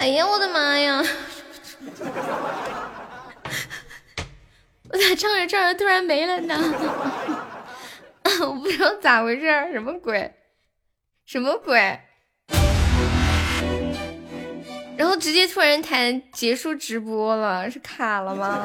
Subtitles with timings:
[0.00, 1.04] 哎呀，我的妈呀！
[4.88, 6.56] 我咋唱着唱着突然没了呢？
[8.40, 10.32] 我不知道咋回事，什么鬼？
[11.26, 12.00] 什么鬼？
[14.96, 18.64] 然后直接突然弹结束直播了，是卡了吗？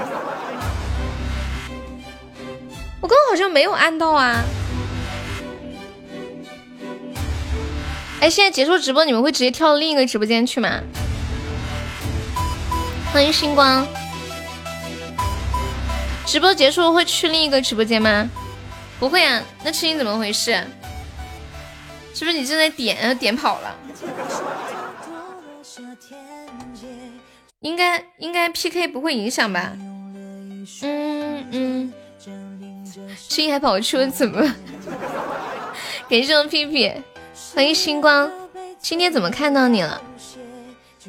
[3.01, 4.41] 我刚好像没有按到啊。
[8.21, 10.81] 哎，现在结束直播，你们会直接跳到另一个直播间去吗？
[13.15, 13.87] 欢迎星光。
[16.25, 18.29] 直播结束会去另一个直播间吗？
[18.99, 20.51] 不会啊，那声音怎么回事？
[22.13, 23.73] 是不是你正在点，点跑了？
[27.61, 29.71] 应该应该 PK 不会影响吧？
[29.77, 31.93] 嗯嗯。
[33.29, 34.41] 声音还跑出怎么？
[36.09, 36.91] 感谢我们屁屁，
[37.55, 38.29] 欢迎星光。
[38.81, 40.01] 今天怎么看到你了？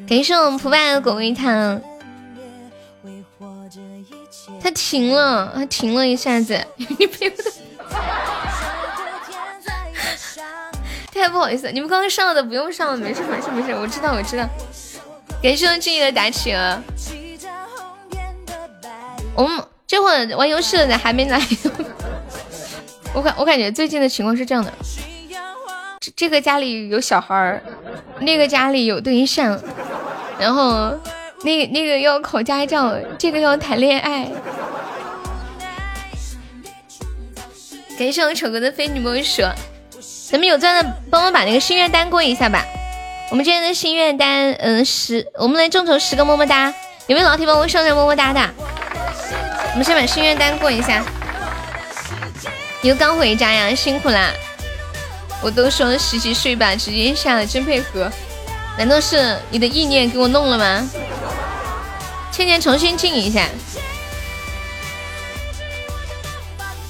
[0.07, 1.81] 感谢我们蒲爸的果味糖。
[4.67, 7.31] 他停了，他停了一下子，你别
[11.13, 14.45] 太不好意思，你们刚刚上的不用上了，没事没事没事，我知道我知道。
[15.41, 16.83] 感谢我静怡的打企鹅。
[19.35, 21.41] 我们这会儿玩游戏的还没来，
[23.13, 24.73] 我感我感觉最近的情况是这样的，
[26.01, 27.63] 这这个家里有小孩儿，
[28.19, 29.57] 那个家里有对象，
[30.37, 30.93] 然后。
[31.43, 34.27] 那那个要考驾照，这个要谈恋爱。
[37.97, 39.41] 感谢我丑哥的非你莫属，
[40.29, 42.63] 咱们有钻的帮忙把那个心愿单过一下吧。
[43.29, 46.73] 我们今天的心愿单，嗯，十，我们来众筹十个么么哒。
[47.07, 48.41] 有没有老铁帮我上上么么哒的？
[49.71, 51.03] 我们先把心愿单过一下。
[52.81, 54.31] 你又刚回家呀，辛苦啦！
[55.41, 58.11] 我都说洗洗睡吧，直接下了，真配合。
[58.77, 60.87] 难道是你的意念给我弄了吗？
[62.31, 63.47] 倩倩重新静一下。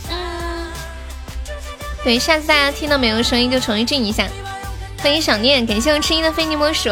[0.09, 0.67] 嗯，
[2.03, 4.27] 对，下次大家听到没有声音就重新静一下。
[5.01, 6.89] 欢迎想念，感谢我吃音的非你莫属。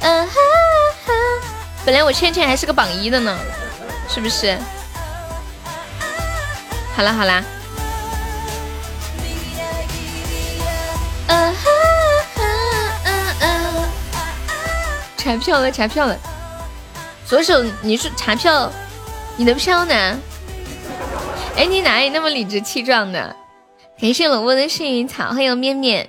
[0.00, 0.32] 嗯哈
[1.06, 1.12] 哈，
[1.84, 3.38] 本来我倩倩还是个榜一的呢，
[4.08, 4.58] 是不是？
[6.96, 7.44] 好啦好啦。
[11.28, 11.85] 嗯哈。
[15.26, 16.16] 查票了，查票了。
[17.26, 18.70] 左手你是查票，
[19.36, 19.92] 你的票呢？
[21.56, 23.34] 哎，你哪里那么理直气壮的？
[24.00, 26.08] 感谢萝卜的幸运草，欢迎面面。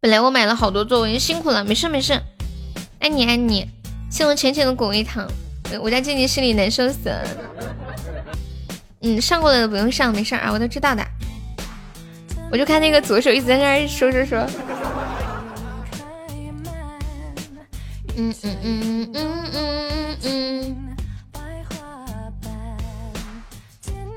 [0.00, 2.20] 本来我买了好多作文，辛苦了，没事没事。
[2.98, 3.70] 爱你爱你，
[4.10, 5.24] 谢我浅浅的果味糖。
[5.80, 7.28] 我家静静心里难受死了。
[9.02, 11.06] 嗯，上过的不用上，没事啊，我都知道的。
[12.50, 14.44] 我就看那个左手一直在那说说说。
[18.18, 20.96] 嗯嗯嗯嗯嗯嗯嗯。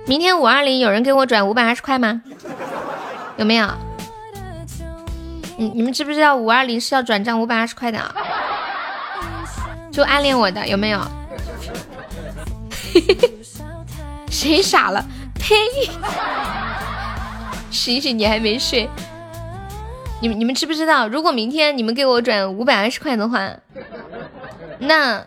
[0.08, 2.22] 明天五二零有人给我转五百二十块吗？
[3.38, 3.70] 有没有？
[5.58, 8.00] 你你们知不知道五二零是要转账五百二十块的？
[9.92, 11.02] 就暗恋我的有没有？
[14.32, 15.06] 谁傻了？
[15.36, 15.56] 呸！
[17.70, 18.90] 醒醒，你还没睡。
[20.22, 23.50] 你们你们知不知道，如果明天你们给我转五百二十块的话，
[24.80, 25.26] 那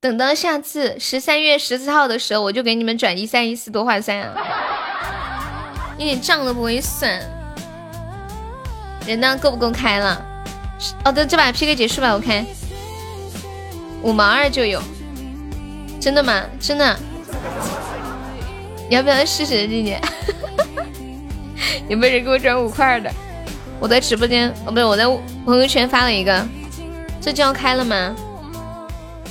[0.00, 4.34] 等到下次十三月十四号的时候，我就给你们转一三一四，多划算啊！
[5.98, 7.20] 一点账都不会算。
[9.06, 9.36] 人呢？
[9.36, 10.24] 够不够开了？
[11.04, 12.44] 哦，等这把 PK 结束吧，我看
[14.02, 14.82] 五毛二就有，
[16.00, 16.42] 真的吗？
[16.58, 16.96] 真的？
[18.88, 19.96] 你要不要试试，弟弟？
[21.88, 23.12] 有没有人给我转五块的？
[23.78, 25.04] 我在直播间，哦，不对，我在
[25.44, 26.46] 朋友圈发了一个，
[27.20, 28.14] 这就要开了吗？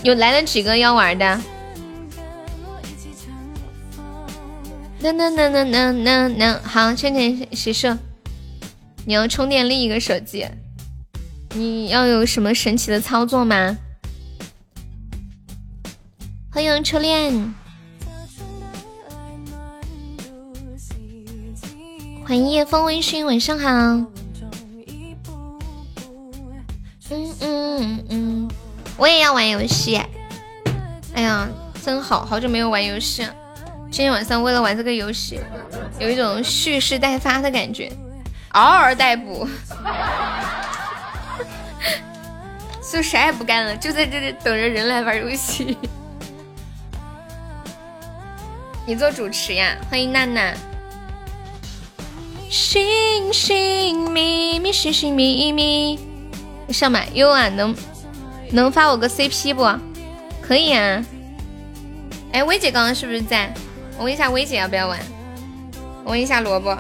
[0.02, 1.42] 有来了几个要玩的？
[5.02, 7.98] 那那那那那那那好，圈圈洗射，
[9.06, 10.46] 你要充电另一个手机，
[11.54, 13.78] 你要有什么神奇的操作吗？
[16.52, 17.54] 欢迎初恋。
[22.30, 23.68] 欢迎夜风微醺，晚上好。
[27.10, 28.48] 嗯嗯嗯，
[28.98, 30.00] 我也要玩游戏。
[31.16, 31.50] 哎呀，
[31.84, 33.28] 真好，好久没有玩游戏。
[33.90, 35.40] 今天晚上为了玩这个游戏，
[35.98, 37.92] 有一种蓄势待发的感觉，
[38.52, 39.50] 嗷嗷待哺。
[42.94, 45.76] 就啥也不干了，就在这里等着人来玩游戏。
[48.86, 49.76] 你做主持呀？
[49.90, 50.54] 欢迎娜娜。
[52.50, 56.00] 星星咪咪星星咪咪，
[56.70, 57.76] 上麦优啊，能
[58.52, 59.64] 能发我个 CP 不？
[60.42, 61.06] 可以啊。
[62.32, 63.54] 哎，薇姐刚刚是不是在？
[64.00, 65.00] 我问一下薇姐要不要玩？
[66.04, 66.76] 我问一下萝卜。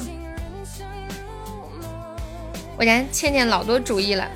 [2.76, 4.28] 我家倩倩老多主意了。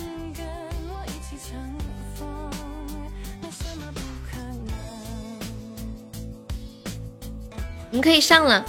[7.90, 8.64] 你可以上了，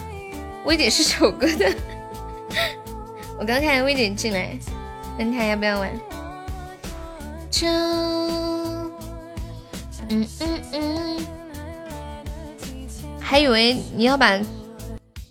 [0.64, 1.70] 薇姐是首歌的。
[3.44, 4.58] 我刚看薇姐进来，
[5.18, 5.90] 问她要不要玩。
[7.50, 7.68] 就，
[10.08, 11.26] 嗯嗯嗯，
[13.20, 14.30] 还以为你要把，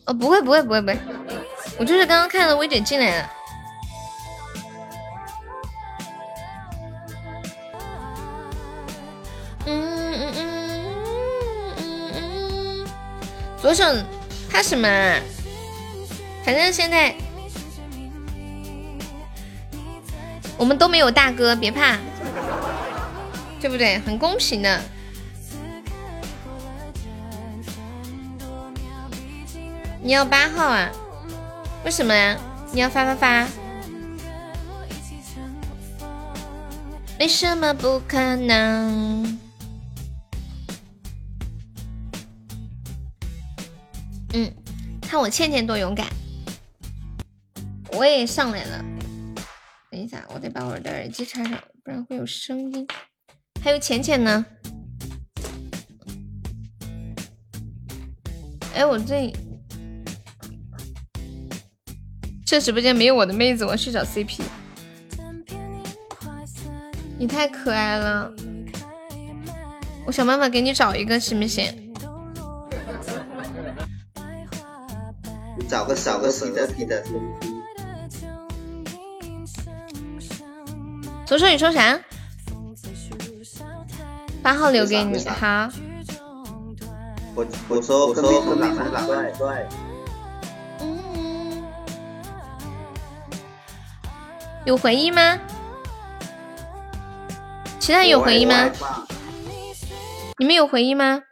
[0.05, 0.99] 哦，不会不会不会不会，
[1.79, 3.29] 我就是刚刚看到薇姐进来了。
[13.59, 13.83] 左手
[14.51, 14.87] 怕什么？
[16.45, 17.15] 反正现在
[20.57, 21.97] 我们都没有大哥，别怕，
[23.59, 23.99] 对不对？
[23.99, 24.81] 很公平的。
[30.01, 30.89] 你要八号啊？
[31.85, 32.37] 为什么呀？
[32.71, 33.47] 你要发发发？
[37.19, 39.39] 为什么不可能？
[44.33, 44.51] 嗯，
[45.01, 46.07] 看我倩倩多勇敢，
[47.93, 48.83] 我也上来了。
[49.93, 51.51] 等一下，我得把我的耳机插上，
[51.83, 52.87] 不然会有声音。
[53.63, 54.43] 还有浅浅呢？
[58.73, 59.31] 哎，我这
[62.43, 64.41] 这直播间没有我的妹子，我去找 CP。
[67.19, 68.33] 你太可爱了，
[70.07, 71.93] 我想办法给你找一个，行不行？
[75.69, 77.05] 找个找个洗的洗的。
[81.25, 81.99] 左手你说啥？
[84.41, 85.69] 八号留给你，好。
[87.35, 89.67] 我我说我说跟哪哪对对。
[90.81, 91.63] 嗯。
[94.65, 95.39] 有回音吗？
[97.79, 98.69] 其他有回音吗？
[100.37, 101.23] 你们有回音吗？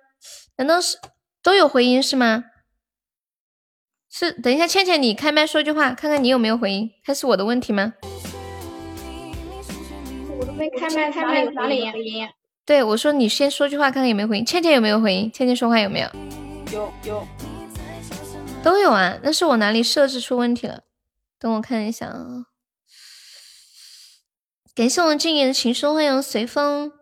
[0.55, 0.97] 难道是
[1.43, 2.45] 都有回音是吗？
[4.09, 7.93] 是，等一下，倩倩，你开麦说句话，看看你有没有回音，还是我的问题吗？
[10.69, 12.27] 开麦，开麦哪里回音？
[12.65, 14.45] 对，我说你先说句话，看看有没有回音。
[14.45, 15.31] 倩倩有没有回音？
[15.31, 16.09] 倩倩说话有没有？
[16.71, 17.27] 有有，
[18.63, 19.19] 都有啊。
[19.23, 20.83] 那是我哪里设置出问题了？
[21.39, 22.45] 等我看一下啊。
[24.73, 26.93] 感谢我们静言的情书，欢迎随风。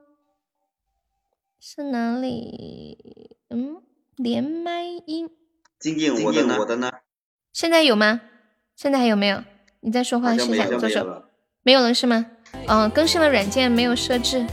[1.60, 3.36] 是哪里？
[3.50, 3.82] 嗯，
[4.16, 5.30] 连麦音。
[5.80, 6.92] 静静，我的呢？
[7.54, 8.22] 现在有吗？
[8.76, 9.44] 现在还有没有？
[9.82, 11.24] 你在说话试一下，左手
[11.62, 12.26] 没有了是吗？
[12.68, 14.46] 嗯，更新了软件，没有设置。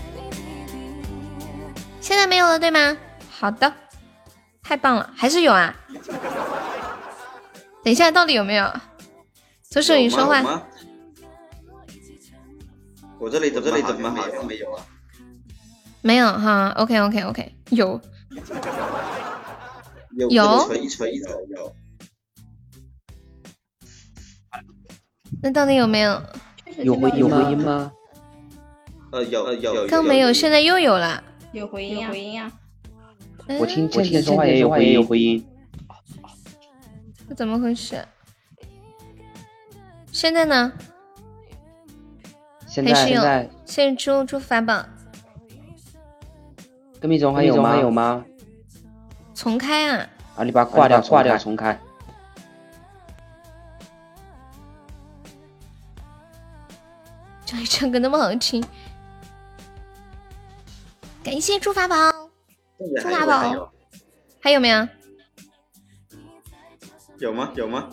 [2.00, 2.96] 现在没有了对吗？
[3.30, 3.72] 好的，
[4.62, 5.74] 太棒了，还是有啊。
[7.82, 8.72] 等一下，到底有没有？
[9.62, 10.42] 左手你说话。
[13.18, 14.10] 我这里怎么这里怎么
[14.46, 14.86] 没有啊？
[16.02, 18.00] 没有哈，OK OK OK，有。
[20.16, 20.68] 有有，
[25.42, 26.22] 那到底有没有？
[26.78, 27.92] 有回有回音吗？
[29.12, 31.22] 呃有有，刚没有，现在又有了。
[31.52, 32.52] 有回音回音啊！
[33.58, 35.46] 我听我听说话也有回音有回音。
[37.28, 38.04] 这怎么回事？
[40.12, 40.72] 现在呢？
[42.66, 44.84] 现在现在现在出出法宝。
[47.00, 47.80] 跟米总还有吗？
[47.80, 48.24] 有吗？
[49.34, 50.06] 重开啊！
[50.36, 51.78] 啊，你把它挂掉，挂掉，重开。
[57.46, 58.62] 这里唱歌那么好听，
[61.22, 61.96] 感谢猪法宝，
[63.00, 63.72] 猪法宝，
[64.40, 64.88] 还有没有？
[67.18, 67.52] 有吗？
[67.54, 67.88] 有吗？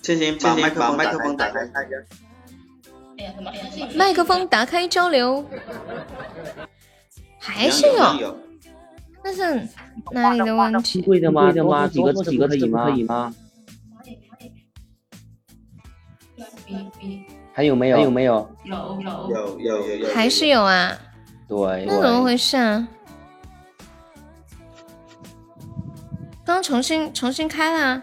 [0.00, 1.70] 千行，把麦克把麦克风打开，
[3.94, 5.46] 麦克风打开交流。
[7.38, 8.38] 还是有，
[9.22, 9.68] 那是
[10.12, 11.02] 哪里的问题？
[11.02, 11.42] 贵的吗？
[11.42, 11.86] 贵的吗？
[11.86, 13.34] 几个几个可以吗？
[17.52, 17.96] 还有没有？
[17.96, 18.50] 还有没有？
[18.64, 20.14] 有有有有有。
[20.14, 20.96] 还是有啊？
[21.48, 21.84] 对。
[21.86, 22.88] 那怎么回事啊？
[26.44, 28.02] 刚重新重新开了。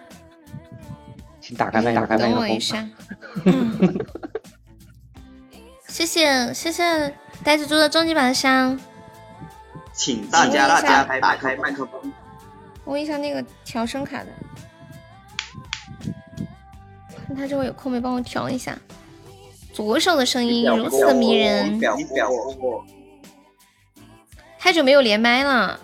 [1.42, 2.30] 请打开麦，打开麦。
[2.30, 2.88] 等我一下。
[5.88, 7.14] 谢谢谢谢
[7.44, 8.80] 呆子猪的终极宝箱。
[9.92, 12.14] 请大家大家打开麦克风。
[12.86, 14.28] 我问一下那个调声卡的，
[17.30, 18.76] 看他这会有空没帮我调一下。
[19.72, 21.80] 左手的声音如此的迷人，
[24.58, 25.80] 太久没有连麦了。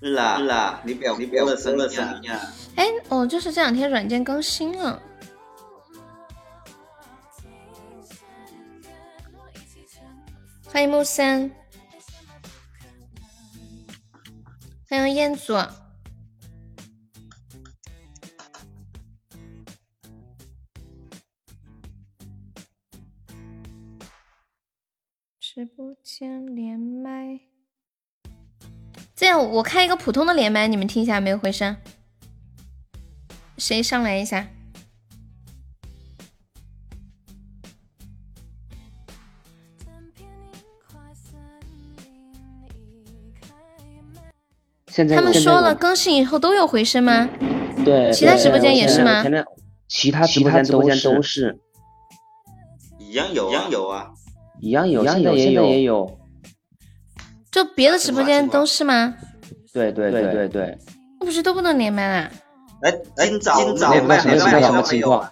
[0.00, 2.52] 啦啦，你表你表的声音啊！
[2.74, 5.00] 哎，哦，就是这两天软件更新了。
[10.66, 11.50] 欢迎木森，
[14.88, 15.54] 欢迎彦祖。
[25.52, 27.40] 直播间连麦，
[29.16, 31.76] 这样我开一个普通的连麦，你们听一下没有回声？
[33.58, 34.46] 谁上来一下？
[44.86, 47.28] 现在他们说了，更新以后都有回声吗？
[47.84, 49.24] 对，其他直播间也是吗？
[49.88, 50.64] 其他直播间
[51.00, 51.58] 都是，
[53.00, 54.12] 一样有，一样有啊，
[54.60, 56.18] 一样有，现在也有，也有。
[57.50, 59.16] 就别的直播间都是吗？
[59.72, 60.78] 对对对对对。
[61.18, 62.30] 那不是都不能连麦啦？
[62.82, 65.30] 哎，今早今早连麦什么什么情况？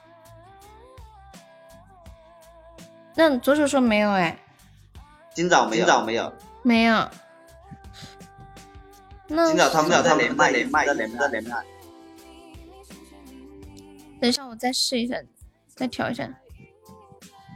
[3.14, 4.38] 那左手说没有哎。
[5.34, 6.32] 今早没有，今早没有，
[6.62, 7.08] 没有。
[9.28, 11.64] 那今早他们俩他连麦连麦连麦连麦。
[14.20, 15.16] 等一下，我再试一下，
[15.74, 16.28] 再调一下。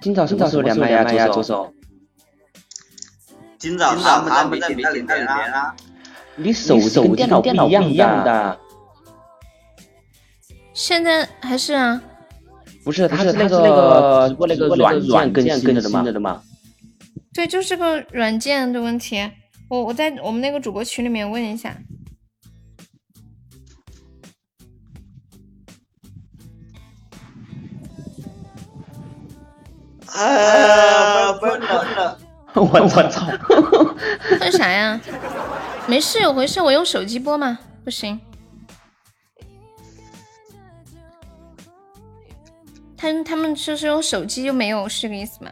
[0.02, 1.28] 今早什么时候连麦呀？
[1.28, 1.72] 左手。
[3.56, 5.72] 今早他们他们在连连连啊。
[6.34, 8.58] 你手手跟电脑不一样的。
[10.74, 12.02] 现在还是啊。
[12.82, 16.42] 不是，他是那个直播那个软软更新的吗？
[17.32, 19.30] 对，就是个软件的问题。
[19.68, 21.76] 我我在我们那个主播群里面问一下。
[30.14, 32.18] 哎，分了！
[32.54, 33.26] 我我操！
[34.38, 35.00] 分啥呀？
[35.86, 36.60] 没事，有回事。
[36.60, 37.58] 我用手机播嘛？
[37.84, 38.20] 不行。
[42.96, 45.50] 他他们就是用手机又没有，是这个意思吗？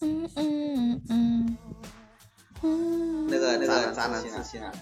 [0.00, 1.56] 嗯嗯嗯
[2.62, 4.72] 嗯，那个那个渣男自信啊！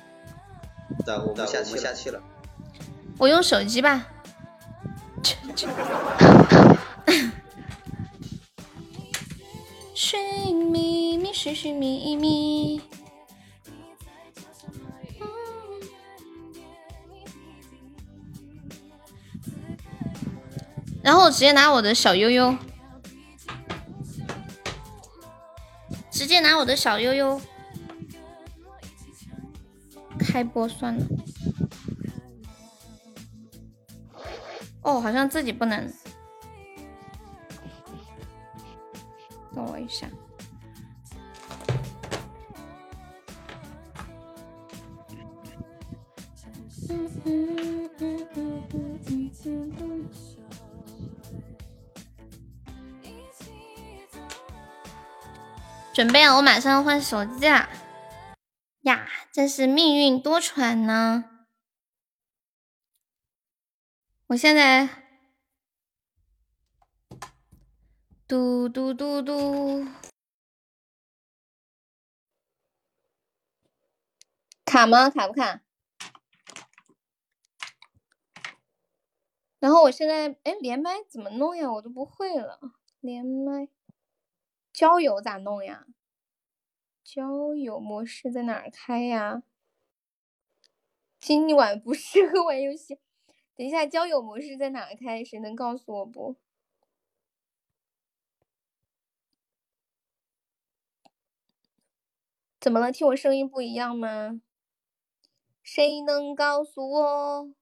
[1.04, 2.20] 走，我们下我们下去了。
[3.18, 4.06] 我用手机吧。
[9.94, 12.80] 寻觅觅寻寻觅觅。
[21.02, 22.56] 然后我直接拿我的小悠悠。
[26.18, 27.40] 直接拿我的小悠悠
[30.18, 31.06] 开播算了。
[34.82, 35.92] 哦，好像自己不能。
[39.54, 40.08] 等我一下。
[46.90, 50.08] 嗯嗯嗯嗯嗯嗯嗯。
[55.92, 57.68] 准备啊，我马上要换手机啦！
[58.82, 61.24] 呀，真是命运多舛呢！
[64.28, 64.86] 我现在
[68.26, 69.86] 嘟嘟嘟嘟，
[74.66, 75.08] 卡吗？
[75.08, 75.62] 卡不卡？
[79.58, 81.72] 然后我现在哎，连麦怎么弄呀？
[81.72, 82.60] 我都不会了，
[83.00, 83.70] 连麦。
[84.74, 85.86] 交友咋弄呀？
[87.02, 89.42] 交友模式在哪儿开呀？
[91.18, 92.98] 今晚不适合玩游戏。
[93.58, 95.24] 等一下，交友模式在哪开？
[95.24, 96.36] 谁能告诉我不？
[102.60, 102.92] 怎么了？
[102.92, 104.40] 听我声音不一样吗？
[105.60, 107.52] 谁能告诉我？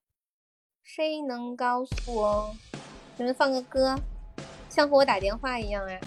[0.83, 2.55] 谁能告诉我？
[3.17, 3.99] 你们放个歌，
[4.69, 5.99] 像和我打电话一样啊？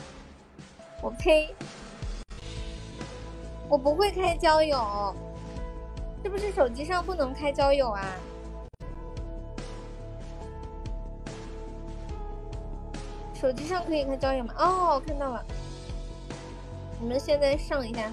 [1.02, 1.56] 我呸！
[3.68, 5.16] 我不会开交友，
[6.22, 8.06] 是不是手机上不能开交友啊？
[13.40, 14.54] 手机上可以看交友吗？
[14.58, 15.42] 哦，看到了，
[17.00, 18.12] 你们现在上一下。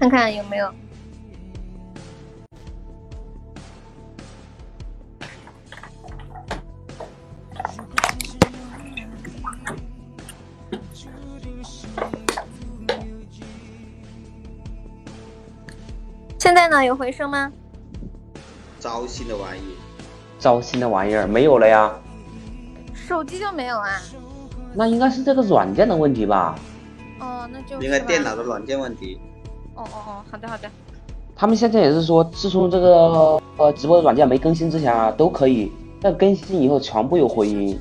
[0.00, 0.72] 看看有没有。
[16.48, 16.82] 现在呢？
[16.82, 17.52] 有回声吗？
[18.78, 19.76] 糟心的玩意，
[20.38, 21.92] 糟心的玩意儿没有了呀。
[22.94, 24.00] 手机就没有啊？
[24.72, 26.58] 那应该是这个软件的问题吧？
[27.20, 29.20] 哦，那就应该电脑的软件问题。
[29.74, 30.70] 哦哦哦，好的好的。
[31.36, 37.78] 他们现在也是说，自从这个呃直播软件没更新之前啊，都可以，但更新以后全部有回音。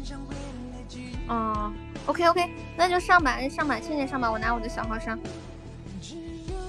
[1.30, 1.72] 哦
[2.06, 5.18] ，OK OK，那就上吧，上吧，倩倩上吧，我拿我的小号上。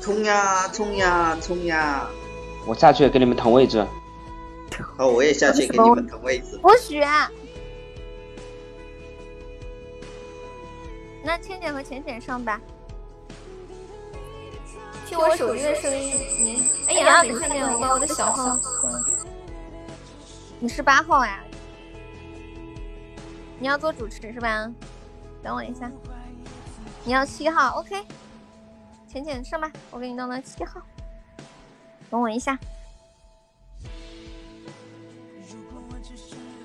[0.09, 2.09] 冲呀冲呀冲呀！
[2.67, 3.87] 我下去给你们腾位置。
[4.97, 6.59] 好，我也下去给你们腾位置。
[6.63, 7.05] 不许！
[11.23, 12.59] 那倩倩和浅浅上吧。
[15.05, 18.59] 听我手机的声音，你哎呀，你看见，我把我的小号。
[20.59, 21.45] 你是八号呀？
[23.59, 24.73] 你要做主持是吧？
[25.43, 25.91] 等我一下。
[27.05, 28.03] 你要七号，OK。
[29.09, 30.83] 浅浅上吧，我给你弄到七号。
[32.11, 32.59] 等我一下。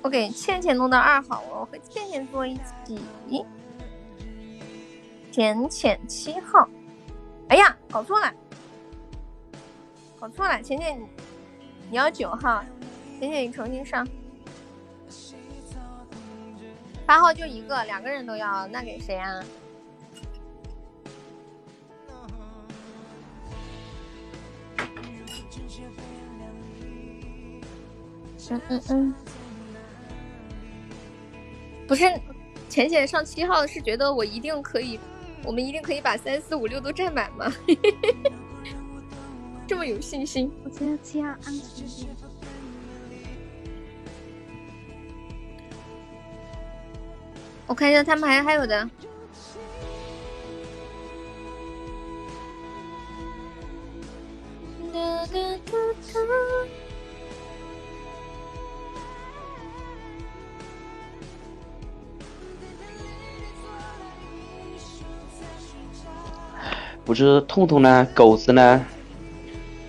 [0.02, 3.44] 我给倩倩弄到二号，我和倩倩坐一起。
[5.32, 6.68] 浅浅七号。
[7.48, 8.32] 哎呀，搞错了，
[10.20, 11.00] 搞错了，浅浅，
[11.90, 12.62] 你要九号，
[13.18, 14.06] 浅浅你重新上。
[17.06, 19.42] 八号就一个，两个人都要，那给谁啊？
[28.50, 29.14] 嗯嗯嗯，
[31.88, 32.04] 不是，
[32.68, 34.98] 浅浅上七号是觉得我一定可以。
[35.46, 37.52] 我们一定可以把三四五六都占满吗？
[39.68, 40.50] 这么有信心？
[40.64, 42.08] 我觉得七号安全点。
[47.66, 48.88] 我看一下他们还还有的。
[67.04, 68.84] 不是痛痛呢，狗子呢？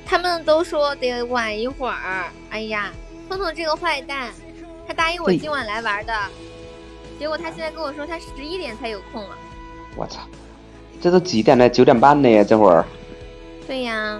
[0.05, 2.25] 他们都说得晚一会儿。
[2.49, 2.91] 哎呀，
[3.29, 4.31] 痛痛这个坏蛋，
[4.87, 6.13] 他答应我今晚来玩的，
[7.17, 9.29] 结果他现在跟我说他十一点才有空了。
[9.95, 10.19] 我操，
[11.01, 11.69] 这都几点了？
[11.69, 12.43] 九点半呢？
[12.43, 12.85] 这会儿。
[13.65, 14.19] 对呀。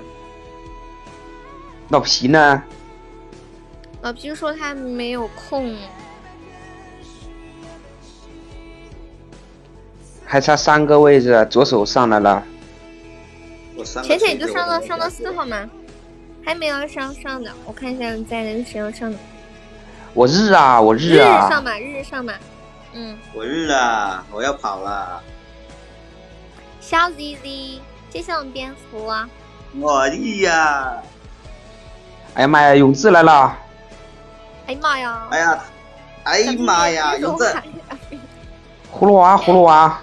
[1.89, 2.63] 老皮呢？
[4.01, 5.75] 老皮说他没有空。
[10.25, 12.43] 还差三个位置，左手上来了。
[13.83, 15.69] 浅浅就上到上到四号吗？
[16.45, 19.17] 还没有上上的，我看一下在的是谁要上的。
[20.13, 21.47] 我日啊，我日啊！
[21.47, 22.33] 日上吧，日日上吧。
[22.93, 23.17] 嗯。
[23.33, 24.23] 我日啊！
[24.31, 25.21] 我要跑了。
[26.79, 27.79] 小 ZZ，
[28.13, 29.11] 谢谢我们蝙蝠。
[29.79, 30.93] 我日呀！
[32.35, 33.57] 哎呀妈呀，永志来了！
[34.67, 35.27] 哎呀妈呀！
[35.31, 35.63] 哎呀，
[36.23, 37.43] 哎呀妈呀， 永志！
[38.93, 39.99] 葫芦娃，葫芦娃。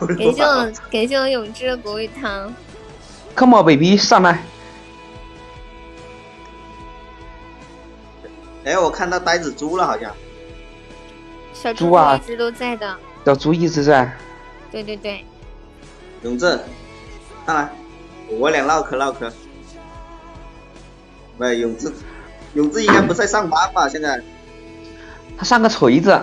[0.00, 2.52] 感谢我，感谢我永志的果味汤。
[3.34, 4.42] Come on baby，上麦。
[8.64, 10.12] 哎，我看到呆子猪了，好像。
[11.52, 12.96] 小猪啊，一直都在的。
[13.24, 14.10] 小猪一直在。
[14.70, 15.24] 对对对。
[16.22, 16.58] 永志，
[17.46, 17.70] 上来，
[18.28, 19.32] 我俩唠嗑唠嗑。
[21.38, 21.92] 喂，永志，
[22.54, 23.88] 永志应该不在上班吧？
[23.88, 24.20] 现在。
[25.38, 26.20] 他上个锤子，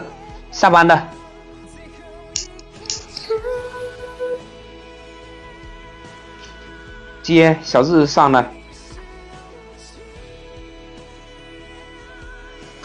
[0.51, 1.07] 下班的。
[7.21, 8.51] 接小日上了，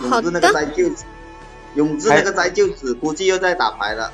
[0.01, 1.05] 永志那个灾舅子，
[1.75, 4.13] 永志那个灾舅子估计又在打牌了。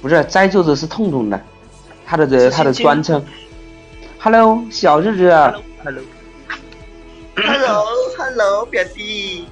[0.00, 1.38] 不是摘舅子是痛痛的，
[2.06, 3.22] 他的这他的专称。
[4.18, 5.30] Hello，小日子。
[7.36, 9.46] Hello，Hello，Hello，表弟。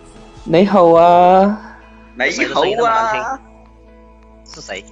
[0.44, 1.76] 你好啊。
[2.16, 3.38] 你好啊。
[4.44, 4.84] 是谁？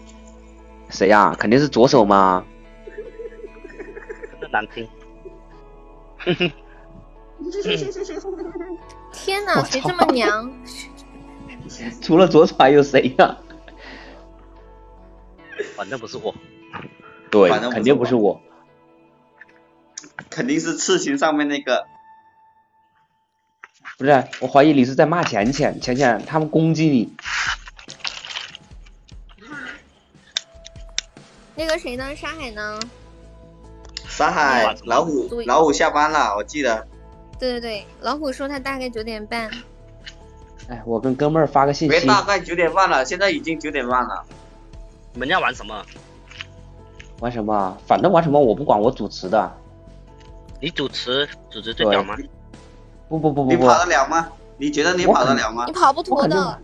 [0.88, 1.34] 谁呀？
[1.38, 2.44] 肯定是左手嘛。
[4.52, 4.88] 难听，
[9.12, 10.52] 天哪，谁这么娘？
[12.02, 13.36] 除了左手还有谁呀？
[15.76, 16.34] 反正不是我。
[17.30, 18.40] 对，肯定不是我。
[20.28, 21.86] 肯定是刺青上面那个。
[23.98, 27.14] 不是，我怀疑你是在骂浅浅，浅浅他们攻击你。
[31.61, 32.16] 那个谁呢？
[32.16, 32.81] 沙海呢？
[34.09, 36.87] 沙海，老虎老虎下班了，我记得。
[37.38, 39.51] 对对对，老虎说他大概九点半。
[40.70, 44.25] 哎，我跟哥们儿发个信息，别大概九点半了，现在已经九点半了。
[45.12, 45.85] 你们要玩什么？
[47.20, 47.77] 玩什么啊？
[47.87, 49.53] 反正玩什么我不管，我主持的。
[50.61, 52.16] 你主持主持最屌吗？
[53.11, 54.29] 不不不不不你跑，得了吗？
[54.57, 55.73] 你觉得你跑得了吗你？
[55.75, 56.59] 跑不脱的。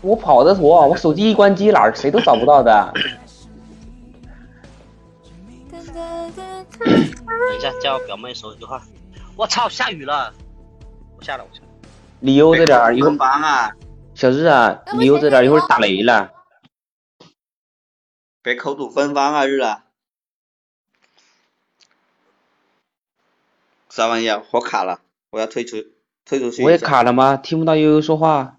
[0.00, 2.94] 我跑得脱，我手机一关机哪儿谁都找不到的。
[6.80, 8.82] 等一下叫表妹说一句话。
[9.36, 10.32] 我操，下雨了！
[11.16, 11.68] 我下了，我下了。
[12.20, 13.72] 你悠着点儿，一会儿分班啊！
[14.14, 16.32] 小日啊，你悠着点儿，一会儿打雷了。
[18.42, 19.84] 别口吐芬芳啊，日啊！
[23.90, 24.44] 啥玩意儿？
[24.52, 25.00] 我卡了，
[25.30, 25.76] 我要退出，
[26.24, 26.62] 退出去。
[26.64, 26.78] 我也。
[26.78, 27.36] 卡了吗？
[27.36, 28.58] 听不到悠悠说话。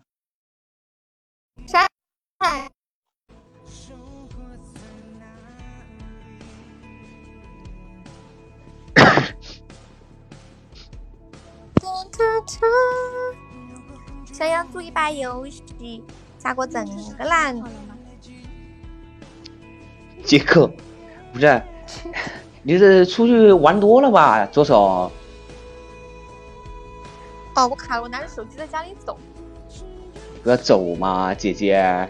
[1.68, 1.88] 沙
[12.20, 12.26] 海，
[14.34, 16.04] 想要做一把游戏，
[16.38, 16.86] 咋个整
[17.18, 17.62] 个难？
[20.24, 20.70] 杰克，
[21.34, 21.62] 不是，
[22.64, 25.12] 你是出去玩多了吧，左手？
[27.56, 29.18] 哦，我卡了，我拿着手机在家里走。
[30.44, 32.10] 不要走嘛，姐姐。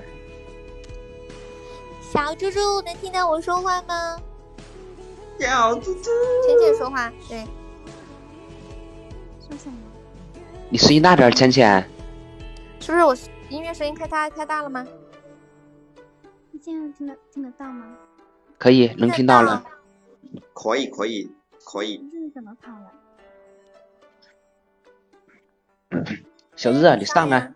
[2.02, 4.20] 小猪猪，能听到我说话吗？
[5.40, 6.10] 小猪猪。
[6.48, 7.44] 浅浅说话，对，
[9.42, 9.76] 说什么？
[10.76, 11.90] 你声音大点儿，浅浅。
[12.82, 13.16] 是不是我
[13.48, 14.86] 音乐声音开大太大了吗？
[16.52, 17.96] 你现在听得听得到吗？
[18.58, 19.66] 可以，能听到了。
[20.54, 21.32] 可以，可以，
[21.64, 21.96] 可以。
[22.04, 22.92] 你是怎么跑了？
[26.58, 27.54] 小日啊，你上来。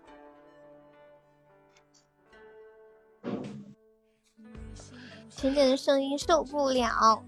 [5.30, 7.22] 浅浅的声音受不了。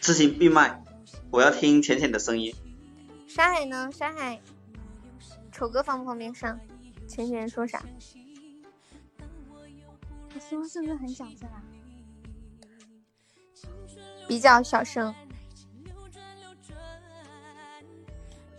[0.00, 0.82] 自行闭麦，
[1.30, 2.52] 我要听浅浅的声音。
[3.30, 3.88] 沙海呢？
[3.92, 4.40] 沙海，
[5.52, 6.58] 丑哥方不方便上？
[7.06, 7.80] 前几天说啥？
[10.34, 11.62] 我说话是不是很小声啊？
[14.26, 15.14] 比较小声，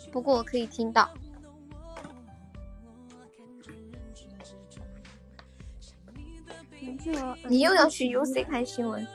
[0.10, 1.14] 不过我可以听到。
[7.50, 9.06] 你又要去 UC 看新闻？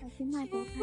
[0.00, 0.80] 小心麦不太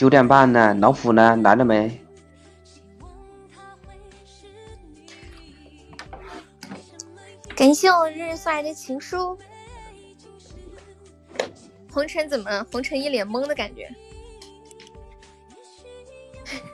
[0.00, 1.36] 九点半呢，老虎呢？
[1.44, 2.00] 来了没？
[7.54, 9.36] 感谢我日日送来的情书。
[11.92, 12.66] 红尘怎么了？
[12.72, 13.94] 红尘一脸懵的感觉。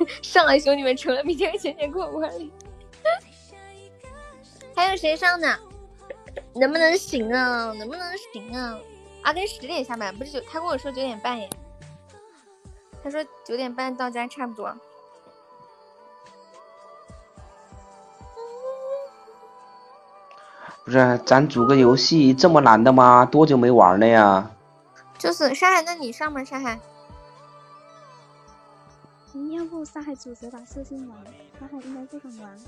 [0.22, 2.48] 上来，兄弟们，除了明天和浅浅过五二零，
[4.72, 5.58] 还有谁上呢？
[6.54, 7.72] 能不能行啊？
[7.76, 8.78] 能不能行啊？
[9.22, 10.40] 阿根十点下班，不是九？
[10.48, 11.50] 他跟我说九点半耶。
[13.06, 14.76] 他说九点半到家差不多。
[20.84, 23.24] 不是，咱组个游戏这么难的吗？
[23.24, 24.50] 多久没玩了呀？
[25.18, 26.42] 就是沙海，那你上吗？
[26.42, 26.80] 沙海，
[29.32, 31.16] 你要不沙海主持把事情玩，
[31.60, 32.58] 沙海应该不想玩。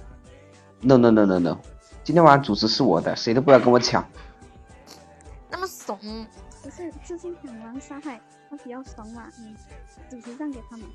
[0.80, 1.58] No no no no no，
[2.04, 4.08] 今天晚上主持是我的，谁都不要跟我抢。
[5.50, 5.98] 那么怂，
[6.62, 9.56] 不是，事情想玩沙海，他比较怂嘛，嗯，
[10.10, 10.86] 主持让给他们。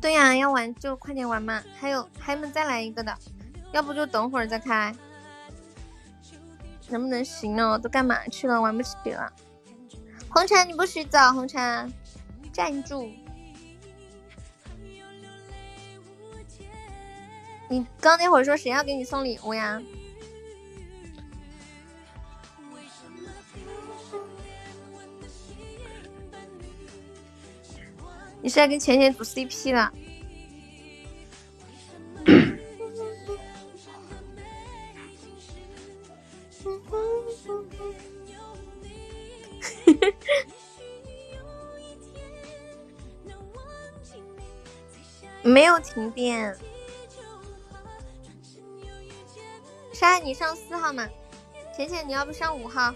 [0.00, 1.62] 对呀、要玩就快点玩嘛。
[1.78, 3.16] 还有还能再来一个的，
[3.72, 4.92] 要不就等会儿再开。
[6.92, 7.78] 能不能行哦？
[7.78, 8.60] 都干嘛去了？
[8.60, 9.32] 玩不起了。
[10.28, 11.18] 红尘，你不许走！
[11.32, 11.92] 红尘，
[12.52, 13.10] 站住！
[17.68, 19.82] 你刚那会儿说谁要给你送礼物呀？
[28.42, 29.92] 你是在跟浅浅组 CP 了？
[45.42, 46.56] 没有停电。
[49.92, 51.08] 沙，你上四号嘛？
[51.76, 52.94] 浅浅，你要不上五号？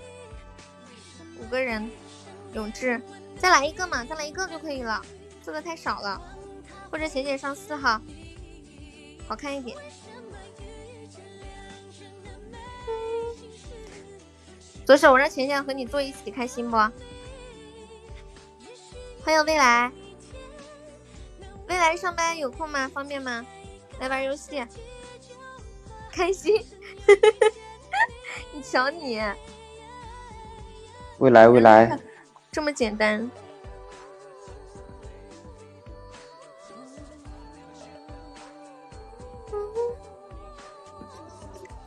[1.40, 1.90] 五个人，
[2.54, 3.00] 永志，
[3.38, 5.00] 再来一个嘛，再来一个就可以了，
[5.42, 6.20] 做的太少了。
[6.90, 8.00] 或者浅浅上四号，
[9.28, 9.76] 好看一点。
[14.86, 16.76] 左手，我让浅浅和你坐一起，开心不？
[16.76, 16.92] 欢
[19.34, 19.90] 迎未来，
[21.66, 22.88] 未来上班有空吗？
[22.94, 23.44] 方便吗？
[23.98, 24.64] 来玩游戏，
[26.12, 26.64] 开心。
[28.54, 29.20] 你瞧你，
[31.18, 31.98] 未来未来，
[32.52, 33.28] 这么简单。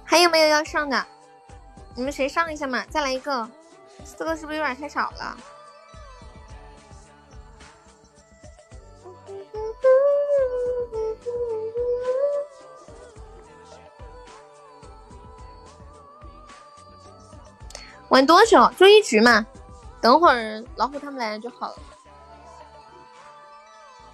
[0.03, 1.05] 还有没有要上的？
[1.99, 2.85] 你们谁上一下嘛？
[2.85, 3.45] 再来一个，
[4.05, 5.37] 四个是不是有点太少了？
[18.07, 18.71] 玩多久？
[18.77, 19.45] 就一局嘛。
[19.99, 21.79] 等会儿老虎他们来了就好了。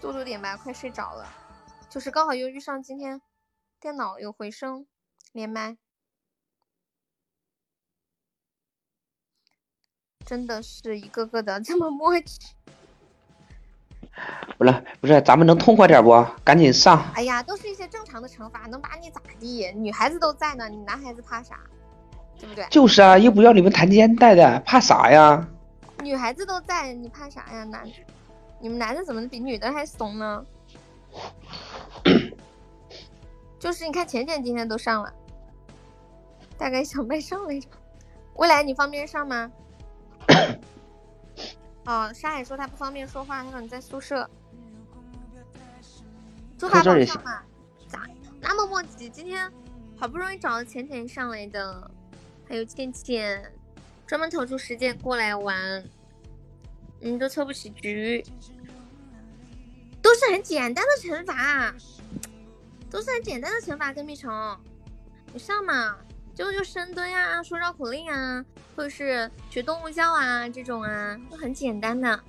[0.01, 1.31] 多读点吧，快睡着了。
[1.87, 3.21] 就是刚好又遇上今天
[3.79, 4.87] 电脑有回声，
[5.33, 5.77] 连麦。
[10.25, 12.39] 真的是一个个的 这么默契。
[14.57, 16.25] 不是不是，咱们能痛快点不？
[16.43, 17.05] 赶紧上！
[17.15, 19.69] 哎呀，都是一些正常的惩罚，能把你咋地？
[19.75, 21.59] 女孩子都在呢，你男孩子怕啥？
[22.39, 22.65] 对不对？
[22.71, 25.45] 就是啊，又不要你们弹肩带的，怕啥呀？
[26.01, 27.65] 女孩子都在，你怕啥呀？
[27.65, 27.85] 男，
[28.61, 30.45] 你们男的怎么比女的还怂呢？
[33.59, 35.11] 就是你看浅浅今天都上了，
[36.57, 37.67] 大概小麦上来着。
[38.35, 39.51] 未来你方便上吗？
[41.85, 44.29] 哦， 沙海说他不方便说话，他说你在宿舍。
[46.57, 47.43] 猪八宝上嘛？
[47.87, 48.07] 咋
[48.41, 49.09] 那么磨叽？
[49.09, 49.51] 今天
[49.97, 51.91] 好不容易找了浅浅上来的，
[52.47, 53.51] 还有倩倩，
[54.07, 55.83] 专门腾出时间过来玩，
[56.99, 58.23] 你都凑不起局，
[60.01, 61.75] 都是很简单的惩罚，
[62.89, 63.91] 都是很简单的惩罚。
[63.91, 64.31] 跟蜜虫，
[65.33, 65.97] 你上嘛？
[66.33, 72.19] 就就深蹲呀，说绕口令啊，或者是学动物叫啊，这种啊，都很简单的。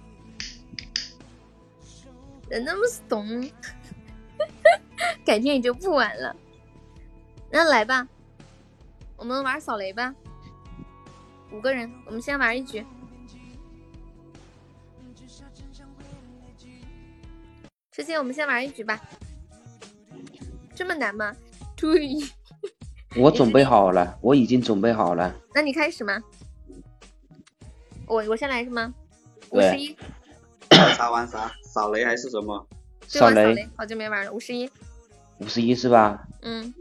[2.49, 3.51] 人那么怂，
[5.27, 6.35] 改天也就不玩了。
[7.51, 8.07] 那来吧，
[9.17, 10.15] 我们玩扫雷吧。
[11.53, 12.85] 五个人，我们先玩一局。
[17.91, 19.01] 直接我们先玩一局吧。
[20.75, 21.35] 这么难吗？
[21.75, 22.17] 对。
[23.17, 25.35] 我准备 好了，我已经准备好了。
[25.55, 26.23] 那你开始吗？
[28.07, 28.93] 我我先来是吗？
[29.51, 29.97] 五十一。
[30.97, 31.53] 啥玩啥？
[31.63, 32.67] 扫雷还是什么？
[33.07, 33.69] 扫雷。
[33.77, 34.71] 好久没玩了，五十一。
[35.39, 36.27] 五十一是吧？
[36.43, 36.73] 嗯。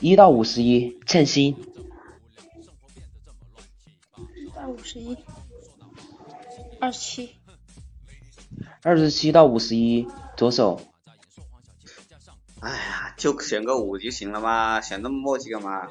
[0.00, 1.56] 一到五十一，称心。
[4.36, 5.16] 一到五十一。
[6.80, 7.36] 二十七。
[8.82, 10.06] 二十七到五十一，
[10.36, 10.80] 左手。
[12.60, 15.88] 哎呀，就选个五就行了嘛，选那么磨叽干嘛？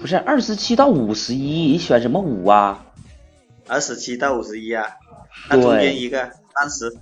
[0.00, 2.89] 不是二十七到五十一，你选什么五啊？
[3.70, 4.84] 二十七到五十一啊，
[5.48, 6.28] 那中间一个
[6.58, 6.98] 三十。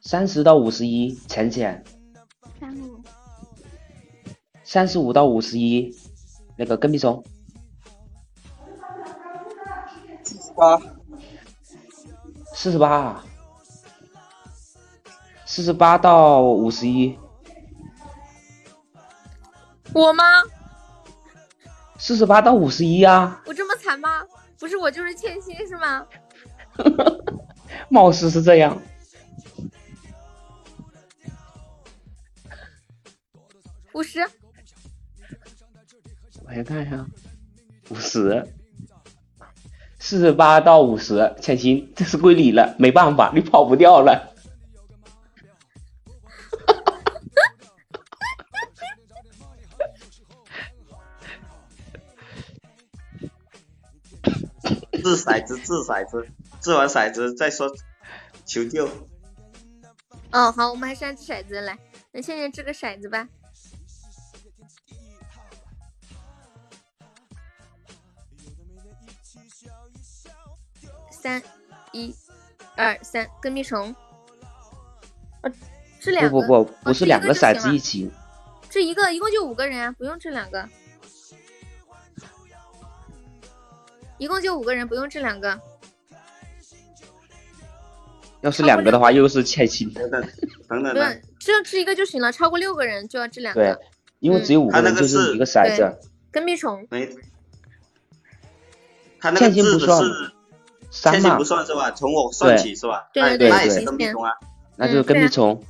[0.00, 1.82] 三十到五十一，浅浅。
[2.60, 3.02] 三五。
[4.62, 5.92] 三十五到五十一，
[6.56, 7.20] 那个跟屁虫。
[10.22, 10.80] 四十八。
[12.54, 13.24] 四十八。
[15.46, 17.18] 四十八到五十一，
[19.92, 20.22] 我吗？
[21.98, 23.42] 四十八到五十一啊！
[23.46, 24.22] 我这么惨吗？
[24.60, 26.06] 不是我就是欠薪是吗？
[27.88, 28.80] 貌似是这样。
[33.94, 34.20] 五十。
[36.46, 37.06] 我先看一下，
[37.88, 38.46] 五十。
[39.98, 44.29] 四十八到五十，欠薪，这是归你了，没办法，你跑不掉了。
[55.00, 56.28] 掷骰子，掷骰子，
[56.60, 57.70] 掷完骰子再说
[58.44, 58.88] 求救。
[60.32, 61.78] 哦，好，我们还是按掷骰子来，
[62.12, 63.28] 那现在掷个骰子吧。
[71.10, 71.42] 三，
[71.92, 72.14] 一，
[72.76, 73.94] 二，三，跟屁虫。
[75.42, 75.52] 啊，
[76.00, 78.10] 这两个不不不，不是两个骰子一起。
[78.70, 80.66] 这一个一共就五个人啊，不用这两个。
[84.20, 85.58] 一共就五个人，不用这两个。
[88.42, 89.90] 要是两个的话，又是欠薪。
[89.94, 90.20] 等等
[90.68, 92.30] 等等，不是，这这一个就行了。
[92.30, 93.62] 超过六个人就要这两个。
[93.62, 93.76] 对，
[94.18, 95.98] 因为只有五个人就是一个骰子。
[96.30, 96.86] 跟屁虫。
[96.90, 97.08] 没。
[99.18, 100.02] 他那个字不算，
[100.90, 101.90] 欠薪不算是吧？
[101.90, 103.08] 从我算起是吧？
[103.14, 104.32] 对对对，那也是跟屁虫啊。
[104.76, 105.64] 那就跟屁虫。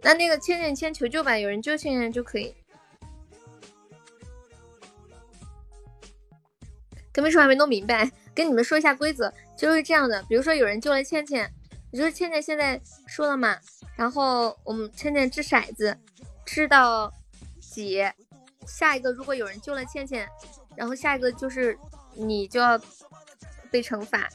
[0.00, 2.54] 那那个倩倩先求救吧，有人救倩倩就可以。
[7.20, 10.22] 跟屁虫还没弄明白，跟你们说一下规则，就是这样的。
[10.22, 11.52] 比如说有人救了倩倩，
[11.90, 13.58] 也就是倩倩现在输了嘛，
[13.94, 15.94] 然后我们倩倩掷骰子，
[16.46, 17.12] 掷到
[17.60, 18.02] 几，
[18.66, 20.26] 下一个如果有人救了倩倩，
[20.74, 21.78] 然后下一个就是
[22.14, 22.80] 你就要
[23.70, 24.26] 被惩罚，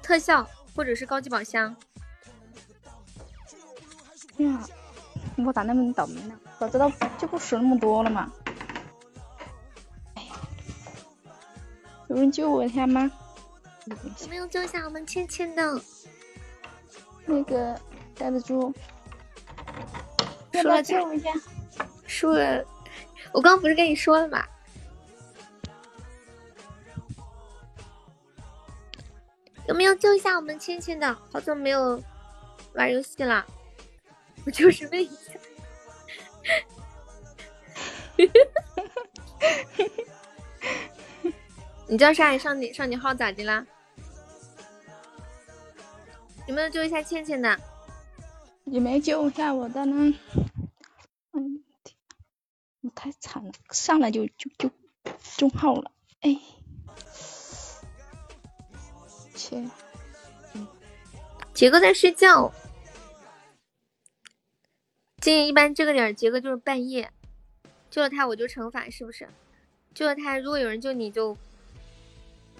[0.00, 1.74] 特效或者是高级宝箱。
[4.36, 4.64] 呀，
[5.44, 6.38] 我咋那么倒霉呢？
[6.60, 8.32] 早知道就不说那么多了嘛。
[12.14, 13.10] 有人救我一下吗？
[13.86, 15.80] 有没有救下我们倩倩的？
[17.26, 17.76] 那个
[18.14, 18.72] 呆子猪，
[20.52, 21.32] 输了救我一下。
[22.06, 22.64] 输了，
[23.32, 24.46] 我刚不是跟你说了吗？
[29.66, 31.12] 有没有救一下我们倩倩的？
[31.32, 32.00] 好久没有
[32.74, 33.44] 玩游戏了，
[34.46, 35.32] 我就是问一下。
[41.86, 42.36] 你叫啥？
[42.38, 43.66] 上你上你号咋的啦？
[46.46, 47.60] 有没有救一下倩倩的？
[48.64, 50.14] 你没救一下我的呢？
[51.32, 51.62] 嗯，
[52.80, 54.70] 我太惨了，上来就就就
[55.36, 56.38] 中号了，哎，
[59.34, 59.68] 切，
[61.52, 62.52] 杰哥在睡觉。
[65.20, 67.10] 今天一般这个点杰哥就是半夜，
[67.90, 69.28] 救了他我就惩罚，是不是？
[69.94, 71.36] 救了他，如果有人救你就。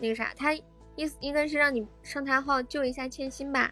[0.01, 0.53] 那个啥，他
[0.97, 3.71] 意思应该是让你上他号救一下千心吧？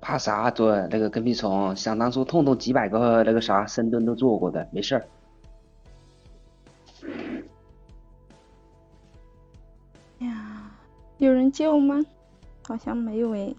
[0.00, 0.50] 怕啥？
[0.50, 5.08] 对，那个跟屁虫，想当初痛痛几百个那个啥深蹲都做过的，没事儿。
[10.18, 10.70] 呀，
[11.18, 12.00] 有人救吗？
[12.66, 13.54] 好像没有哎。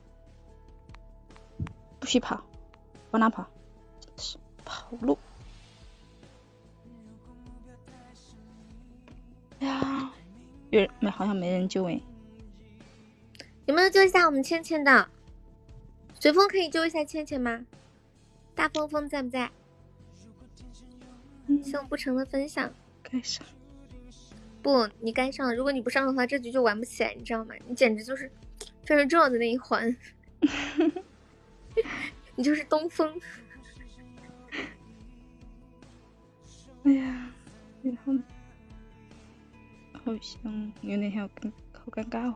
[1.99, 2.41] 不许跑，
[3.11, 3.45] 往哪跑？
[4.15, 5.17] 是跑路。
[9.59, 10.11] 呀，
[10.69, 11.09] 有人没？
[11.09, 11.99] 好像没人救哎。
[13.65, 15.09] 有没有救一下我们倩倩的？
[16.19, 17.65] 随风可以救一下倩倩吗？
[18.55, 19.51] 大风风在不在？
[21.63, 22.73] 谢我不成的分享。
[23.01, 23.45] 该上。
[24.61, 25.55] 不，你该上。
[25.55, 27.55] 如果你不上的话，这局就玩不起来，你知道吗？
[27.67, 28.31] 你简直就是
[28.83, 29.95] 非常重要的那一环。
[32.35, 33.19] 你就是东风。
[36.83, 37.31] 哎呀，
[37.83, 38.13] 然后。
[40.09, 42.35] 好像有点好尴好尴尬哦。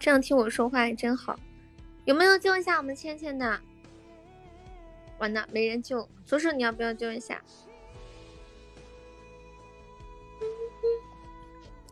[0.00, 1.38] 这样听我说话还真好。
[2.04, 3.60] 有没有救一下我们倩倩的？
[5.18, 6.08] 完了，没人救。
[6.26, 7.40] 左手你要不要救一下？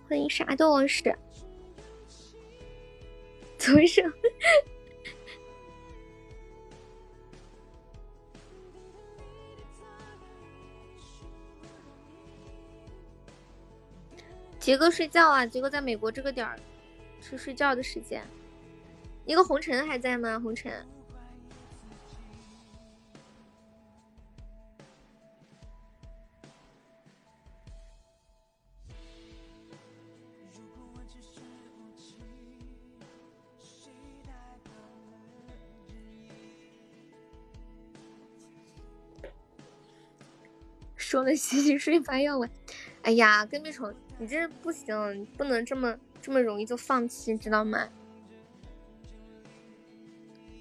[0.08, 1.16] 欢迎啥都是。
[3.56, 4.02] 左手。
[14.60, 15.44] 杰哥睡觉啊！
[15.44, 16.56] 杰哥在美国这个点儿
[17.20, 18.22] 是睡觉的时间。
[19.24, 20.38] 一个红尘还在吗？
[20.38, 20.86] 红尘。
[40.96, 42.48] 说的洗洗睡吧，要晚。
[43.02, 43.92] 哎呀，跟屁虫。
[44.20, 47.88] 你这不行，不能这么这么容易就放弃，知道吗？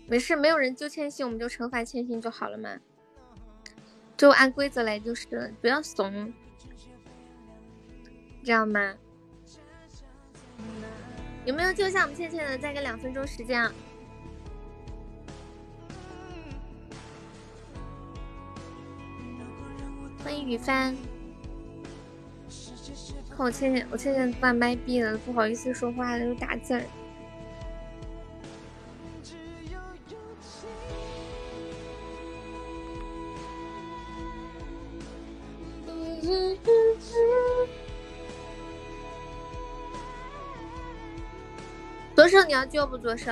[0.07, 2.79] 没事，没有人救千玺，我们就惩罚千玺就好了嘛。
[4.15, 6.33] 就按规则来就是，不要怂，
[8.45, 8.95] 知道吗？
[11.43, 12.57] 有没有救下我们倩倩的？
[12.57, 13.73] 再给两分钟时间啊！
[20.23, 20.95] 欢迎雨帆。
[23.41, 26.83] 我倩倩，我倩倩把麦闭了，不好意思说话了，又打字儿。
[42.13, 42.97] 左手你要救不？
[42.97, 43.31] 左手，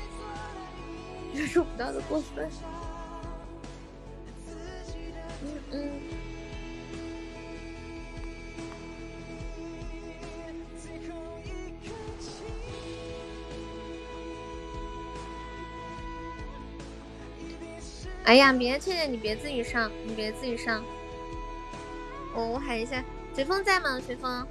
[1.34, 2.48] 忍受不到的过分。
[18.28, 20.84] 哎呀，别倩倩，你别自己上，你别自己上。
[22.34, 23.02] 我我喊一下，
[23.32, 23.98] 随风在吗？
[23.98, 24.46] 随风。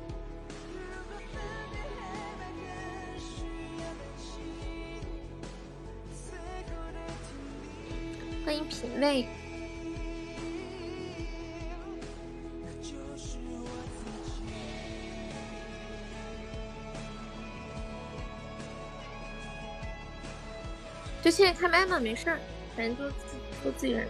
[8.44, 9.28] 欢迎品味。
[21.22, 22.40] 就现在开麦嘛，没事儿，
[22.76, 23.04] 反正就
[23.64, 24.08] 自都自己人。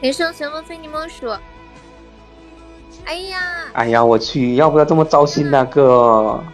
[0.00, 1.34] 人生随风非你莫属。
[3.06, 3.38] 哎呀！
[3.72, 6.44] 哎呀，我去，要不要这么糟心呢，哥？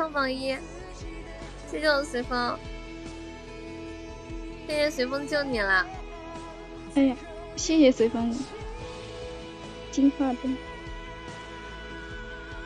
[0.00, 0.56] 风成为本场榜一，
[1.70, 2.58] 谢谢我随风，
[4.66, 5.86] 谢谢随风救你了。
[6.94, 7.16] 哎呀，
[7.56, 8.34] 谢谢随风，
[9.90, 10.56] 金发灯，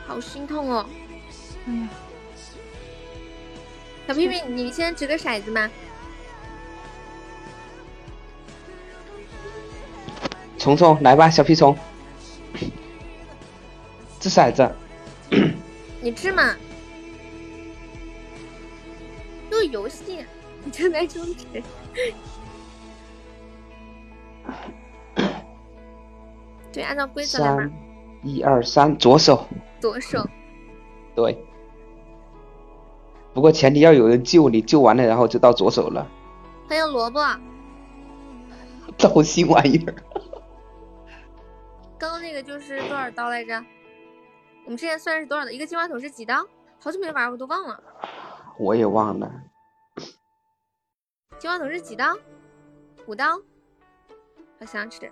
[0.07, 0.85] 好心痛哦！
[1.67, 1.89] 哎呀，
[4.07, 5.69] 小屁屁，你先掷个骰子嘛。
[10.57, 11.77] 虫虫来吧，小屁虫，
[14.19, 14.73] 掷骰子。
[16.01, 16.55] 你掷嘛，
[19.75, 20.25] 游戏，
[20.63, 21.45] 你正在终止。
[26.71, 27.71] 对，按照规则来嘛三。，
[28.23, 29.45] 一二三，左手。
[29.81, 30.25] 左手，
[31.13, 31.45] 对。
[33.33, 36.07] 不过前提要有人救你，救完了然后就到左手了。
[36.69, 37.19] 欢迎萝卜。
[38.97, 39.93] 糟心玩意儿。
[41.97, 43.61] 刚 刚那个就是多少刀来着？
[44.63, 45.51] 我们之前算是多少的？
[45.51, 46.47] 一个金话筒是几刀？
[46.79, 47.83] 好久没玩，我都忘了。
[48.57, 49.29] 我也忘了。
[51.45, 52.17] 希望总是几刀？
[53.05, 53.39] 五刀？
[54.59, 55.11] 好想吃。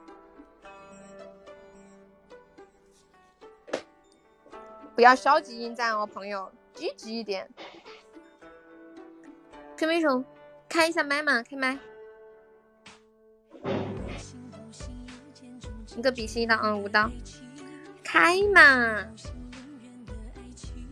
[4.95, 7.47] 不要消极应战哦，朋友，积极一点。
[9.77, 10.25] 陈飞虫，
[10.67, 11.77] 开一下麦嘛，开麦。
[15.95, 17.11] 一个比心一刀，嗯，五刀，
[18.03, 19.07] 开嘛！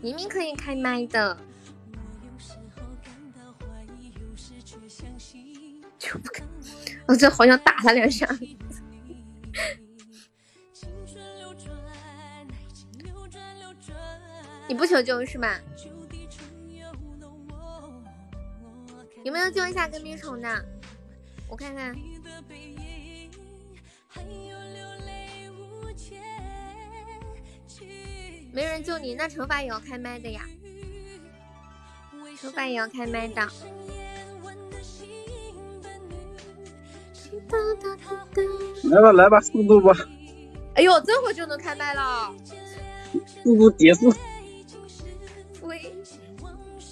[0.04, 1.36] 明明可以开麦的，
[6.12, 6.44] 就不开。
[7.08, 8.28] 我真好想打他两下。
[14.68, 15.58] 你不求救是吧？
[19.24, 20.66] 有没有救一下跟屁虫的？
[21.48, 21.96] 我看看。
[28.54, 30.42] 没人救你，那惩罚也要开麦的呀，
[32.38, 33.48] 惩罚也要开麦的。
[38.84, 39.96] 来吧来吧，速度吧，
[40.76, 42.30] 哎呦，这会儿就能开麦了，
[43.44, 44.14] 速度结束。
[45.62, 45.94] 喂，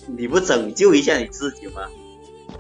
[0.08, 1.82] 你不拯救一下你自己吗？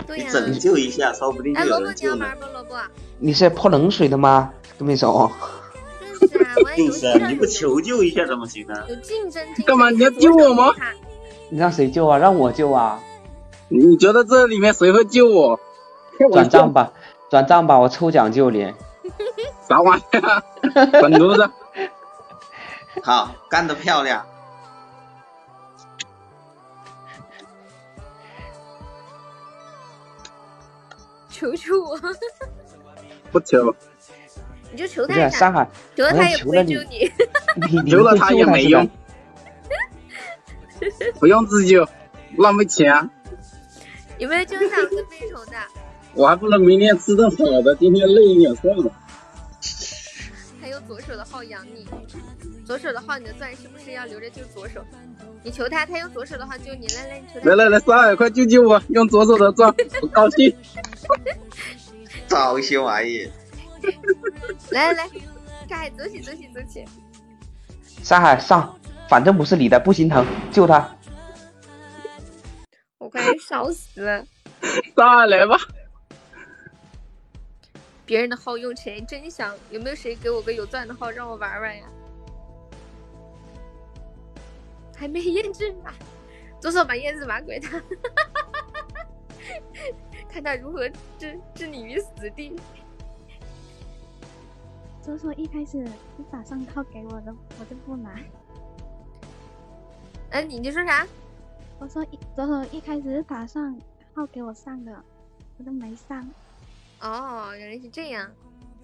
[0.05, 2.25] 对呀、你拯救一下，说不定就有人救呢。
[2.25, 2.45] 卜你要玩不？
[2.53, 2.75] 萝卜，
[3.19, 4.51] 你是泼冷水的吗？
[4.77, 5.31] 跟没手。
[6.75, 8.73] 就 是啊，你不求救一下怎么行呢？
[8.89, 9.65] 有竞争精。
[9.65, 10.73] 干嘛你要救我吗？
[11.49, 12.17] 你让谁救啊？
[12.17, 13.01] 让我救啊！
[13.69, 15.59] 你觉得这里面谁会救我？
[16.31, 16.91] 转账吧，
[17.29, 18.73] 转账吧，我抽奖救你。
[19.67, 20.43] 啥玩意儿？
[20.99, 21.49] 滚犊子！
[23.03, 24.25] 好，干得漂亮！
[31.29, 31.97] 求求我，
[33.31, 33.73] 不求，
[34.71, 37.09] 你就求他一下，上海，求了他也不会救你。
[37.69, 38.89] 你你求了他也没用，
[41.19, 41.87] 不用自救，
[42.37, 43.09] 浪费钱。
[44.17, 45.53] 有没有救上跟飞虫的？
[46.19, 48.91] 我还不能明天吃顿好的，今天累一点算了。
[50.59, 51.87] 还有左手的号养你，
[52.65, 54.83] 左手的号你的钻是不是要留着救左手？
[55.43, 57.49] 你求他，他用左手的号救你，来来，你求他。
[57.49, 58.83] 来来来，上海快救救我！
[58.89, 60.53] 用左手的钻， 我高兴。
[62.27, 63.25] 糟心玩意！
[64.71, 65.09] 来来来，
[65.69, 66.83] 上海走起走起走起！
[68.03, 70.97] 上海上，反正不是你的，不心疼，救他。
[72.97, 74.25] 我快烧死了！
[74.97, 75.57] 上海来吧，
[78.09, 81.87] 别人的号用起来真香，有没有谁给我个有钻的号让我玩玩呀？
[84.97, 85.93] 还没验证啊！
[86.59, 87.79] 左手把燕子马给他，
[90.27, 90.89] 看他如何
[91.19, 92.59] 置置你于死地。
[95.03, 95.77] 左手一开始
[96.17, 98.19] 你打上号给我的，我就不拿。
[100.31, 101.05] 哎，你你说啥？
[101.77, 103.79] 我说一左手一开始打上
[104.15, 104.99] 号给我上的，
[105.59, 106.27] 我都没上。
[107.01, 108.29] 哦，原来是这样。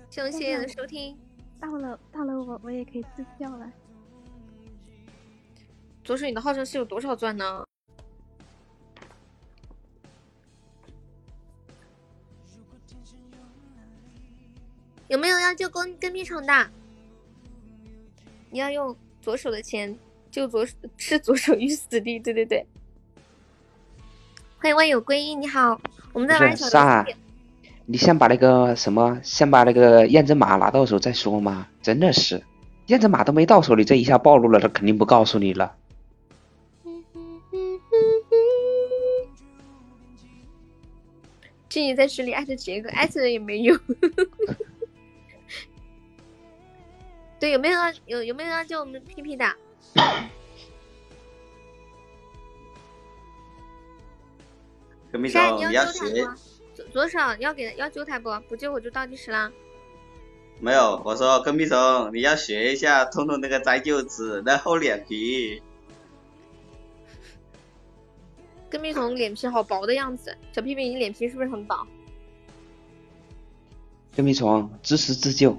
[0.10, 1.18] 谢谢谢谢的收听。
[1.60, 3.72] 到了到了，我我也可以自救了。
[6.04, 7.66] 左手，你的号上是有多少钻呢？
[15.08, 16.72] 有没有要救跟跟屁虫的？
[18.50, 19.98] 你要用左手的钱
[20.32, 20.66] 救左
[20.98, 22.66] 置左手于死地，对对对。
[24.58, 25.80] 欢迎万有归一，你好，
[26.14, 27.16] 我们在玩小游戏。
[27.88, 31.68] 你先把那个什么，先把那个验证码拿到手再说嘛！
[31.84, 32.44] 真的是，
[32.88, 35.76] 验证码都没到手，你这一下暴露了，他肯定不告诉你了。
[41.70, 43.78] 静怡在群里艾特杰哥，艾特了也没用。
[47.40, 49.46] 对，有没有有有没有要叫我们 P P 的？
[55.12, 56.55] 现在你要救他不？
[56.96, 58.30] 左左手要给要救他不？
[58.48, 59.52] 不救我就倒计时啦。
[60.62, 65.62] 没有，我说跟屁虫，你要学一下通通那个摘臼子，那厚脸皮。
[68.70, 71.86] 跟屁虫脸皮好薄的样子，小屁屁你脸皮是不是很薄？
[74.16, 75.58] 跟屁虫自食自救。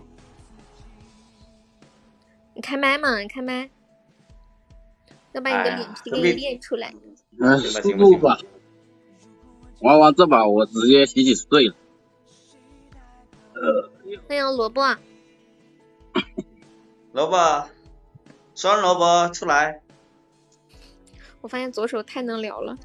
[2.54, 3.18] 你开麦嘛？
[3.18, 3.68] 你开麦，
[5.32, 6.94] 要把你的脸皮给你练出来。
[7.38, 8.38] 嗯，输入吧。
[9.80, 11.74] 玩完这把，我直接洗洗睡了。
[13.54, 13.90] 呃
[14.26, 14.96] 欢迎萝卜。
[17.12, 17.68] 萝卜，
[18.54, 19.82] 酸萝卜出来。
[21.40, 22.76] 我发现左手太能聊了。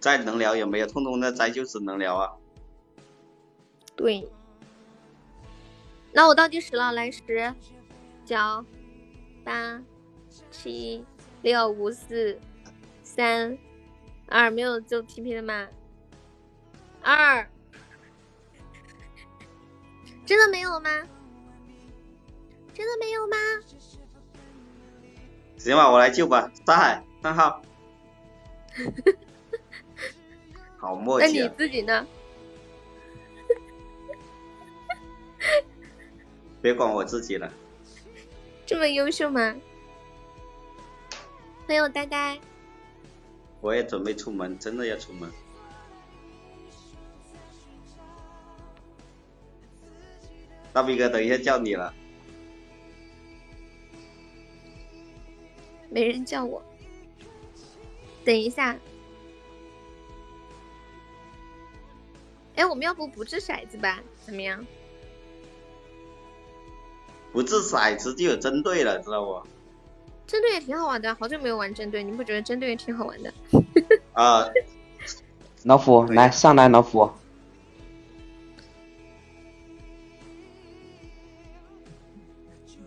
[0.00, 0.86] 再能聊也没有？
[0.86, 2.32] 通通的咱就只能聊啊。
[3.94, 4.28] 对。
[6.12, 7.54] 那我倒计时了，来十、
[8.24, 8.36] 九、
[9.44, 9.82] 八、
[10.50, 11.04] 七。
[11.42, 12.38] 六五四
[13.02, 13.58] 三
[14.28, 15.68] 二，没有就 P P 的吗？
[17.02, 17.46] 二，
[20.24, 20.90] 真的没有吗？
[22.72, 23.36] 真的没有吗？
[25.58, 26.50] 行吧，我来救吧。
[26.64, 27.60] 大海三号，
[30.78, 31.26] 好默契。
[31.26, 32.06] 那你自己呢？
[36.62, 37.52] 别管我自己了。
[38.64, 39.54] 这么优秀吗？
[41.66, 42.38] 欢迎呆呆，
[43.60, 45.30] 我也准备出门，真的要出门。
[50.72, 51.94] 大逼哥，等一下叫你了。
[55.88, 56.62] 没人叫我，
[58.24, 58.76] 等一下。
[62.56, 64.02] 哎，我们要不不掷骰子吧？
[64.26, 64.66] 怎么样？
[67.32, 69.46] 不掷骰子就有针对了，知道不？
[70.26, 73.32] 针对也挺好玩的，好久没有玩针对，你不觉得针对也挺好玩的？
[74.14, 74.48] 啊，
[75.64, 77.10] 老虎来上来，老虎，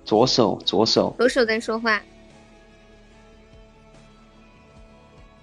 [0.03, 2.01] 左手左手，左手在说话，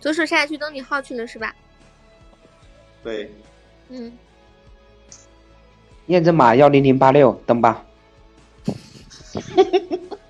[0.01, 1.55] 左手下去登你号去了是吧？
[3.05, 3.33] 对，
[3.89, 4.13] 嗯，
[6.07, 7.85] 验证码幺零零八六，登吧。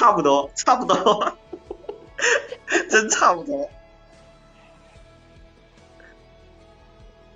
[0.00, 1.36] 差不多，差不多，
[2.88, 3.68] 真差不多。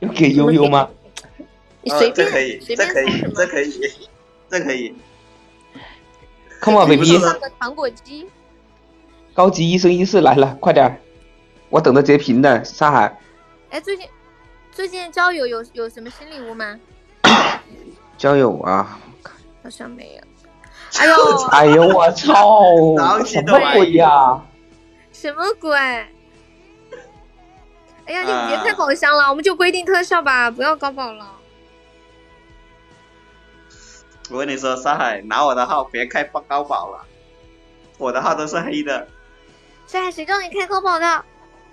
[0.01, 0.89] 要给悠悠吗？
[1.83, 4.09] 你随便，这可以，这可以，这可以，
[4.49, 4.95] 这可以。
[6.63, 7.21] Come on baby。
[7.61, 8.27] 糖果机。
[9.35, 10.99] 高级一生一世来了，快点！
[11.69, 13.21] 我等着截屏呢，沙海。
[13.69, 14.09] 哎，最近
[14.73, 16.81] 最近交友有有什么新礼物吗？
[18.17, 18.99] 交友啊，
[19.63, 20.34] 好像没有。
[20.99, 21.47] 哎呦！
[21.51, 21.89] 哎呦！
[21.89, 22.63] 我操！
[23.25, 24.41] 什么鬼呀？
[25.13, 25.77] 什么鬼？
[28.07, 31.27] 哎呀，你别开宝箱了，我们就规定特效吧，不要高宝了。
[34.31, 37.05] 我跟你说，上海拿我的号，别开高宝了，
[37.99, 39.07] 我的号都是黑的。
[39.87, 41.25] 上海谁叫你开高宝的？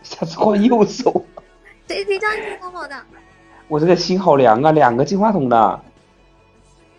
[0.04, 1.26] 下次换右手。
[1.88, 2.96] 谁谁叫你开高宝的？
[3.68, 5.80] 我这个心好凉啊，两个进化筒的。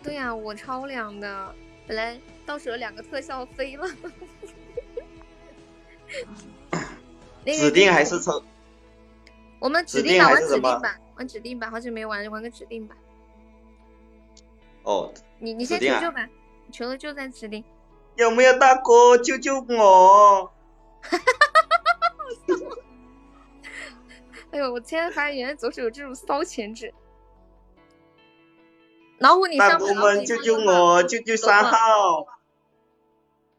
[0.01, 1.55] 对呀，我超凉的。
[1.87, 3.87] 本来到时候两个特效飞了，
[7.45, 8.43] 指定还是抽？
[9.59, 12.95] 我们指定吧，玩指定吧，玩指定吧，好久没玩，玩个指定吧。
[14.83, 16.27] 哦，你你先求救吧，
[16.71, 17.63] 求了就在指定。
[18.15, 20.51] 有没有大哥救救我？
[21.01, 22.77] 哈哈哈哈哈！
[24.51, 26.93] 哎呦，我现在发现原来左手有这种骚潜质。
[29.23, 31.01] 老虎，你上大哥们救救我！
[31.03, 32.27] 救救三号！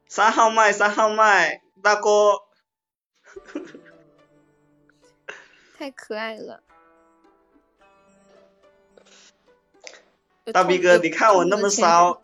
[0.07, 2.43] 三号麦，三号麦，大哥，
[5.79, 6.61] 太可爱了。
[10.53, 12.21] 大逼哥，你看我那么骚，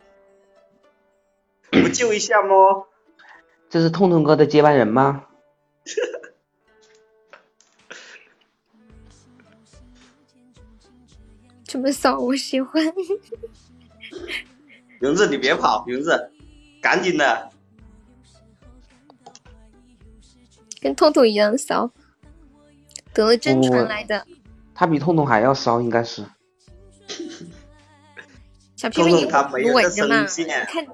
[1.71, 2.89] 不救一下么？
[3.71, 5.25] 这是痛痛哥的接班人吗？
[11.71, 12.85] 这么骚，我喜欢。
[15.01, 16.33] 云子，你别跑，云子，
[16.83, 17.49] 赶紧的，
[20.83, 21.89] 跟痛痛一样骚，
[23.15, 24.27] 得了真传来的。
[24.75, 26.25] 他比痛痛还要骚，应该是。
[28.75, 30.85] 小屁屁，你痛痛他没有个稳着嘛，声线，看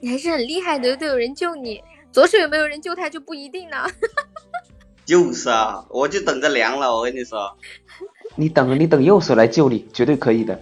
[0.00, 1.84] 你还是很厉害的，都有人救你。
[2.10, 3.86] 左手有没有人救他就不一定了。
[5.04, 7.54] 就是啊，我就等着凉了，我跟你说，
[8.36, 10.60] 你等你等右手来救你，绝对可以的。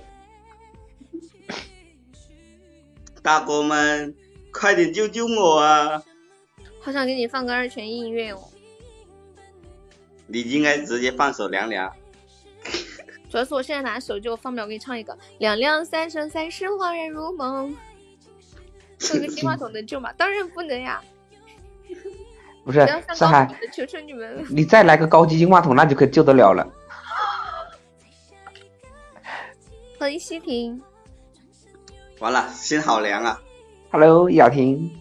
[3.23, 4.15] 大哥们，
[4.51, 6.03] 快点救救我啊！
[6.81, 8.39] 好想给你放个二泉映月哦，
[10.27, 11.93] 你应该直接放首凉凉。
[13.29, 17.71] 主要是我现在拿手机，我放不了，我给你唱一个《凉凉三生三世恍然如梦》。
[18.99, 20.11] 送个金话筒能救吗？
[20.17, 21.01] 当然不能呀！
[22.65, 24.43] 不是不要上上海求求你们了。
[24.51, 26.67] 你再来个高级金话筒，那就可以救得了了。
[29.99, 30.81] 欢迎西平，
[32.21, 33.43] 完了，心好凉啊
[33.91, 34.97] ！Hello，雅婷，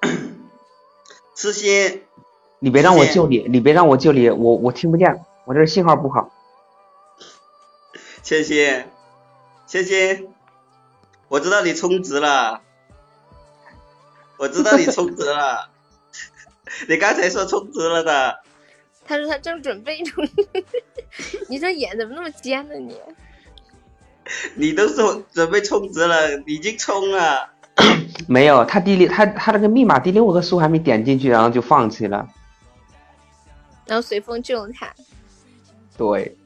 [1.34, 2.04] 痴心，
[2.60, 6.30] 你别让我救你，你别让我救你，我我听不见，我这信号不好。
[8.22, 8.84] 千心，
[9.66, 10.28] 千心，
[11.26, 12.62] 我知道你充值了，
[14.38, 15.68] 我知道你充值了，
[16.88, 18.38] 你刚才说充值了的，
[19.04, 20.26] 他说他正准备中。
[21.48, 22.96] 你这眼怎么那么尖呢你？
[24.54, 27.50] 你都说准备充值了，已经充了，
[28.28, 32.28] 没有，他第六，他他那个密码第六个数还没点进去，然后就放弃了。
[33.84, 34.94] 然后随风救了他。
[35.98, 36.36] 对，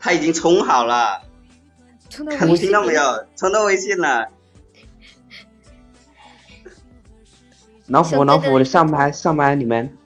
[0.00, 1.22] 他已经充好了，
[2.08, 3.26] 充到微信听到没有？
[3.36, 4.28] 充到微信了，
[7.88, 9.96] 老虎老虎，小哥哥我上麦上麦，你们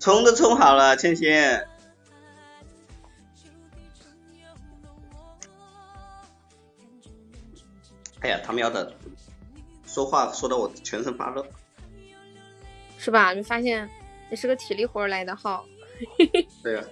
[0.00, 1.32] 充都充好了，千心。
[8.20, 8.92] 哎呀，他喵的，
[9.86, 11.46] 说话说的我全身发热。
[12.98, 13.32] 是吧？
[13.32, 13.88] 你发现
[14.30, 15.64] 你是个体力活来的号。
[16.62, 16.84] 对啊，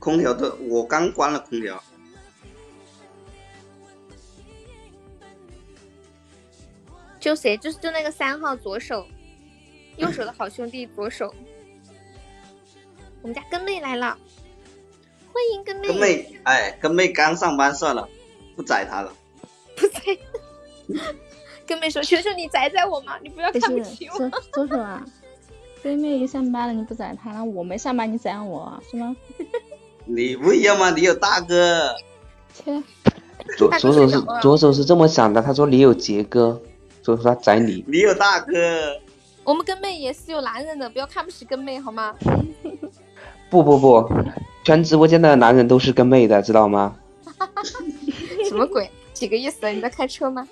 [0.00, 1.80] 空调都我刚关了空调，
[7.24, 7.56] 就谁？
[7.56, 9.06] 就是就那个三号左手，
[9.96, 11.34] 右手的好兄弟左手。
[13.22, 14.18] 我们家根妹来了，
[15.32, 15.88] 欢迎根妹。
[15.88, 18.06] 根妹哎，根妹刚上班算了，
[18.54, 19.10] 不宰她了。
[19.74, 20.00] 不宰。
[21.66, 24.18] 根妹说：“求求你宰宰我嘛，你不要看不起我。
[24.18, 25.02] 左 左手啊，
[25.82, 29.16] 对面一上班了你不宰他，那我没上班你宰我是吗？
[30.04, 30.90] 你不一样吗？
[30.90, 31.94] 你有大哥，
[32.52, 32.82] 切，
[33.56, 36.60] 左左手是左手是这么想的，他说你有杰哥，
[37.04, 37.84] 说他宰你。
[37.86, 39.00] 你有大哥，
[39.42, 42.14] 我们跟妹也是有男人的，不要看不起跟妹好吗？
[43.50, 44.08] 不不不，
[44.64, 46.96] 全直播间的男人都是跟妹的，知道吗？
[48.48, 48.90] 什么鬼？
[49.12, 49.70] 几个意思？
[49.70, 50.48] 你在开车吗？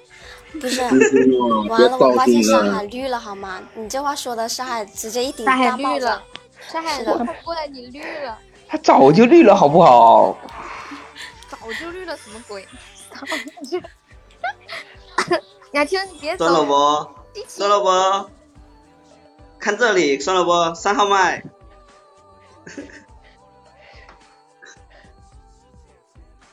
[0.60, 3.60] 不是， 嗯完了，我发现上海绿了好吗？
[3.74, 5.98] 你这话说的，上海直接一顶上海大帽子。
[5.98, 6.22] 绿了，
[6.68, 8.38] 上海是的快过来，你绿了，
[8.68, 10.38] 他早就绿了，好不好？
[11.48, 12.66] 早就绿了，什么鬼？
[15.72, 16.72] 雅婷，你别走算，了不，
[17.48, 17.88] 算了不，
[19.58, 21.42] 看这里，算了不，三号麦。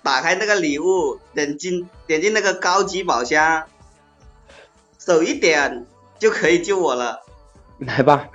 [0.02, 3.68] 打开那个礼物，点进点进那个高级宝箱，
[4.98, 5.86] 手一点
[6.18, 7.22] 就可以救我了。
[7.80, 8.30] 来吧，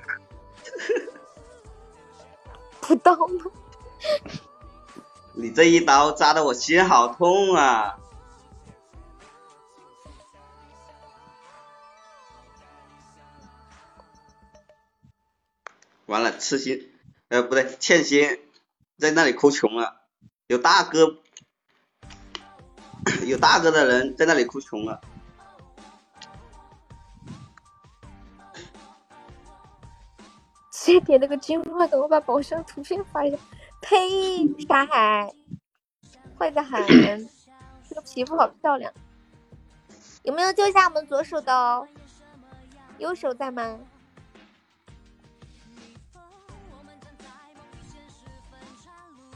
[2.80, 3.44] 不到吗？
[5.32, 7.98] 你这一刀扎的我心好痛啊！
[16.14, 16.92] 完了，痴心，
[17.26, 18.38] 呃，不对，欠心，
[18.98, 20.06] 在那里哭穷了。
[20.46, 21.18] 有大哥，
[23.26, 25.00] 有大哥的人在那里哭穷了。
[30.70, 32.00] 谁点那个金话筒？
[32.00, 33.36] 我把宝箱图片发一下。
[33.80, 34.46] 呸！
[34.68, 35.34] 沙海，
[36.38, 37.28] 坏的很。
[37.88, 38.94] 这个皮肤好漂亮。
[40.22, 41.88] 有没有救一下我们左手的哦？
[42.98, 43.80] 右手在吗？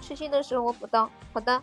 [0.09, 1.11] 吃心的时候我补刀。
[1.35, 1.63] 好的，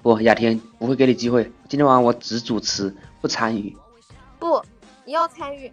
[0.00, 1.42] 不，雅婷不会给你机会。
[1.68, 3.76] 今天晚上我只主持不参与，
[4.38, 4.62] 不，
[5.04, 5.72] 你要参与。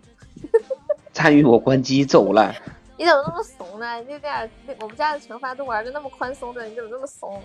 [1.13, 2.55] 参与我关机走了。
[2.97, 4.01] 你怎么那么怂呢？
[4.01, 7.39] 你这点我们家的惩罚都玩的那么宽松的，你怎么那么怂？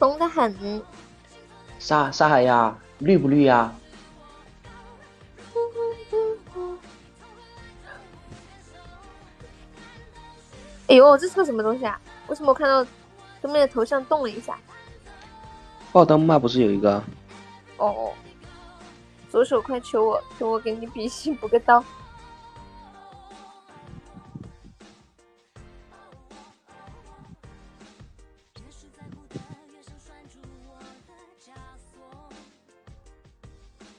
[0.00, 0.82] 怂的很。
[1.78, 2.76] 啥啥海呀？
[2.98, 3.72] 绿不绿呀？
[10.90, 11.98] 哎呦，这是个什么东西啊？
[12.26, 12.84] 为什么我看到
[13.40, 14.58] 对面的头像动了一下？
[15.92, 17.00] 爆灯嘛，不是有一个？
[17.76, 18.12] 哦，
[19.28, 21.84] 左手快求我，求我给你比心补个刀。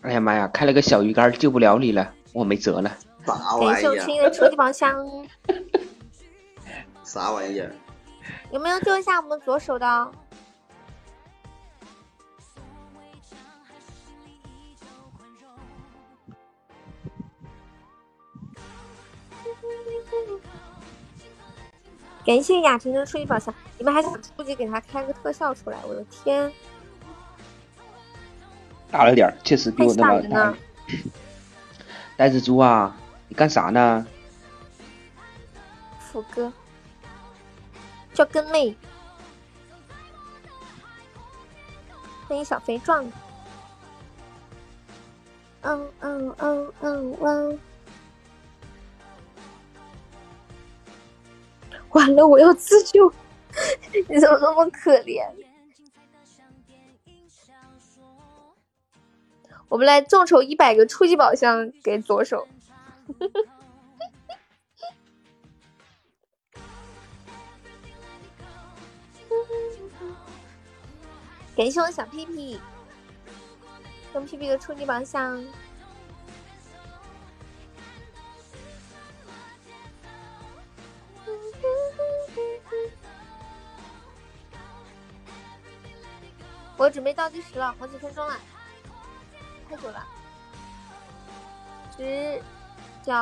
[0.01, 2.97] 哎呀妈呀，开了个小鱼干救不了你了，我没辙了。
[3.25, 5.07] 啥感谢我亲的初级宝箱。
[7.11, 7.69] 啥玩意儿？
[8.51, 10.11] 有没有救一下我们左手的？
[22.25, 25.77] 感谢雅婷的初级宝箱，你们还想初级给他开个特效出来？
[25.85, 26.49] 我的天！
[28.89, 30.53] 大了点儿，确实比我那么大。
[32.15, 32.95] 呆子猪啊，
[33.27, 34.07] 你干啥呢？
[35.99, 36.53] 福哥，
[38.13, 38.75] 叫根妹，
[42.27, 43.05] 欢迎小肥壮。
[45.61, 47.59] 嗯嗯嗯嗯嗯。
[51.91, 53.11] 完了，我要自救！
[54.07, 55.29] 你怎么那么可怜？
[59.67, 62.47] 我们来众筹一百个初级宝箱给左手。
[63.19, 63.45] 呵呵
[71.61, 72.59] 感谢我小屁屁，
[74.11, 75.45] 送屁屁的初级宝箱。
[86.77, 88.39] 我准备倒计时了，好几分钟了，
[89.69, 90.07] 太久了。
[91.95, 92.41] 十、
[93.03, 93.13] 九、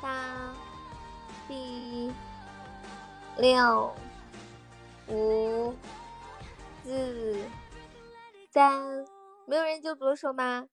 [0.00, 0.54] 八、
[1.46, 2.10] 七、
[3.36, 3.94] 六、
[5.08, 5.74] 五、
[6.82, 7.36] 四、
[8.50, 9.04] 三，
[9.46, 10.66] 没有人救左手吗？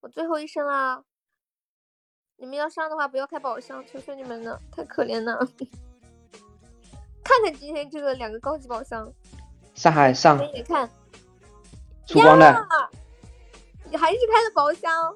[0.00, 1.04] 我最后一声了，
[2.36, 5.38] 你们要上的话不要开宝箱，求求你们了，太可怜了。
[7.22, 9.08] 看看今天这个两个高级宝箱。
[9.74, 10.90] 上海上给，你看，
[12.06, 12.66] 出光了，
[13.88, 15.14] 你 还是开了宝箱，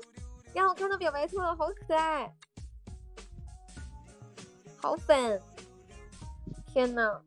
[0.53, 2.33] 呀，我看到表白兔了，好可爱，
[4.77, 5.43] 好粉，
[6.73, 7.21] 天呐，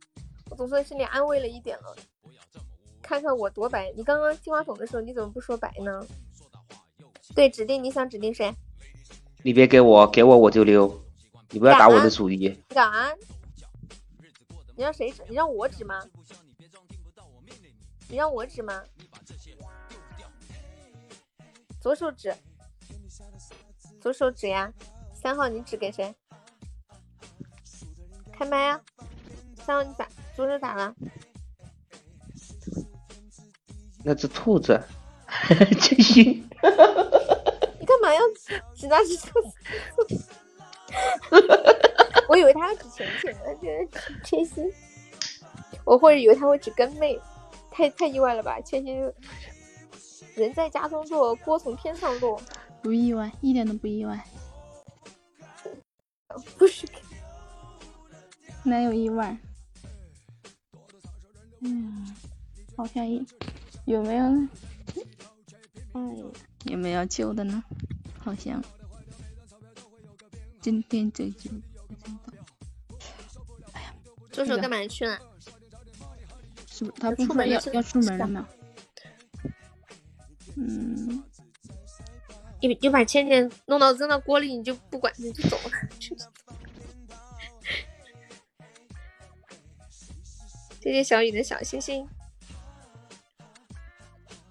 [0.50, 1.96] 我总算心里安慰了一点了。
[3.08, 6.06] 看看我多白，你刚刚进话筒的时候你怎么不说白呢？
[7.34, 8.54] 对，指定你想指定谁？
[9.44, 11.02] 你别给我，给我我就溜，
[11.52, 12.50] 你不要打我的主意。
[12.68, 13.18] 敢？
[14.76, 15.24] 你让谁指？
[15.30, 16.04] 你让我指吗？
[18.10, 18.84] 你让我指吗？
[21.80, 22.36] 左手指，
[24.02, 24.74] 左手指呀。
[25.14, 26.14] 三号你指给谁？
[28.34, 28.82] 开麦啊！
[29.66, 30.06] 三号你咋？
[30.36, 30.94] 左手咋了？
[34.08, 34.82] 那只兔子，
[35.82, 36.26] 真心。
[37.78, 38.22] 你干嘛要
[38.74, 40.26] 指那只兔子？
[42.30, 44.64] 我以为他要指浅浅呢，觉得贴心。
[45.84, 47.20] 我或者以为他会指根妹。
[47.70, 48.60] 太太意外了吧！
[48.62, 49.14] 千心，
[50.36, 52.42] 人在家中坐，锅从天上落。
[52.82, 54.24] 不意外，一点都不意外。
[56.58, 56.88] 不是，
[58.64, 59.38] 哪有意外？
[61.60, 62.16] 嗯，
[62.76, 63.22] 好像有，
[63.88, 64.26] 有没有？
[65.94, 66.26] 哎呀，
[66.66, 67.64] 有没有救的呢？
[68.20, 68.62] 好像
[70.60, 71.50] 今天这就
[71.88, 72.44] 不知道。
[73.72, 73.96] 哎呀，
[74.30, 75.18] 助手干嘛去了？
[76.70, 78.48] 是他不说要要出门了吗？
[80.58, 81.24] 嗯，
[82.62, 85.72] 你你把倩倩弄到扔到锅里，你就不管，你就走了。
[90.82, 92.06] 谢谢小雨的小星星。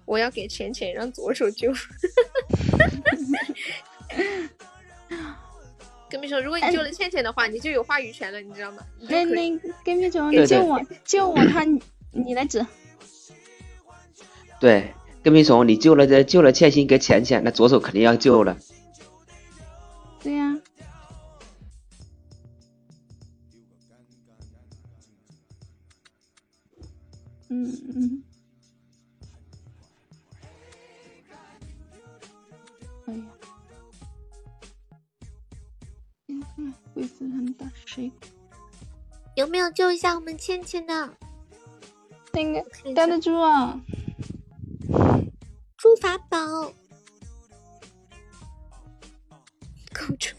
[0.07, 1.71] 我要给浅浅让左手救。
[6.09, 8.81] 跟你说，如果你救了倩倩的话，你就有话语权了，你知道吗？
[9.09, 11.65] 那那跟屁虫，你救我救我他。
[12.11, 12.65] 你来指，
[14.59, 18.57] 对，跟屁虫，你救了这救了倩心跟浅浅，那左手肯定要救了。
[37.19, 38.11] 呐，鬼子很大，谁？
[39.35, 41.17] 有没有救一下我们倩倩的？
[42.33, 42.63] 那个
[42.93, 43.79] 呆得住啊，
[45.77, 46.37] 猪法宝，
[49.93, 50.35] 狗猪。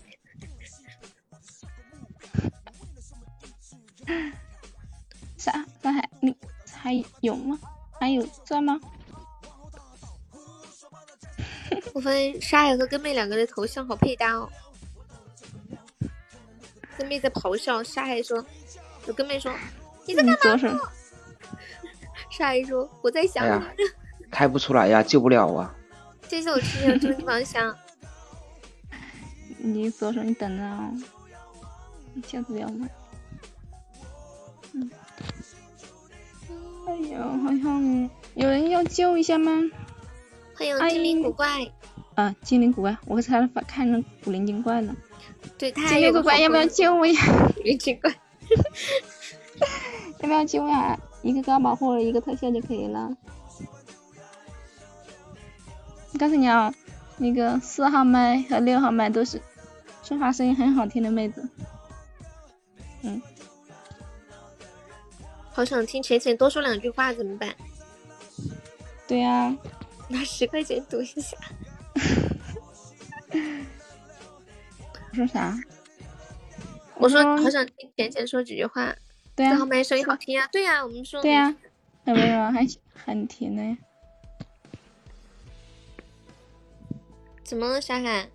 [5.37, 5.65] 啥？
[5.83, 6.35] 那还你
[6.73, 7.59] 还有吗？
[8.01, 8.81] 还有钻吗？
[11.95, 14.49] 我发现沙海和根妹两个的头像好配搭哦。
[16.99, 18.45] 根妹在咆哮，沙海说
[19.07, 19.53] ：“我跟妹说
[20.05, 20.81] 你在干嘛？”
[22.29, 23.65] 沙海说：“我在想你。
[24.31, 25.75] ”开不出来呀，救不了啊。
[26.29, 27.75] 谢谢我吃的终极宝箱。
[29.57, 30.91] 你左手，你等着啊，
[32.15, 32.89] 你下次不要买。
[34.73, 34.91] 嗯。
[36.87, 39.53] 哎呦，好像有人要救一下吗？
[40.57, 41.67] 欢迎精灵古怪。
[42.17, 44.95] 啊，精灵古怪，我才看着古灵精怪呢。
[45.57, 47.21] 对，精灵古怪要不要救我呀？
[47.55, 48.11] 古灵精怪，
[50.21, 50.99] 要不要救呀？
[51.23, 53.11] 一个高保护，一个特效就可以了。
[56.13, 56.73] 我告诉你啊，
[57.17, 59.41] 那个四号麦和六号麦都是
[60.03, 61.49] 说话声音很好听的妹子。
[63.03, 63.21] 嗯。
[65.53, 67.53] 好想听浅浅多说两句话，怎么办？
[69.09, 69.57] 对呀，
[70.09, 71.37] 拿十块钱赌一下。
[75.11, 75.55] 我说啥？
[76.97, 78.95] 我说好想听浅浅说几句话。
[79.35, 80.49] 对呀，四号麦声音好听呀。
[80.53, 81.23] 对呀，我们说。
[81.23, 81.55] 对呀，
[82.05, 83.79] 很温柔，还很甜呢。
[87.45, 88.29] 怎么了，小海？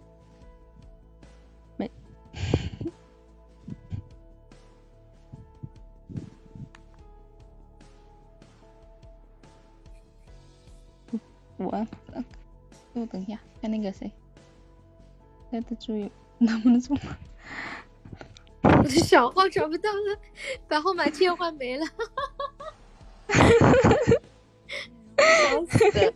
[1.77, 1.91] 没。
[11.57, 11.85] 我，
[12.93, 14.09] 给我等一下，看那个谁，
[15.51, 16.97] 待的注意能不能中？
[18.63, 20.19] 我的小号找不到了，
[20.67, 21.85] 把号码切换没了，
[25.17, 26.13] 笑死的。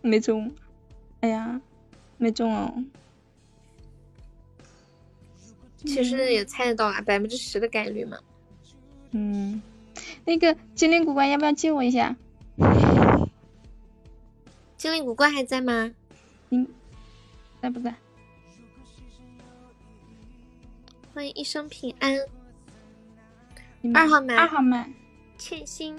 [0.00, 0.54] 没中，
[1.20, 1.60] 哎呀，
[2.18, 2.84] 没中哦。
[5.78, 8.18] 其实也猜得到啊，百分之十的概率嘛。
[9.12, 9.62] 嗯，
[10.24, 12.16] 那个精灵古怪要不要借我一下？
[14.84, 15.90] 精灵古怪还在吗？
[16.50, 16.68] 嗯，
[17.62, 17.94] 在不在？
[21.14, 22.14] 欢迎一生平安。
[23.94, 24.92] 二号麦，二号麦，
[25.38, 25.96] 欠薪。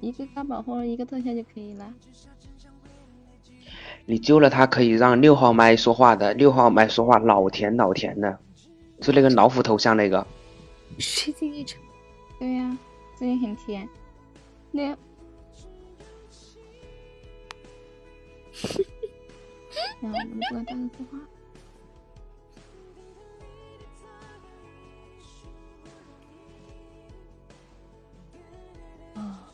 [0.00, 1.94] 一个高保护，一个特效就可以了。
[4.06, 6.34] 你救了他，可以让六号麦说话的。
[6.34, 8.36] 六号麦说话老甜老甜的，
[9.00, 10.26] 就那个老虎头像那个。
[10.98, 11.80] 水晶一场。
[12.38, 12.78] 对呀，
[13.16, 13.88] 最近很甜。
[14.70, 14.92] 那。
[14.92, 14.96] 啊，
[20.00, 21.18] 我们不能这样说话。
[29.20, 29.50] 啊。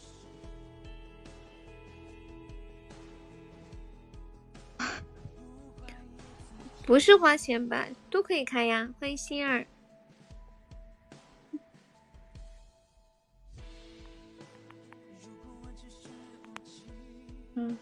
[6.84, 7.86] 不是花钱吧？
[8.10, 8.92] 都可以开呀！
[9.00, 9.66] 欢迎心儿。
[17.54, 17.76] 嗯。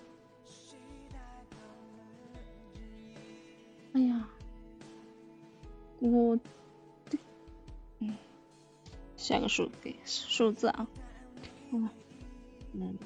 [3.93, 4.29] 哎呀，
[6.01, 6.39] 我，
[7.99, 8.17] 嗯，
[9.17, 10.87] 下个数给数字啊。
[11.73, 11.89] 嗯。
[12.73, 12.99] 嗯。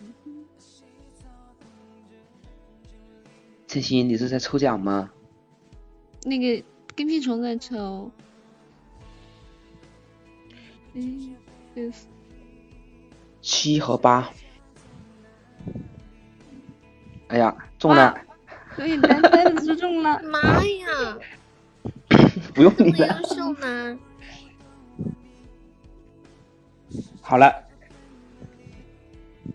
[3.67, 5.11] 晨曦，你是在抽奖吗？
[6.27, 8.11] 那个跟屁虫在抽，
[10.95, 11.35] 嗯，
[13.43, 14.31] 七和八，
[17.35, 18.17] 哎呀，中了！
[18.77, 21.19] 可以单单子就中了， 妈呀！
[22.55, 23.19] 不用你了。
[23.21, 23.99] 优秀吗？
[27.21, 27.65] 好了，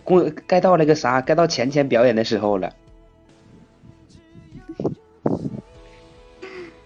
[0.04, 2.76] 过该到那个啥，该到钱钱表演的时候了。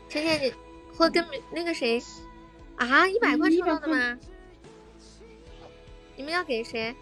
[0.08, 0.54] 钱钱，你
[0.96, 2.00] 会跟那个谁
[2.76, 3.08] 啊？
[3.08, 4.20] 一百块抽到的吗？
[6.16, 6.96] 你们要给谁？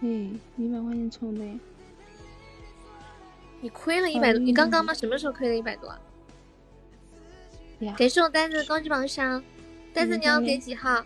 [0.00, 1.44] 嗯，一百块钱充的。
[3.60, 4.38] 你亏了一百多？
[4.38, 4.94] 你刚刚吗？
[4.94, 5.92] 什么时候亏了一百多？
[7.96, 9.42] 给是我单子高级榜上，
[9.92, 11.04] 单子你要给几号？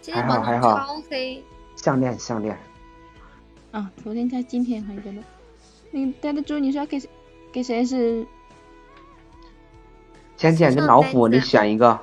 [0.00, 1.44] 今天榜还好还好超黑，
[1.76, 2.58] 项链项链，
[3.70, 5.22] 啊，昨天加今天还有一个的。
[5.92, 7.08] 那个呆呆猪，你说给谁
[7.52, 8.26] 给谁是？
[10.36, 12.00] 浅浅跟老虎，你选一个。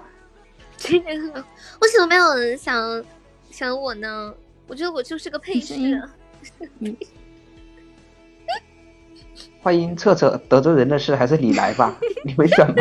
[0.78, 3.04] 今天很为什么没有人想
[3.52, 4.34] 想我呢？
[4.68, 5.76] 我觉得我就是个配饰。
[9.62, 12.76] 欢迎彻彻，得罪人的事还是你来吧， 你没选吗？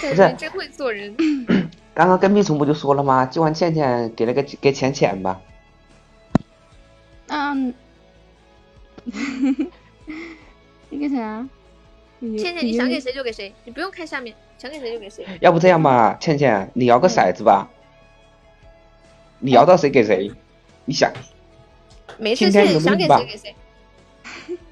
[0.00, 1.14] 对不是真会做人。
[1.92, 3.26] 刚刚跟秘书不就说了吗？
[3.26, 5.40] 就让倩倩给了个给浅浅吧。
[7.26, 7.74] 嗯，
[10.88, 11.46] 你给谁啊？
[12.20, 15.24] 倩倩，你想给谁就给谁，你不用看下面，想给谁就给谁。
[15.40, 17.70] 要不这样吧，倩倩，你摇个骰子吧，
[19.38, 20.30] 你摇到谁给谁，
[20.84, 21.12] 你想。
[22.18, 23.54] 没事，倩倩想给谁给谁。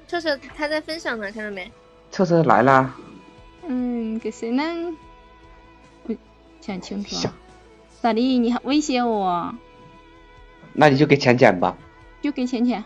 [0.07, 1.71] 彻彻他在分享呢，看到没？
[2.11, 2.95] 彻彻来啦，
[3.65, 4.63] 嗯，给谁呢？
[6.03, 6.15] 不
[6.61, 7.33] 想清楚啊。
[8.01, 8.39] 咋的？
[8.39, 9.55] 你还威胁我？
[10.73, 11.77] 那你就给浅浅吧。
[12.21, 12.83] 就给浅浅。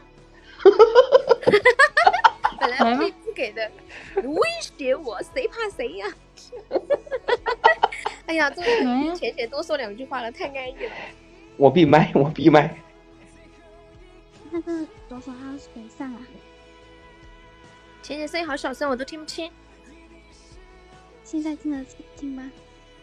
[2.59, 3.71] 本来我可以不给的，
[4.15, 6.07] 你威胁我，谁怕谁呀？
[8.27, 10.91] 哎呀，终于能浅浅多说两句话了，太安逸了。
[11.57, 12.77] 我闭麦，我闭麦。
[14.49, 16.21] 那个左手号是谁上啊？
[18.01, 19.51] 浅浅声音好小声，我都听不清。
[21.23, 21.85] 现在听得
[22.15, 22.51] 清吗？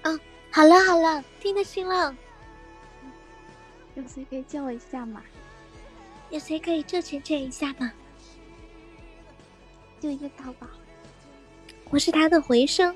[0.03, 0.21] 嗯，
[0.51, 2.15] 好了好了，听得清了。
[3.95, 5.23] 有谁可以救我一下吗？
[6.31, 7.93] 有谁可以救浅浅一下吗？
[10.01, 10.67] 就一个淘宝。
[11.91, 12.95] 我是他的回声。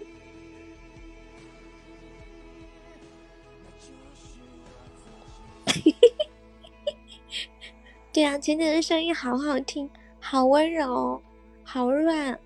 [8.13, 9.89] 对啊，浅浅的声音好好听，
[10.21, 11.23] 好温柔，
[11.65, 12.39] 好软。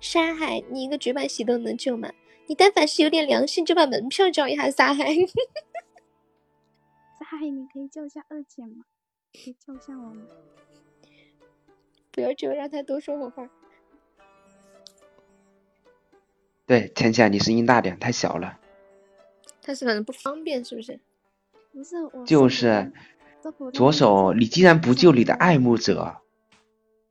[0.00, 2.10] 沙海，你一个绝版喜都能救吗？
[2.46, 5.12] 你但凡是有点良心，就把门票交一下沙海。
[7.18, 8.86] 沙海，你可以救一下二姐吗？
[9.32, 10.22] 可以救一下我吗？
[12.12, 13.48] 不要救，让他多说会话。
[16.66, 18.58] 对，浅浅，你声音大点，太小了。
[19.62, 21.00] 他是反正不方便，是不是？
[21.72, 22.24] 不是我。
[22.24, 22.92] 就是
[23.72, 26.18] 左手，你竟然不救你的爱慕者，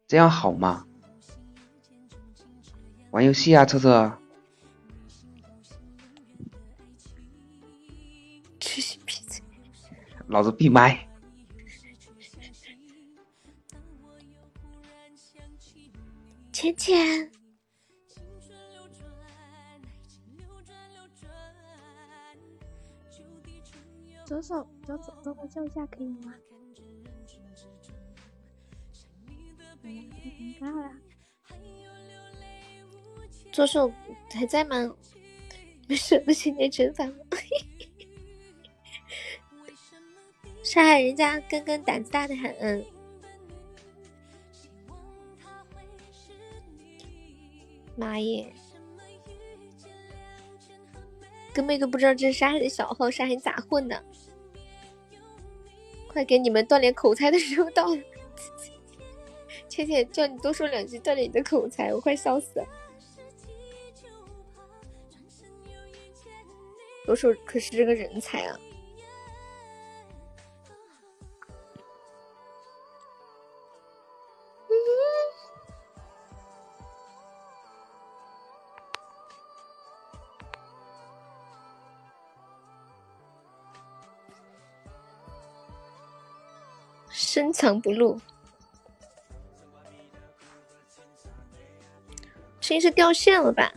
[0.07, 0.85] 这样好吗？
[3.09, 4.17] 玩游戏啊，彻彻。
[8.59, 9.43] 去闭嘴！
[10.27, 11.07] 老子闭麦。
[16.62, 17.32] 浅浅，
[24.24, 26.36] 左手，左手，左手救一下可以吗？
[29.84, 30.91] 哎呀，尴尬了。
[33.51, 33.91] 左手
[34.32, 34.95] 还在吗？
[35.89, 37.16] 你舍得浅浅惩罚吗？
[40.64, 42.86] 杀害人家根根胆子大的很，
[48.01, 48.51] 妈耶！
[51.53, 54.03] 根本都不知道这是沙海的小号，沙海咋混的？
[56.07, 58.01] 快给你们锻炼口才的时候到了！
[59.69, 62.65] 倩倩叫你多说两句，锻炼你的口才，我快笑死了。
[67.05, 68.59] 左手可是这个人才啊！
[87.62, 88.20] 藏不露，
[92.59, 93.72] 声音是掉线了吧？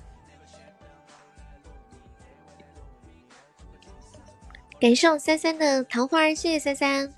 [4.81, 7.13] 感谢我三三的桃花，谢谢三三。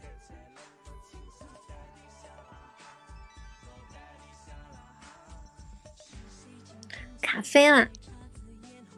[7.22, 7.88] 卡飞了，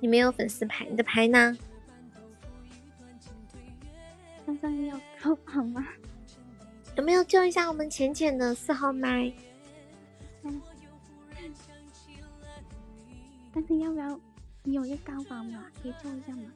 [0.00, 1.54] 你没有粉丝牌，你的牌呢？
[4.46, 5.86] 三三要淘宝吗？
[6.98, 9.32] 有没有救一下我们浅浅的四号麦？
[10.42, 10.60] 嗯，
[13.54, 14.20] 但是要不要
[14.64, 15.64] 你有一个高保吗？
[15.80, 16.50] 可以救一下吗？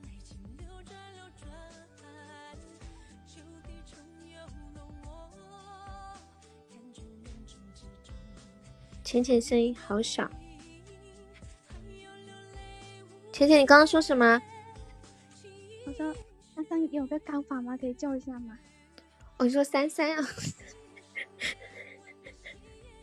[9.04, 10.28] 浅浅声音好小。
[13.32, 14.42] 浅浅，你刚刚说什么？
[15.86, 16.12] 我说
[16.56, 17.76] 三三有个高保吗？
[17.76, 18.58] 可以救一下吗？
[19.42, 20.24] 我说三三啊，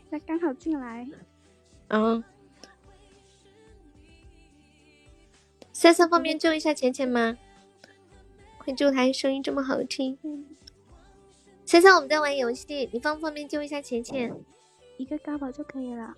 [0.09, 1.05] 他刚好进来。
[1.89, 2.23] 嗯。
[5.73, 7.37] 三三方便救一下浅浅吗？
[8.57, 10.17] 快救他，声音这么好听。
[11.65, 14.33] 三三，我们在玩游戏，你方不方便救一下浅浅？
[14.95, 16.15] 一个高宝就可以了。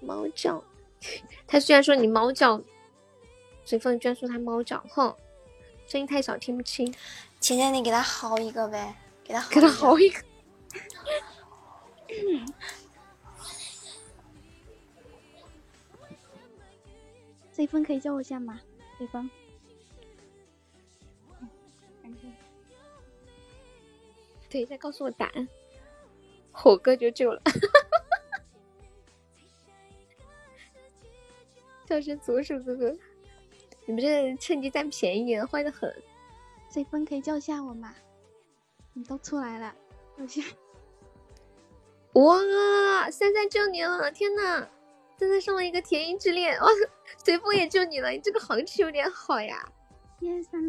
[0.00, 0.64] 猫叫，
[1.46, 2.62] 他居然说你猫叫，
[3.66, 5.14] 随风居然说他猫叫，哼，
[5.88, 6.86] 声音太小听不清。
[7.40, 10.22] 浅浅，你给他薅一个呗，给他给他薅一个。
[17.50, 18.60] 随风可以叫我一下吗？
[18.98, 19.28] 随风，
[24.48, 25.48] 等一下告诉我答案，
[26.52, 27.42] 火哥就救了。
[31.86, 32.94] 叫声左手哥哥，
[33.88, 35.90] 你们这趁机占便宜，坏的很。
[36.68, 37.94] 随风可以救下我吗？
[38.92, 39.74] 你都出来了，
[40.18, 40.42] 救下。
[42.12, 44.10] 哇，三三救你了！
[44.12, 44.68] 天呐，
[45.16, 46.68] 三三送了一个甜音之恋，哇，
[47.24, 49.66] 随风也救你了，你这个行情有点好呀。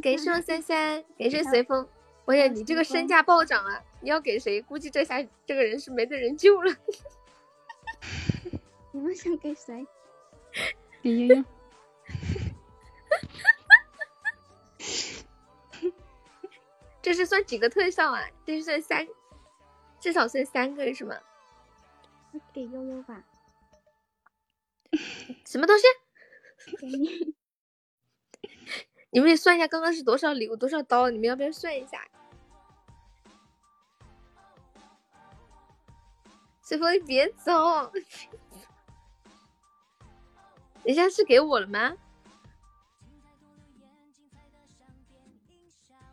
[0.02, 1.86] 给上三三，给谁随风。
[2.24, 3.84] 我呀，你这个身价暴涨啊！
[4.00, 4.62] 你要给谁？
[4.62, 6.74] 估计这下这个人是没得人救了。
[8.94, 9.86] 你们想给谁？
[11.02, 11.44] 给悠悠。
[17.01, 18.28] 这是算几个特效啊？
[18.45, 19.07] 这是算三，
[19.99, 21.16] 至少算三个是吗？
[22.53, 23.24] 给悠悠吧。
[25.45, 25.86] 什么东西？
[26.80, 27.34] 给你。
[29.12, 31.10] 你们也算一下刚刚是多少礼物多少刀？
[31.10, 32.07] 你们要不要算一下？
[36.62, 37.91] 随风，你别走。
[40.84, 41.97] 等下是给我了吗？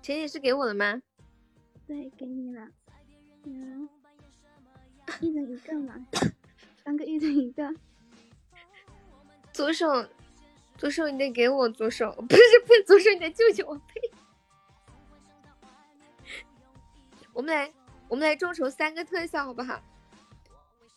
[0.06, 1.02] 钱也是给我了吗？
[1.84, 2.68] 对，给你了。
[3.42, 3.88] 嗯，
[5.20, 6.06] 一人一个嘛，
[6.84, 7.74] 三个一人一个。
[9.52, 10.06] 左手，
[10.78, 14.00] 左手你得给我左手，不是不是左手你得救救我呸！
[17.32, 17.72] 我们来，
[18.06, 19.82] 我们来众筹三个特效好不好？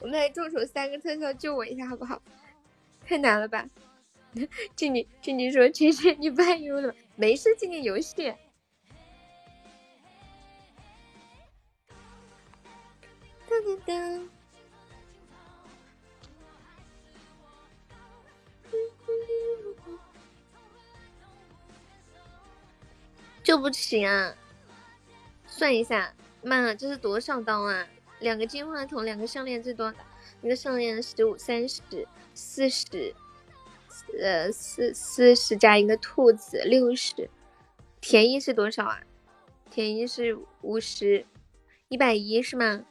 [0.01, 2.21] 我们来众筹三个特效救我一下好不好？
[3.03, 3.67] 太难了吧！
[4.75, 6.93] 静静静静说：“芊芊，你 不爱游了？
[7.15, 8.31] 没事，静静游戏。”
[13.49, 14.21] 噔噔噔！
[23.41, 24.35] 救不行啊！
[25.47, 27.87] 算一下，妈，这是多少刀啊？
[28.19, 29.91] 两个金话筒，两个项链，最多
[30.43, 31.81] 一个项链十五、三十、
[32.35, 33.15] 四十，
[34.21, 37.31] 呃，四四十加一个兔子，六十。
[37.99, 39.01] 田一是多少啊？
[39.71, 41.25] 田一是五十，
[41.87, 42.85] 一百一是吗？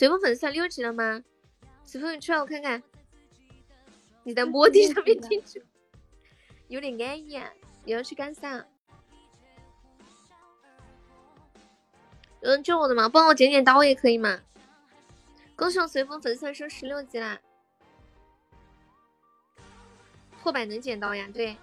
[0.00, 1.22] 随风粉丝六级了吗？
[1.84, 2.82] 随风，你出来我看看。
[4.22, 5.62] 你在摸地上面进去，
[6.68, 7.36] 有点安逸。
[7.36, 7.52] 啊！
[7.84, 8.64] 你要去干啥？
[12.40, 13.10] 有人救我的吗？
[13.10, 14.40] 帮我剪剪刀也可以嘛？
[15.54, 17.38] 恭喜我随风粉丝升十六级啦！
[20.42, 21.28] 破百能捡刀呀？
[21.34, 21.58] 对，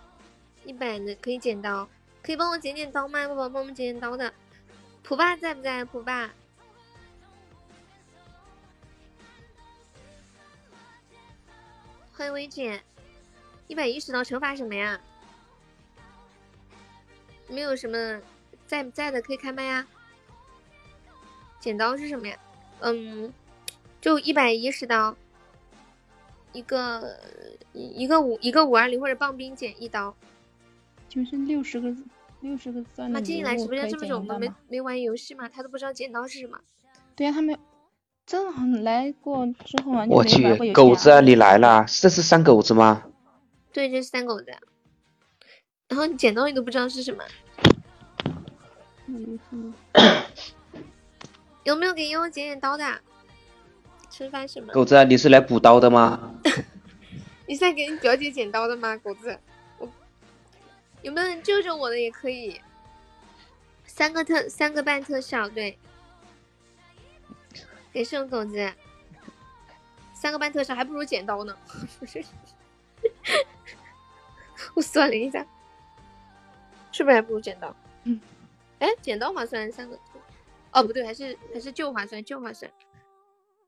[0.63, 1.89] 一百能可以捡刀，
[2.21, 3.27] 可以帮我剪剪刀吗？
[3.29, 4.31] 宝宝帮我们剪剪刀的，
[5.01, 5.83] 普爸在不在？
[5.83, 6.31] 普爸，
[12.17, 12.81] 欢迎薇姐，
[13.67, 14.99] 一百一十刀惩罚什么呀？
[17.47, 18.19] 没有什么
[18.65, 19.87] 在不在的可以开麦呀？
[21.59, 22.35] 剪刀是什么呀？
[22.79, 23.31] 嗯，
[24.01, 25.15] 就一百一十刀，
[26.53, 27.19] 一个
[27.71, 30.17] 一个五一个五二零或者棒冰剪一刀，
[31.07, 31.95] 就是六十个
[32.41, 33.11] 六十个钻。
[33.11, 35.47] 那静静来直播间这么久，我们没没玩游戏吗？
[35.47, 36.59] 他都不知道剪刀是什么。
[37.15, 37.55] 对呀，他们
[38.27, 43.03] 正好来过之后啊，我去，狗子你来了，这是三狗子吗？
[43.71, 44.47] 对，这是三狗子。
[45.87, 47.23] 然后你剪刀你都不知道是什么。
[49.05, 49.73] 嗯哼
[51.63, 52.99] 有没有给悠悠剪剪刀的？
[54.09, 54.73] 吃饭什么？
[54.73, 56.33] 狗子，你是来补刀的吗？
[57.47, 58.97] 你是在给你表姐剪刀的吗？
[58.97, 59.39] 狗子，
[59.77, 59.87] 我
[61.01, 62.59] 有没有人救救我的也可以。
[63.85, 65.77] 三个特，三个半特效，对。
[67.97, 68.71] 给剩狗子，
[70.13, 71.57] 三个半特效还不如剪刀呢。
[74.75, 75.43] 我算了一下，
[76.91, 77.75] 是不是还不如剪刀？
[78.03, 78.21] 嗯。
[78.77, 79.99] 哎，剪刀划算，三个。
[80.73, 82.71] 哦，不对，还是还是旧划算，旧划算，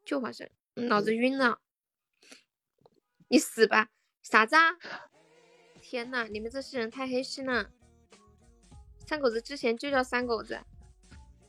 [0.05, 1.59] 旧划算，脑子晕了，
[3.29, 3.89] 你死吧，
[4.21, 4.77] 傻子啊？
[5.81, 7.71] 天呐，你们这些人太黑心了！
[9.07, 10.59] 三狗子之前就叫三狗子，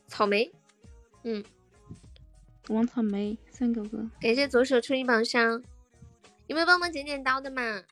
[0.07, 0.51] 草莓，
[1.21, 1.45] 嗯，
[2.71, 5.61] 王草莓三狗哥，感谢左手初一宝箱，
[6.47, 7.83] 有没有帮忙剪剪刀的嘛？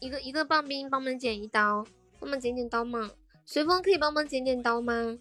[0.00, 1.86] 一个一个棒冰帮忙剪一刀，
[2.18, 3.10] 帮忙剪剪刀嘛？
[3.44, 5.18] 随风可以帮忙剪剪刀吗？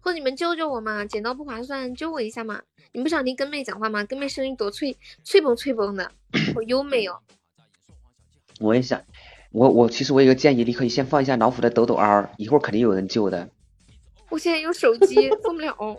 [0.00, 1.04] 或者你们救救我嘛？
[1.04, 2.62] 剪刀不划算，救我一下嘛！
[2.92, 4.02] 你们不想听跟妹讲话吗？
[4.04, 6.10] 跟妹声音多脆，脆嘣脆嘣的，
[6.54, 7.20] 好优美哦。
[8.60, 9.04] 我也想，
[9.52, 13.50] 我我其实我有个建议，你可以先放一下老虎的抖抖 R，一会儿肯定有人救的。
[14.36, 15.74] 我现在有手机，放不了。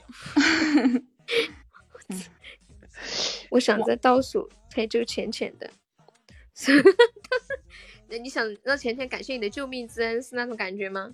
[3.50, 5.68] 我想在倒数才救浅浅的。
[8.08, 11.12] 那你想让浅浅感谢你的救命之恩，是那种感觉吗？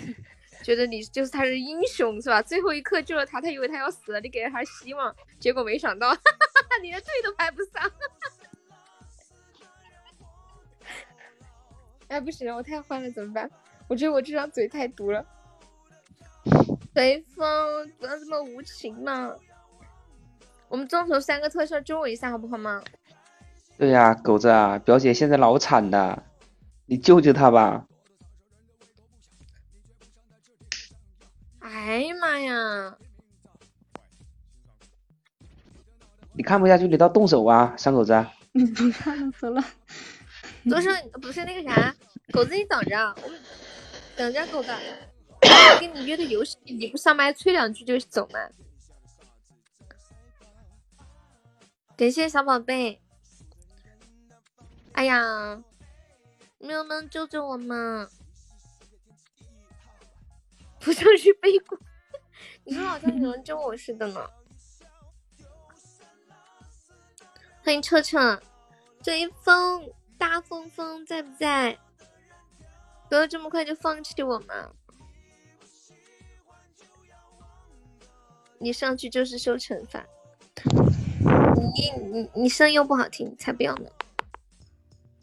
[0.62, 2.42] 觉得你就是他是英雄是吧？
[2.42, 6.14] 最后一刻救了他，他以为他要死了，你给了他希望，结果没想到，
[6.82, 7.90] 你连队都排不上。
[12.08, 13.50] 哎，不行，我太坏了，怎么办？
[13.88, 15.26] 我觉得我这张嘴太毒了。
[16.98, 19.32] 随风，不要这么无情嘛！
[20.66, 22.82] 我们众筹三个特效救我一下好不好吗？
[23.78, 26.24] 对呀、狗子啊，表姐现在老惨的，
[26.86, 27.86] 你救救她吧。
[31.60, 32.98] 哎呀妈呀！
[36.32, 38.26] 你看不下去，你倒动手啊，三狗子。
[38.50, 39.62] 你不看了走了。
[40.68, 40.90] 左手
[41.22, 41.94] 不是那个啥，
[42.32, 43.38] 狗子你等着，我们
[44.16, 45.17] 等着狗子，我
[45.80, 48.38] 跟你约的游戏，你不上麦吹两句就走吗？
[51.96, 53.00] 感谢小宝贝。
[54.92, 55.62] 哎呀，
[56.58, 58.08] 你们能不能救救我嘛？
[60.80, 61.78] 不像是背锅，
[62.64, 64.28] 你说好像有人救我似的呢。
[67.64, 68.40] 欢迎彻彻，
[69.02, 71.78] 追风大风风在不在？
[73.08, 74.72] 不要这么快就放弃我嘛！
[78.60, 80.06] 你上去就是受惩罚。
[81.74, 83.90] 你你你声音又不好听，才不要呢！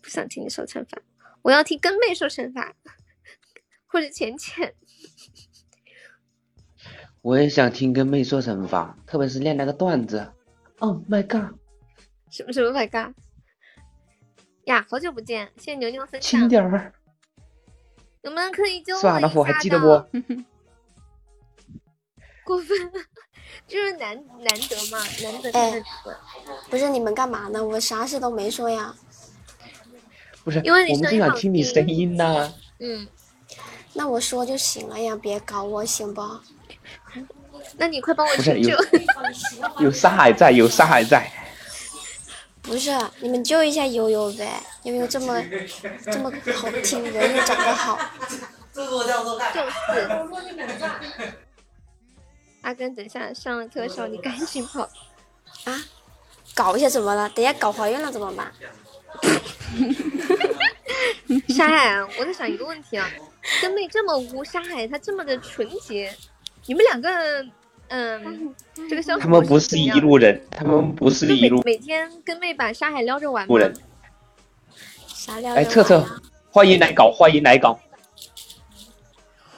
[0.02, 0.98] 不想听你受惩罚，
[1.42, 2.74] 我要听跟妹受惩罚，
[3.88, 4.74] 或者浅浅。
[7.22, 10.32] 我也想听跟妹受惩罚，特别是练那个段子。
[10.78, 11.58] Oh my god！
[12.30, 13.16] 什么什么 my god
[14.66, 16.48] 呀，好久不见，谢谢牛牛分享轻。
[16.48, 16.94] 点儿，
[18.22, 19.20] 有没有人可以救我是吧？
[19.20, 19.86] 一老虎还下记得不？
[22.46, 23.02] 过分了，
[23.68, 25.86] 就是难难得嘛，难得哎真的
[26.70, 27.62] 不是你们干嘛呢？
[27.64, 28.94] 我啥事都没说呀。
[30.44, 33.08] 不是，因为你我们就声音好想听你声音呐、嗯，
[33.94, 36.22] 那我说就行了呀，别搞我行不？
[37.78, 38.78] 那你快帮我不是求救有。
[39.86, 41.32] 有沙海在，有沙海在。
[42.62, 45.42] 不是，你们救一下悠悠呗，悠悠这么
[46.12, 48.00] 这么好听，人又长得好，
[48.72, 48.90] 就是。
[52.66, 54.82] 阿根，等一下上了特效，你赶紧跑。
[55.66, 55.86] 啊？
[56.56, 57.30] 搞一下怎么了？
[57.30, 58.52] 等一下搞怀孕了怎么办？
[61.50, 63.08] 沙海啊，我在想一个问题啊，
[63.62, 66.12] 跟妹这么污，沙海她这么的纯洁，
[66.66, 67.46] 你们两个，
[67.90, 68.56] 嗯，
[68.90, 73.60] 这个相处他们不是一路人，他们不是一路每天跟妹把沙海撩着玩吗？
[73.60, 73.72] 人。
[75.08, 75.54] 啥料？
[75.54, 76.04] 哎，彻彻，
[76.50, 77.80] 欢迎来搞，欢迎来搞。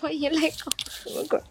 [0.01, 1.41] 欢迎来搞什么鬼？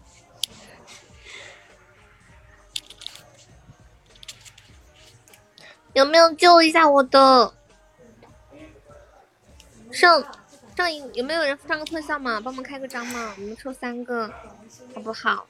[5.97, 7.51] 有没有救一下我的？
[9.91, 10.23] 上
[10.75, 12.39] 上一有没有人上个特效嘛？
[12.39, 14.31] 帮忙开个张嘛，我们抽三个，
[14.93, 15.47] 好不好？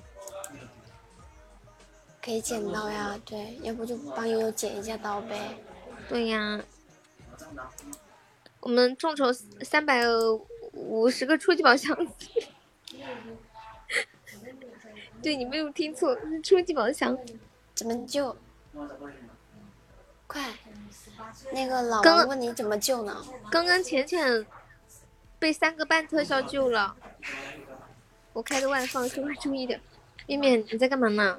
[2.23, 5.37] 可以剪刀呀，对，要不就帮悠悠剪一下刀呗。
[6.07, 6.61] 对呀，
[8.61, 10.03] 我们众筹三百
[10.71, 11.93] 五十个初级宝箱。
[15.21, 17.17] 对你没有听错，是初级宝箱。
[17.75, 18.33] 怎么救？
[20.37, 20.53] 快，
[21.51, 23.25] 那个老刚王问你怎么救呢？
[23.51, 24.45] 刚刚浅浅
[25.39, 26.95] 被三个半特效救了，
[28.33, 29.81] 我开的外放，稍微注意点。
[30.27, 31.35] 面面你在干嘛呢？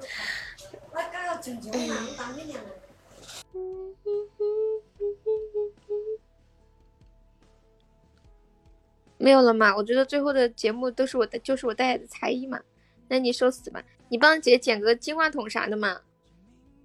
[9.17, 9.73] 没有了嘛？
[9.75, 12.59] 我觉得最后的节目都是我的，就是我带来的才艺嘛。
[13.07, 13.81] 那你受死吧！
[14.09, 16.01] 你帮姐捡个金话筒啥的嘛。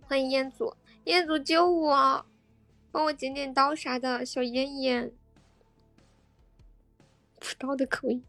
[0.06, 0.74] 欢迎彦祖，
[1.04, 2.26] 业主救我，
[2.90, 5.12] 帮我捡点刀啥的，小妍妍。
[7.38, 8.22] 不刀的可以，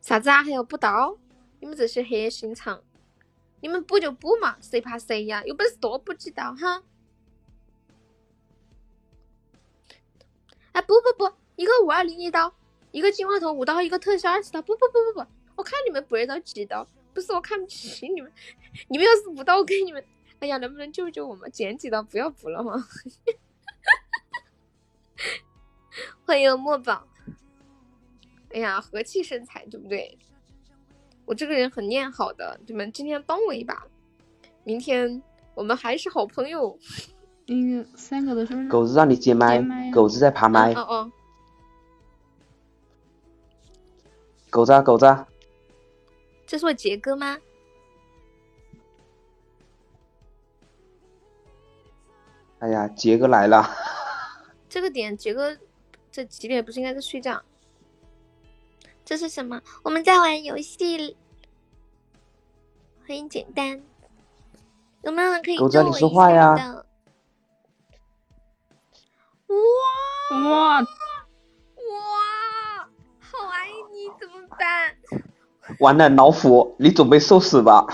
[0.00, 0.42] 啥子啊？
[0.42, 1.18] 还要补刀？
[1.58, 2.82] 你们这些黑心肠！
[3.60, 5.42] 你们补就补嘛，谁怕谁呀？
[5.44, 6.84] 有本事多补几刀哈！
[10.72, 12.54] 哎，不不不，一个五二零一刀，
[12.92, 14.62] 一个金话筒五刀，一个特效二十刀。
[14.62, 15.26] 不不不不不，
[15.56, 18.30] 我看你们补了刀几刀，不是我看不起你们，
[18.88, 20.04] 你们要是补刀，我给你们，
[20.40, 22.74] 哎呀，能不能救救我们，减几刀，不要补了吗？
[26.26, 27.06] 欢迎墨宝，
[28.52, 30.18] 哎呀，和气生财，对不对？
[31.24, 33.86] 我这个人很念好的，你们今天帮我一把，
[34.62, 35.22] 明天
[35.54, 36.78] 我们还是好朋友。
[37.46, 41.12] 那个三个都是狗子让你接麦接麦，啊狗子在爬麦哦，哦，
[44.50, 45.26] 狗子啊狗子啊，
[46.46, 47.38] 这是我杰哥吗？
[52.60, 53.70] 哎呀，杰哥来了，
[54.68, 55.56] 这个点杰哥
[56.10, 57.42] 这几点不是应该在睡觉？
[59.04, 59.60] 这是什么？
[59.82, 61.16] 我们在玩游戏，
[63.06, 63.82] 很简单。
[65.02, 66.86] 有没有人可以狗子你救我一下说话呀的？
[69.48, 69.56] 哇
[70.50, 70.86] 哇，哇，
[73.20, 74.96] 好爱你，怎么办？
[75.78, 77.86] 完了，老虎，你准备受死吧！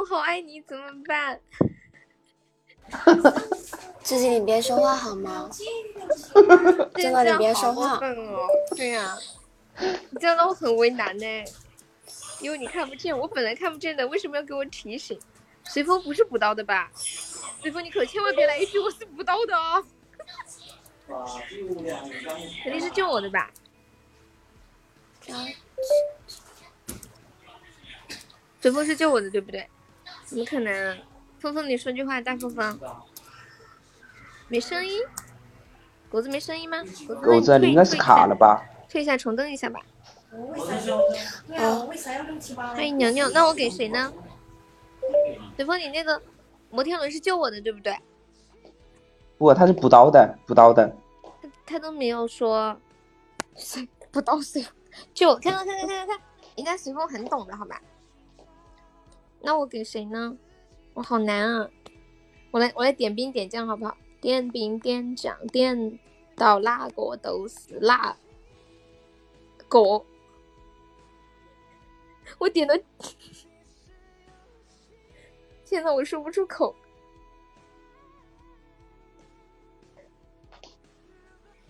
[0.00, 1.38] 随风好爱你，怎么办？
[4.02, 5.50] 自己你别说话好吗？
[6.96, 8.48] 真的你别说话分哦。
[8.74, 9.14] 对呀、
[9.78, 11.26] 你这样让我很为难呢。
[12.40, 15.20] 因为你看不见，我本来看不见的，为什么要给我提醒？
[15.64, 16.90] 随风不是补刀的吧？
[16.94, 19.84] 随风，你可千万别来一句我是补刀的哦，
[22.64, 23.50] 肯定是救我的吧？
[28.62, 29.68] 随风是救我的，对不对？
[30.30, 30.96] 怎么可能？
[31.40, 32.80] 峰峰，你说句话，大峰峰。
[34.46, 35.00] 没声音，
[36.08, 36.84] 狗子没声音吗？
[37.20, 38.64] 狗子，你应该是卡了吧？
[38.88, 39.80] 退一下，重登一下吧。
[40.30, 41.90] 哦，
[42.54, 44.12] 欢迎牛牛，那我给谁呢？
[45.56, 46.22] 随风，你那个
[46.70, 47.98] 摩天轮是救我的，对不对？
[49.36, 50.94] 不，他是补刀的，补刀的。
[51.42, 52.80] 他他都没有说
[53.56, 54.64] 谁不到谁
[55.12, 56.18] 救，看看看看看看看，
[56.54, 57.80] 应该随风很懂的，好吧？
[59.42, 60.36] 那我给谁呢？
[60.94, 61.70] 我好难啊！
[62.50, 63.96] 我来我来点兵点将好不好？
[64.20, 65.98] 点兵点将点
[66.34, 68.16] 到哪个都是哪
[69.68, 70.04] 个。
[72.38, 72.82] 我点的，
[75.64, 76.74] 天呐，我说不出口。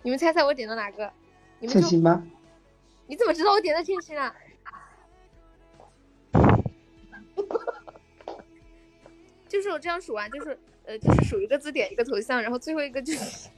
[0.03, 1.13] 你们猜猜我点的哪个？
[1.59, 1.67] 你
[2.01, 2.31] 们？
[3.07, 4.35] 你怎么知道我点的千心啊？
[9.51, 13.49] 就是我这样数完，就是呃，就是数一个字点一个头像，然后最后一个就是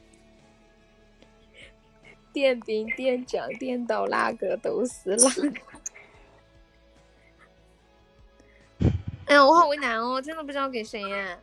[2.32, 5.52] 点兵点将点到哪个都是哪个。
[9.26, 11.38] 哎呀，我好为难哦，真的不知道给谁呀。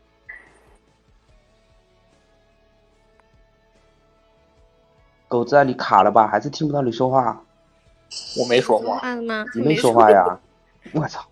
[5.29, 6.27] 狗子啊，你卡了吧？
[6.27, 7.41] 还是听不到你说话？
[8.37, 9.45] 我没说说话，话了吗？
[9.55, 10.37] 你没说话呀？
[10.91, 11.25] 我操！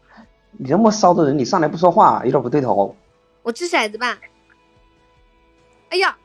[0.52, 2.96] 你这么骚的人，你上来不说话，有点不对头。
[3.50, 4.20] 我掷骰子吧。
[5.90, 6.16] 哎呀，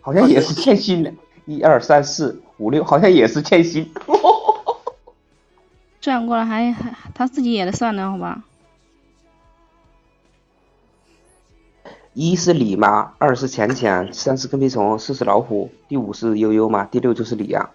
[0.00, 1.14] 好像也是欠薪的，
[1.46, 3.92] 一二三四五六，好像也是欠薪。
[6.02, 8.42] 转过来还还他自己也得算的好吧？
[12.14, 17.70] 一是李嘛，二是钱钱，三是跟屁虫，四是老虎，第五是悠悠嘛，第六就是你呀、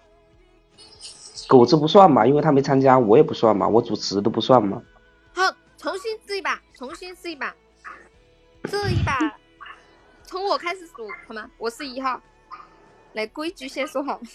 [1.48, 4.82] 狗子不算嘛，因为他没参加，我也不算嘛，我主持都不算嘛。
[5.84, 7.54] 好，重新试一把，重新试一把，
[8.70, 9.18] 这一把
[10.22, 11.50] 从我开始数好吗？
[11.58, 12.22] 我是一号，
[13.12, 14.18] 来规矩先说好。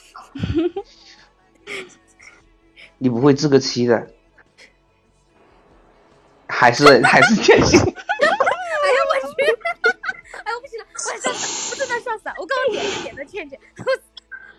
[3.00, 4.14] 你不会自个七的，
[6.48, 7.80] 还是 还是欠薪。
[7.82, 7.92] 哎呀
[9.10, 9.42] 我去！
[10.46, 11.74] 哎我不行了，我要笑死！
[11.74, 12.36] 我真的要笑死了！
[12.38, 13.84] 我刚刚点是点的倩倩，我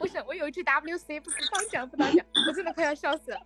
[0.01, 3.41] 我想我有一句 WC 不是当讲不当讲，我真的快要笑死了。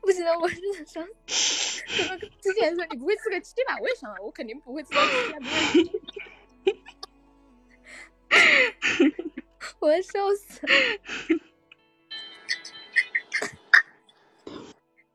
[0.00, 3.76] 不行了，我真的想 之前说你不会自个七吧？
[3.80, 6.00] 我也想了，我肯定不会自个七啊，不会。
[9.80, 10.72] 我要笑死了！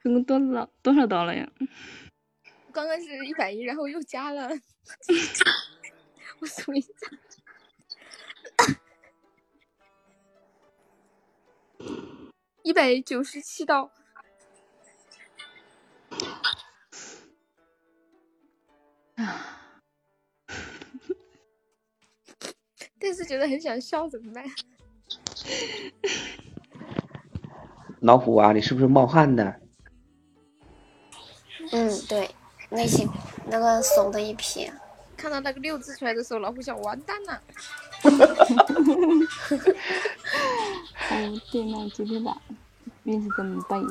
[0.04, 1.50] 总共多少多少刀了呀？
[2.72, 4.50] 刚刚是一百一，然后又加了，
[6.40, 6.90] 我数一下，
[12.64, 13.92] 一百九十七刀。
[23.00, 24.44] 但是觉得很想笑，怎么办？
[28.02, 29.60] 老虎啊，你是不是冒汗的？
[31.72, 32.30] 嗯，对，
[32.70, 33.08] 内心
[33.48, 34.72] 那个怂的一批。
[35.16, 37.42] 看到那个六字出来的时候，老虎想完蛋了。
[38.04, 38.12] 哦，
[41.52, 42.40] 对，那今天吧，
[43.04, 43.84] 运气这么办？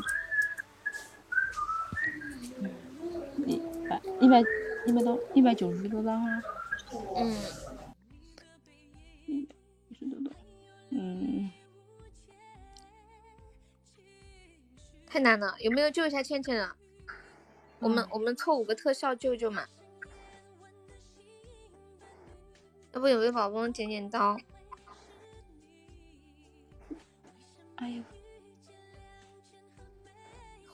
[3.45, 4.41] 一百一百
[4.87, 6.43] 一百多一百九十多张啊！
[7.17, 7.37] 嗯，
[9.89, 10.33] 九十多张，
[10.91, 11.51] 嗯，
[15.07, 16.77] 太难了，有没有救一下倩倩啊？
[17.81, 19.67] 我们我们凑五个特效救救嘛。
[22.93, 24.39] 要不有位宝宝剪剪刀？
[27.75, 28.03] 哎呦，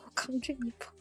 [0.04, 0.91] 我扛着你跑。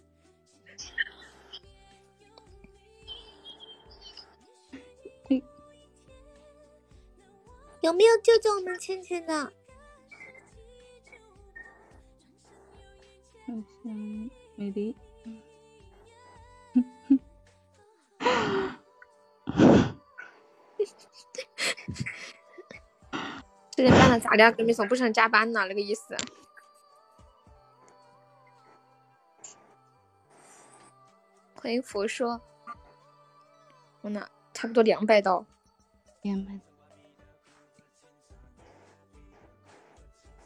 [7.81, 9.45] 有没有救救我们倩倩的？
[13.45, 13.53] 好
[13.83, 14.95] 像没得。
[23.71, 24.51] 这点半了咋的？
[24.51, 25.65] 跟你说不想加班呢？
[25.65, 26.15] 那个意思。
[31.55, 32.39] 欢迎佛说，
[34.01, 35.43] 我呢，差不多两百刀。
[36.21, 36.59] 两百。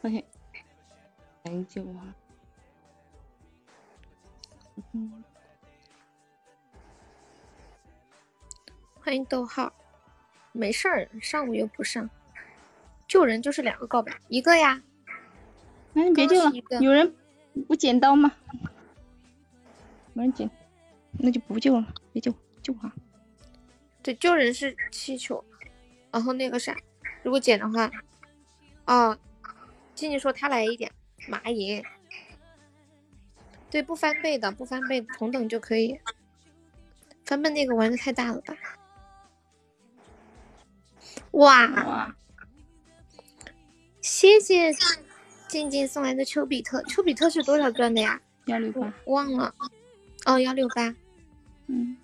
[0.08, 2.14] 来救啊！
[4.92, 5.24] 嗯，
[9.00, 9.72] 欢迎逗号，
[10.52, 12.08] 没事儿，上午又不上。
[13.08, 14.82] 救人就是两个告白，一个呀。
[15.92, 17.14] 那你别救了，有人
[17.66, 18.32] 不剪刀吗？
[20.12, 20.50] 没人剪，
[21.12, 22.92] 那就不救了，别救，救哈。
[24.02, 25.44] 对，救人是气球，
[26.10, 26.76] 然后那个啥，
[27.22, 27.90] 如果剪的话，
[28.86, 29.18] 哦，
[29.96, 30.92] 静静说他来一点，
[31.28, 31.82] 蚂蚁。
[33.68, 35.98] 对，不翻倍的，不翻倍，同等就可以。
[37.24, 38.54] 翻倍那个玩的太大了吧？
[41.32, 42.14] 哇！
[44.00, 44.72] 谢谢
[45.48, 48.20] 静静送来的丘比特，丘比特是多少钻的呀？
[48.44, 49.52] 幺六八，忘了。
[50.26, 50.94] 哦，幺六八。
[51.66, 51.96] 嗯，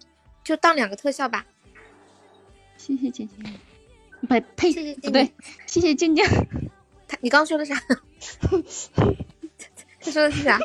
[0.42, 1.46] 就当两个特效吧。
[2.76, 3.60] 谢谢静静。
[4.22, 5.32] 不呸，谢谢不对，
[5.66, 6.24] 谢谢静静。
[7.12, 7.74] 他，你刚刚说的啥？
[10.00, 10.58] 他说的是啥？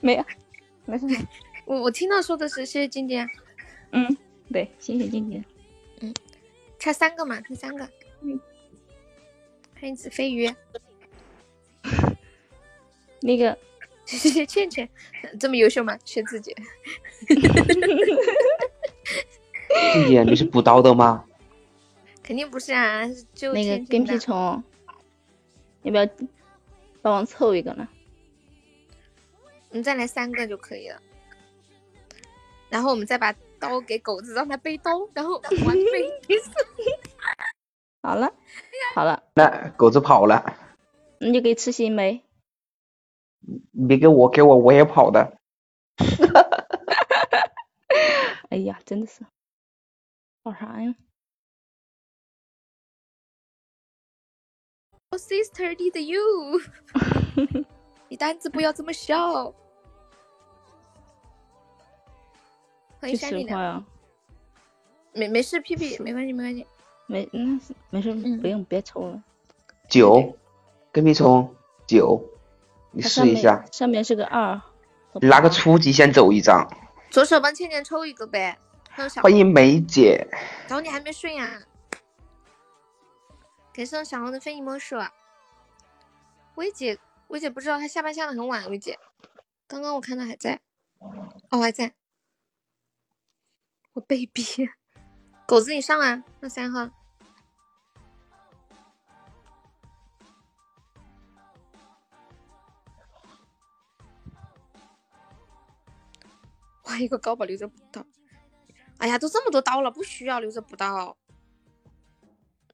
[0.00, 0.24] 没有，
[0.86, 1.06] 没事。
[1.66, 3.28] 我我听到说的是谢谢静静。
[3.92, 4.16] 嗯，
[4.50, 5.44] 对，谢谢静静。
[6.00, 6.14] 嗯，
[6.78, 7.86] 差三个嘛，差三个。
[8.22, 8.40] 嗯。
[9.78, 10.50] 欢迎子飞鱼，
[13.20, 13.58] 那个
[14.06, 14.88] 谢谢倩倩，
[15.38, 15.98] 这么优秀吗？
[16.06, 16.56] 学自己。
[17.28, 17.36] 静
[20.08, 21.22] 姐，你是补刀的吗？
[22.22, 24.64] 肯定不是啊，就那个跟屁虫，
[25.86, 26.06] 要不要
[27.00, 27.86] 帮忙凑一个呢？
[29.70, 31.00] 你再来三个就可以了，
[32.68, 36.10] 然后我们再把刀给狗子，让他背刀，然后 完美。
[38.02, 38.32] 好了，
[38.96, 40.56] 好了，那狗子跑了，
[41.20, 42.24] 那就给吃心没？
[43.86, 45.38] 别给我，给我我也跑的。
[48.50, 49.24] 哎呀，真的是，
[50.42, 50.96] 跑啥呀
[55.16, 56.60] ？Oh sister need you，
[58.10, 59.54] 你单子不要这么小。
[63.00, 63.82] 欢迎山里的。
[65.14, 66.66] 没没事，屁屁没关系没关系。
[67.06, 67.26] 没，
[67.88, 69.22] 那是没事，不用，别抽了。
[69.88, 70.36] 九，
[70.92, 71.54] 跟屁虫
[71.86, 72.22] 九，
[72.90, 73.64] 你试一下。
[73.72, 74.60] 上面是个二。
[75.14, 76.68] 你拿个初级先走一张。
[77.10, 78.58] 左手帮倩倩抽一个呗。
[79.22, 80.26] 欢迎梅姐。
[80.68, 81.62] 找你还没睡呀？
[83.76, 84.96] 感谢小红的非你莫属。
[86.54, 86.98] 薇姐，
[87.28, 88.70] 薇姐不知道她下班下的很晚。
[88.70, 88.98] 薇姐，
[89.68, 90.62] 刚刚我看到还在。
[91.50, 91.94] 哦，还在。
[93.92, 94.42] 我被逼。
[95.46, 96.24] 狗子，你上啊！
[96.40, 96.88] 那三号。
[106.84, 108.06] 哇，一个高宝留着补刀。
[108.96, 111.18] 哎呀，都这么多刀了，不需要留着补刀。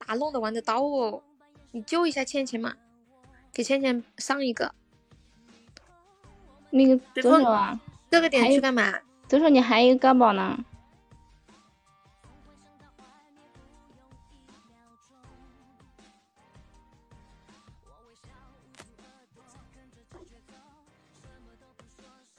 [0.06, 1.22] 哪弄的玩的刀哦？
[1.70, 2.74] 你救一下倩倩嘛，
[3.52, 4.74] 给倩倩上一个。
[6.70, 7.78] 那个左手啊，
[8.10, 8.92] 这个点去干嘛？
[9.28, 10.64] 左手你还有一个高宝呢。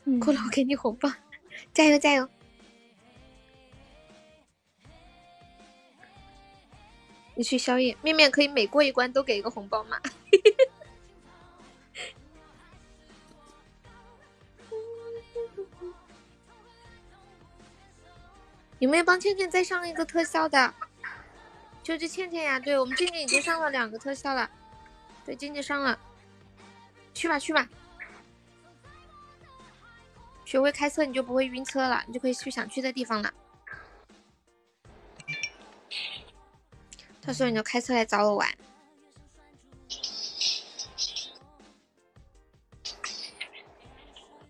[0.19, 1.10] 过来，我给你红包，
[1.73, 2.30] 加油加油！
[7.35, 9.99] 你去宵夜，面面可以每过一关都给一个红包吗？
[18.80, 20.73] 有没有帮倩倩再上一个特效的？
[21.81, 24.49] 就是倩倩呀，对我们静静已经上了两个特效了，
[25.26, 25.99] 对，静静上了，
[27.14, 27.68] 去吧去吧，
[30.45, 33.34] 学会开车你就不会晕车了，你就可以去想去的地方了。
[37.26, 38.48] 到时候你就开车来找我玩。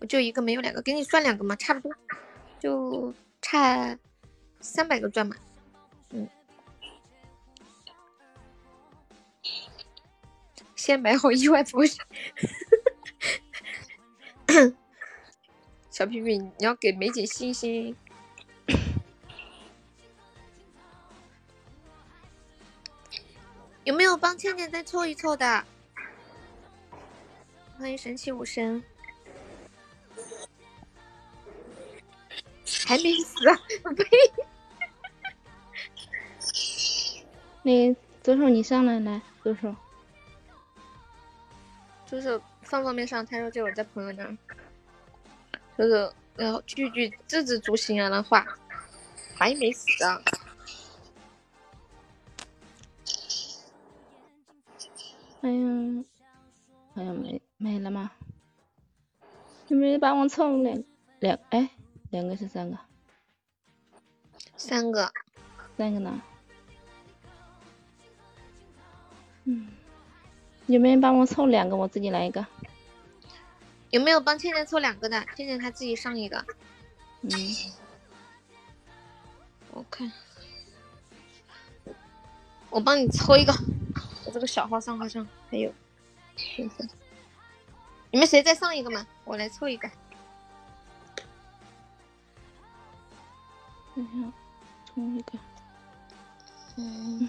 [0.00, 1.96] 我就一个没有两个，给你算两个嘛，差不多，
[2.60, 3.98] 就差
[4.60, 5.34] 三百个钻嘛。
[6.10, 6.28] 嗯，
[10.76, 12.04] 先买好意外保险。
[15.90, 17.96] 小皮皮，你要给梅姐信心。
[23.84, 25.64] 有没有帮倩倩再凑一凑的？
[27.78, 28.82] 欢迎神奇武神，
[32.86, 33.58] 还没死啊！
[33.96, 34.06] 呸！
[37.62, 39.74] 那左手你上来来，左手。
[42.06, 44.38] 左手方方面上，他说就我在朋友那儿，
[45.76, 48.46] 左手然后句句字字诛心啊，那话
[49.36, 50.22] 还没死啊！
[55.44, 56.04] 哎呀，
[56.94, 58.10] 好像没没了吗？
[59.68, 60.82] 有没有帮我凑两
[61.20, 61.38] 两？
[61.50, 61.68] 哎，
[62.10, 62.78] 两个是三个？
[64.56, 65.12] 三个，
[65.76, 66.22] 三个呢？
[69.44, 69.68] 嗯，
[70.64, 71.76] 有没有帮我凑两个？
[71.76, 72.46] 我自己来一个。
[73.90, 75.20] 有没有帮倩倩凑两个的？
[75.36, 76.42] 倩倩她自己上一个。
[77.20, 77.30] 嗯，
[79.72, 80.10] 我看，
[82.70, 83.52] 我帮你凑一个。
[84.34, 85.72] 我这个小号上好像还有，
[88.10, 89.06] 你们谁再上一个嘛？
[89.24, 89.88] 我来凑一个。
[93.94, 94.32] 等下，
[94.92, 95.38] 凑一个。
[96.78, 97.28] 嗯。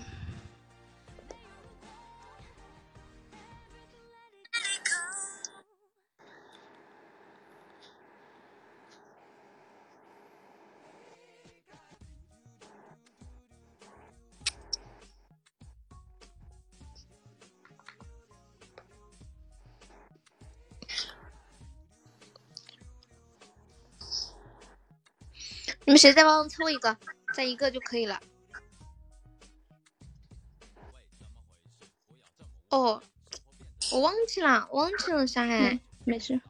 [25.96, 26.98] 们谁再帮我凑一个？
[27.34, 28.20] 再一个就可以了。
[32.70, 33.02] 哦，
[33.94, 35.80] 我忘记了，忘记了啥哎？
[36.04, 36.42] 没事。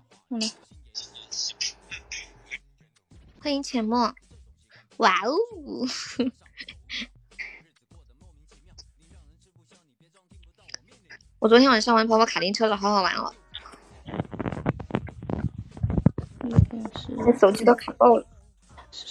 [3.39, 4.15] 欢迎浅墨，
[4.97, 5.35] 哇哦！
[11.37, 13.31] 我昨天晚上玩跑跑卡丁车了，好好玩哦。
[17.17, 18.25] 我手机都卡爆了。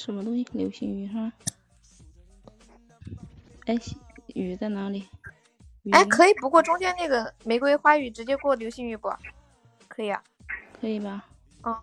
[0.05, 0.47] 是什么东西？
[0.52, 1.32] 流星雨是吗？
[3.64, 3.74] 哎，
[4.35, 5.09] 雨在哪里？
[5.93, 9.10] 哎，可以不过中间那个玫瑰花语，直接过流星雨不？
[9.89, 10.22] 可以啊，
[10.78, 11.24] 可以吧？
[11.62, 11.81] 哦，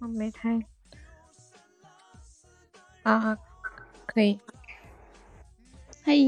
[0.00, 0.60] 我没开。
[3.04, 3.38] 啊，
[4.04, 4.40] 可以。
[6.02, 6.26] 嘿，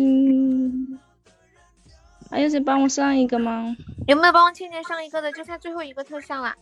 [2.31, 3.77] 还有谁帮我上一个吗？
[4.07, 5.33] 有没有帮我倩倩上一个的？
[5.33, 6.55] 就差最后一个特效了。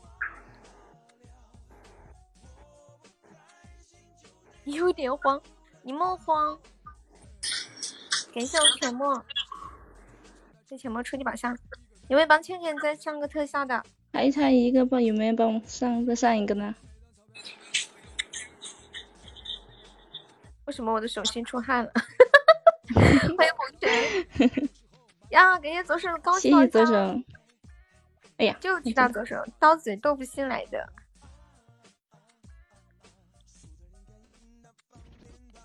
[4.73, 5.41] 有点慌，
[5.83, 6.59] 你莫慌。
[8.35, 9.25] 感谢我浅墨，
[10.69, 11.57] 谢浅墨初级宝箱。
[12.09, 13.83] 有没有帮倩倩再上个特效的？
[14.13, 15.01] 还差一个吧？
[15.01, 16.75] 有没有帮我上再上一个呢？
[20.65, 21.93] 为什么我的手心出汗了？
[22.95, 24.69] 欢迎红尘。
[25.31, 26.95] 呀，感谢左手的高谢谢左手。
[28.37, 30.87] 哎呀，就知道左手刀子豆腐心来的。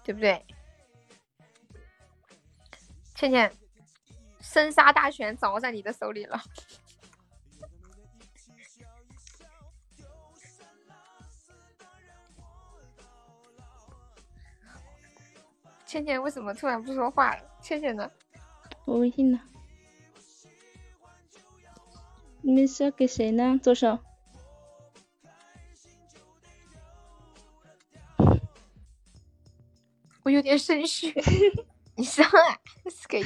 [0.03, 0.45] 对不对？
[3.15, 3.51] 倩倩，
[4.41, 6.41] 生杀大权掌握在你的手里了。
[15.85, 17.43] 倩倩为什么突然不说话了？
[17.61, 18.11] 倩倩呢？
[18.85, 19.39] 我微信呢？
[22.41, 23.57] 你们是要给谁呢？
[23.63, 23.99] 左手。
[30.23, 31.13] 我有点肾虚，
[31.95, 32.59] 你上啊，
[32.89, 33.21] 是给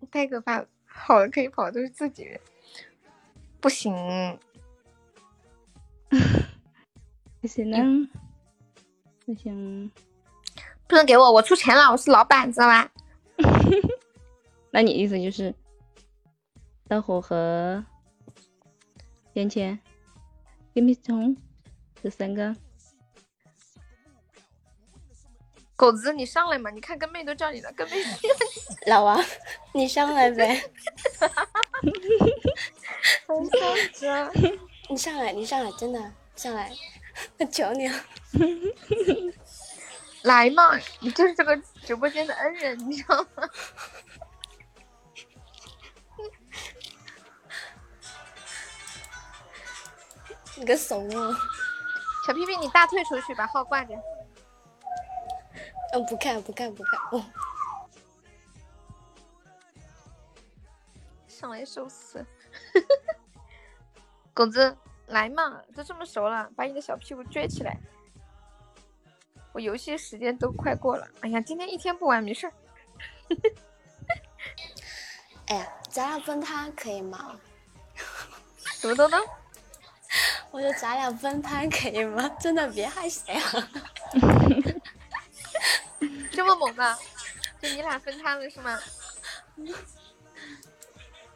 [0.00, 2.38] 你太可怕了，好了可以跑，都是自己人，
[3.60, 3.92] 不行，
[7.40, 7.78] 不行呢？
[9.24, 9.90] 不行，
[10.86, 12.90] 不能给我，我出钱了，我是老板，知道吧？
[14.70, 15.54] 那你意思就是
[16.86, 17.84] 大火和
[19.32, 19.78] 钱钱、
[20.74, 21.36] 给米虫
[22.02, 22.54] 这三个。
[25.84, 26.70] 狗子，你上来嘛！
[26.70, 28.02] 你看跟妹都叫你了，跟妹。
[28.88, 29.22] 老王，
[29.74, 30.48] 你上来呗。
[34.88, 36.00] 你上来，你上来，真的
[36.36, 36.72] 上来，
[37.38, 38.00] 我求你了。
[40.22, 40.80] 来嘛！
[41.00, 41.54] 你就是这个
[41.84, 43.46] 直播间的恩人，你知道吗？
[50.56, 51.36] 你个怂啊！
[52.26, 53.94] 小屁屁，你大退出去，把号挂着。
[55.94, 57.00] 嗯，不看不看不看。
[57.12, 57.24] 哦，
[61.28, 62.24] 上来受死！
[64.32, 64.76] 狗子，
[65.06, 67.78] 来嘛，都这么熟了，把你的小屁股撅起来。
[69.52, 72.52] 我游戏时间都快过了，哎呀，今天一天不玩没事儿。
[75.46, 77.38] 哎呀，咱俩分摊可以吗？
[78.64, 79.20] 什么东东？
[80.50, 82.28] 我说咱俩分摊可以吗？
[82.40, 83.68] 真的别害谁啊！
[86.34, 86.96] 这么猛的，
[87.60, 88.78] 就你俩分摊了是吗？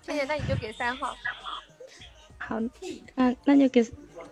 [0.02, 1.14] 谢谢，那你就给三号。
[2.38, 2.58] 好，
[3.14, 3.84] 那那就给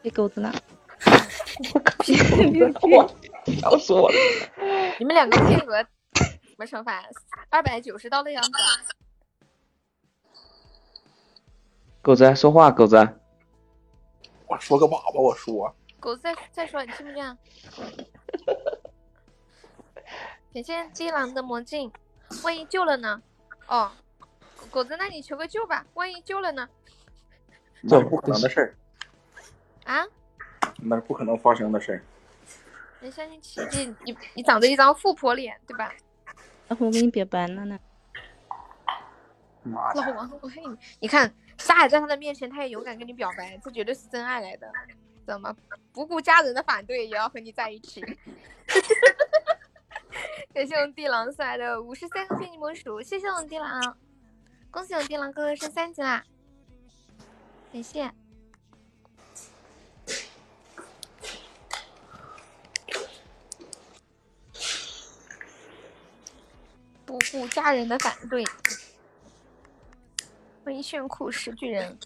[0.02, 0.52] 给狗子了。
[2.96, 3.06] 哇，
[3.60, 4.16] 笑死我了！
[4.98, 5.82] 你们两个配合
[6.14, 7.04] 什么惩罚？
[7.50, 8.50] 二百九十刀的样子。
[12.02, 12.96] 狗子说话，狗子。
[14.46, 15.74] 我说个粑粑，我说。
[16.00, 17.38] 狗子再再说，你听不见？
[20.56, 21.92] 感谢基狼的魔镜，
[22.42, 23.20] 万一救了呢？
[23.66, 23.92] 哦，
[24.70, 26.66] 狗子，那你求个救吧，万一救了呢？
[27.82, 28.74] 那是不可能的事儿。
[29.84, 30.02] 啊？
[30.80, 32.02] 那是不可能发生的事儿。
[33.00, 35.92] 没相信奇迹，你你长着一张富婆脸，对吧？
[36.68, 37.78] 老虎，我给你表白了呢。
[39.62, 40.78] 妈老王，我黑你！
[41.00, 45.54] 你看，沙海在他的面前，他也勇敢跟你表白，这绝对是真爱来的，知道吗？
[45.92, 48.02] 不顾家人的反对，也要和你在一起。
[50.56, 53.98] 感谢我们地狼送来的五十三个非你莫属，谢谢我们地狼，
[54.70, 56.24] 恭喜我们地狼哥哥升三级啦！
[57.70, 58.10] 感谢。
[67.04, 68.42] 不顾家人的反对，
[70.64, 71.98] 欢迎炫酷石巨人，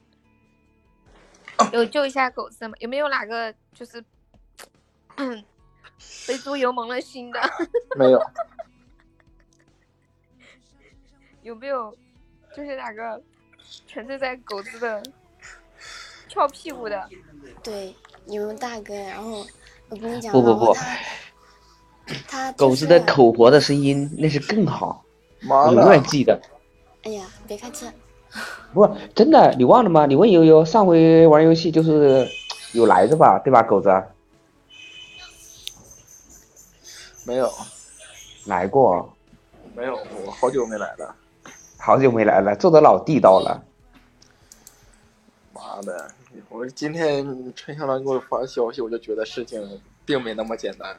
[1.73, 2.75] 有救一下狗子吗？
[2.81, 4.05] 有没有哪个就是
[6.31, 7.41] 被猪油蒙了心的？
[7.99, 8.23] 没有。
[11.43, 11.93] 有没有
[12.55, 13.21] 就是哪个
[13.89, 15.03] 沉醉在狗子的
[16.29, 17.09] 翘屁股的？
[17.65, 17.93] 对，
[18.27, 19.45] 有大哥，然后
[19.89, 20.73] 我跟你讲，不不不，
[22.29, 25.05] 他狗子的口活的声音那是更好，
[25.49, 26.41] 我永远记得。
[27.03, 27.93] 哎呀，别开车！
[28.73, 30.07] 不，真的，你忘了吗？
[30.07, 32.29] 你问悠悠，上回玩游戏就是
[32.75, 33.91] 有来着吧，对吧，狗子？
[37.25, 37.53] 没有，
[38.47, 39.17] 来过。
[39.75, 41.15] 没有，我好久没来了。
[41.79, 43.65] 好久没来了，做的老地道了。
[45.53, 46.11] 妈的！
[46.49, 50.99] 我今天陈小兰给我发消息，我就觉得事情并没那么简单。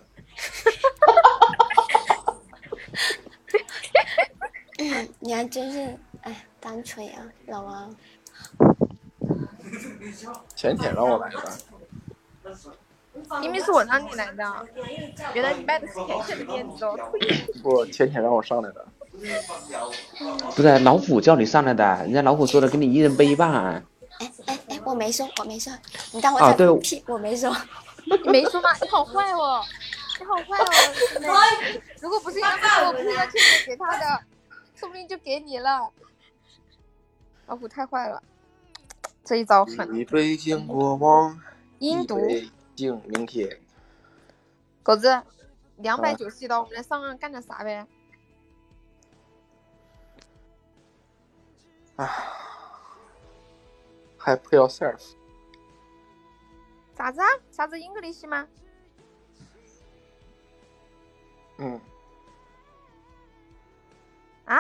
[5.19, 7.95] 你还真是哎，单纯呀，老王。
[10.56, 12.57] 前天让我来的。
[13.42, 14.68] 明明是我让你来的，
[15.34, 16.98] 原来你卖的是甜甜的面子哦！
[17.62, 18.86] 不，前天让我上来的。
[20.56, 23.52] 不是老虎叫你上来的，人家老虎说的，给你一人背一半。
[23.52, 25.74] 哎哎哎，我没说，我没说，
[26.14, 26.54] 你当我啊？
[26.54, 27.56] 对，屁，我没说。
[28.06, 28.70] 你没说吗？
[28.82, 29.62] 你好坏哦，
[30.20, 32.52] 你好坏哦，如果不是因为
[32.88, 34.22] 我不是要劝你给他的，
[34.76, 35.90] 说不定就给你了。
[37.48, 38.24] 老虎太坏了，
[39.26, 39.94] 这一招狠。
[39.96, 41.40] 一杯敬过往，
[41.80, 42.18] 阴毒。
[42.82, 43.62] 敬明天。
[44.82, 45.22] 狗子，
[45.78, 47.86] 两百九十一刀，我们来上岸干点啥呗？
[51.98, 52.10] 啊
[54.18, 55.14] ，Help yourself。
[56.98, 57.28] 啥子啊？
[57.52, 58.48] 啥子 English 吗？
[61.60, 61.80] 嗯。
[64.45, 64.60] 啊？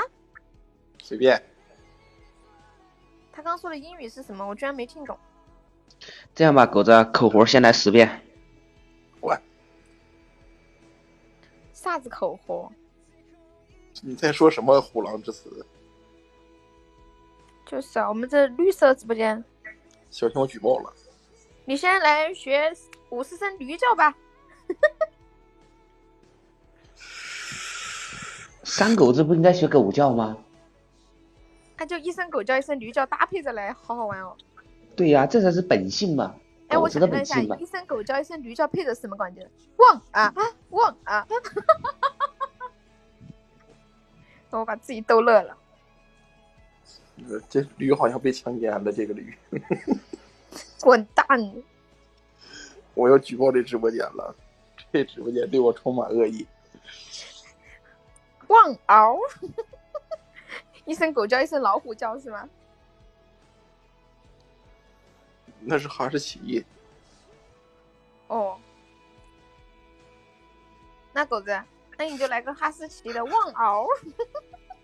[1.01, 1.43] 随便。
[3.31, 4.45] 他刚说的英语是什么？
[4.45, 5.17] 我居然没听懂。
[6.33, 8.21] 这样吧，狗子，口活先来十遍。
[9.19, 9.37] 我。
[11.73, 12.71] 啥子口活？
[14.01, 15.65] 你在说什么虎狼之词？
[17.65, 19.43] 就是啊，我们这绿色直播间。
[20.09, 20.93] 小心我举报了。
[21.65, 22.73] 你先来学
[23.09, 24.15] 五十声驴叫吧。
[28.63, 30.37] 三狗子不应该学狗叫吗？
[31.77, 34.35] 那就一声狗叫，一声驴叫，搭配着来，好好玩哦。
[35.01, 36.35] 对呀、这才是本性嘛，
[36.67, 37.57] 哎，我狗的想问一下，本性嘛。
[37.59, 39.49] 一声狗叫，一声驴叫，配着什么关键？
[39.77, 41.27] 汪啊啊汪啊！
[44.51, 45.57] 我把自己逗乐了。
[47.27, 49.35] 呃这驴好像被强奸了，这个驴，
[50.81, 51.25] 滚蛋！
[52.93, 54.35] 我要举报这直播间了，
[54.93, 56.45] 这直播间对我充满恶意。
[58.49, 59.17] 汪嗷！
[60.85, 62.47] 一声狗叫，一声老虎叫，是吗？
[65.63, 66.65] 那是哈士奇，
[68.27, 68.59] 哦，
[71.13, 71.63] 那狗子，
[71.97, 73.85] 那你就来个哈士奇的旺嗷，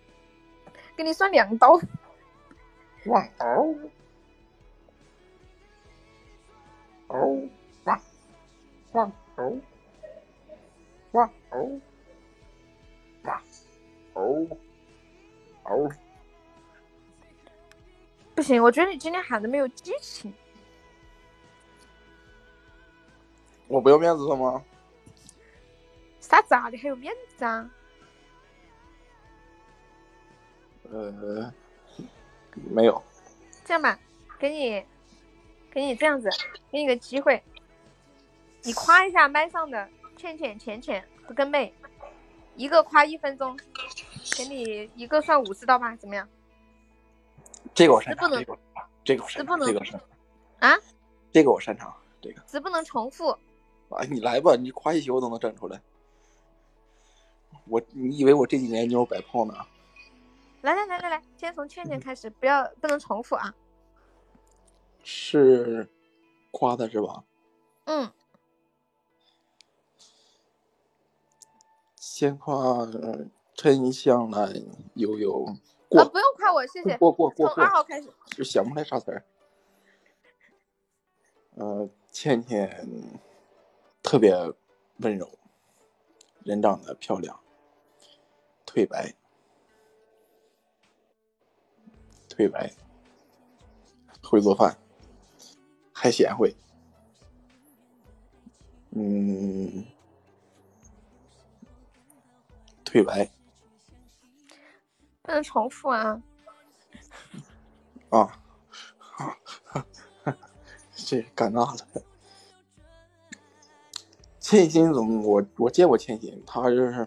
[0.96, 1.80] 给你算两刀。
[3.06, 3.76] 旺嗷，
[7.08, 7.50] 嗷
[7.86, 8.02] 哇，
[8.92, 9.62] 旺嗷，
[11.14, 11.82] 哇嗷，
[13.24, 13.42] 哇
[14.14, 14.48] 嗷，
[15.64, 15.92] 嗷。
[18.36, 20.32] 不行，我觉得你今天喊的没有激情。
[23.68, 24.64] 我不要面子了吗？
[26.20, 26.70] 啥子啊？
[26.70, 27.70] 你还有面子啊？
[30.92, 31.54] 呃，
[32.54, 33.02] 没有。
[33.66, 34.00] 这样吧，
[34.40, 34.86] 给你，
[35.70, 36.30] 给你这样子，
[36.72, 37.44] 给你个机会，
[38.64, 41.74] 你夸一下麦上的倩倩、浅浅和根妹，
[42.56, 43.58] 一个夸一分钟，
[44.38, 46.28] 给你一个算五十刀吧，怎么样？
[47.74, 48.60] 这个我擅长，这个我
[49.04, 50.02] 这个我擅长，这个我擅长，
[50.60, 50.78] 啊？
[51.34, 53.38] 这个我擅长，这个只不能重复。
[53.90, 55.82] 啊，你来吧，你夸一宿我都能整出来。
[57.70, 59.54] 我，你以为我这几年妞摆炮呢？
[60.62, 63.54] 来来来来来，先从倩倩开始，不要不能重复啊。
[65.04, 65.88] 是
[66.52, 67.24] 夸他是吧？
[67.86, 68.12] 嗯，
[71.96, 74.54] 先夸呃沉香兰
[74.96, 75.56] 悠悠啊，
[75.88, 76.98] 过不用夸我，谢谢。
[76.98, 78.12] 过过过从二号开始。
[78.32, 79.24] 就想不出来啥词儿。
[81.56, 82.88] 呃，倩倩
[84.08, 84.34] 特别
[85.00, 85.30] 温柔，
[86.46, 87.38] 人长得漂亮，
[88.66, 89.14] 腿白，
[92.30, 92.74] 腿白，
[94.24, 94.80] 会做饭，
[95.92, 96.56] 还贤惠。
[98.92, 99.86] 嗯，
[102.86, 103.30] 腿白
[105.22, 106.24] 不能重复啊。
[108.10, 108.40] 啊，
[110.96, 112.04] 这尴尬了。
[114.48, 117.06] 千心总，我我见过千心，他就是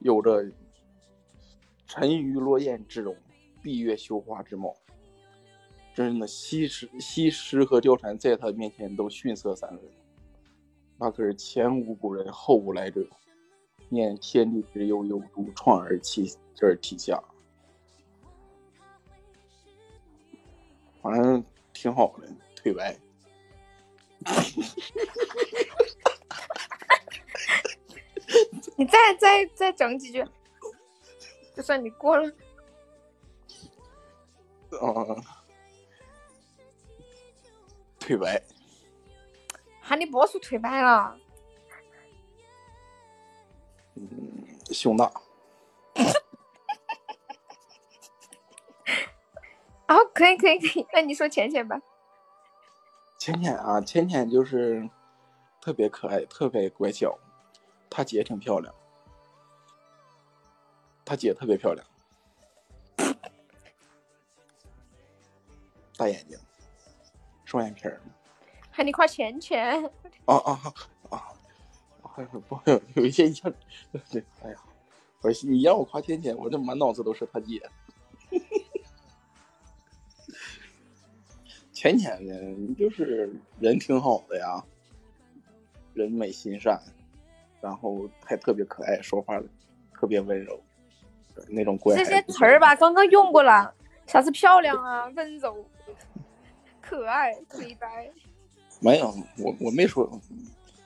[0.00, 0.44] 有着
[1.86, 3.16] 沉鱼落雁之容，
[3.62, 4.74] 闭月羞花之貌。
[5.94, 9.80] 真的，西施、西施和貂蝉在他面前都逊色三分。
[10.98, 13.06] 那可是前无古人，后无来者。
[13.88, 17.22] 念天地之悠悠，独创而其而体下。
[21.00, 22.98] 反正挺好的，腿白。
[28.76, 30.24] 你再再再整几句，
[31.54, 32.28] 就算你过了。
[34.80, 34.90] 啊，
[38.00, 38.42] 腿白，
[39.80, 41.16] 喊你别说腿白了，
[43.94, 45.12] 嗯胸大，
[49.86, 51.80] 好， 可以可以可以，那你说浅浅吧。
[53.16, 54.90] 浅浅啊，浅浅就是
[55.60, 57.16] 特别可爱，特别乖巧。
[57.96, 58.74] 她姐挺漂亮，
[61.04, 61.86] 她姐特别漂亮，
[65.96, 66.36] 大眼睛，
[67.44, 68.00] 双眼皮儿。
[68.72, 69.80] 喊你夸浅浅，
[70.24, 70.60] 啊啊
[71.08, 71.22] 啊啊！
[72.48, 72.60] 不，
[72.96, 73.54] 有一些像，
[74.10, 74.56] 对，哎呀，
[75.20, 77.62] 我你让我夸天天，我这满脑子都是他姐。
[81.72, 84.64] 浅浅呢，就是人挺好的呀，
[85.92, 86.82] 人美心善，
[87.64, 89.40] 然后还特别可爱，说话
[89.94, 90.62] 特别温柔，
[91.48, 92.04] 那种乖这。
[92.04, 93.72] 些词儿吧，刚刚用过了，
[94.06, 95.64] 啥是漂亮啊，温柔、
[96.82, 98.10] 可爱、腿白。
[98.80, 100.20] 没有，我我没说，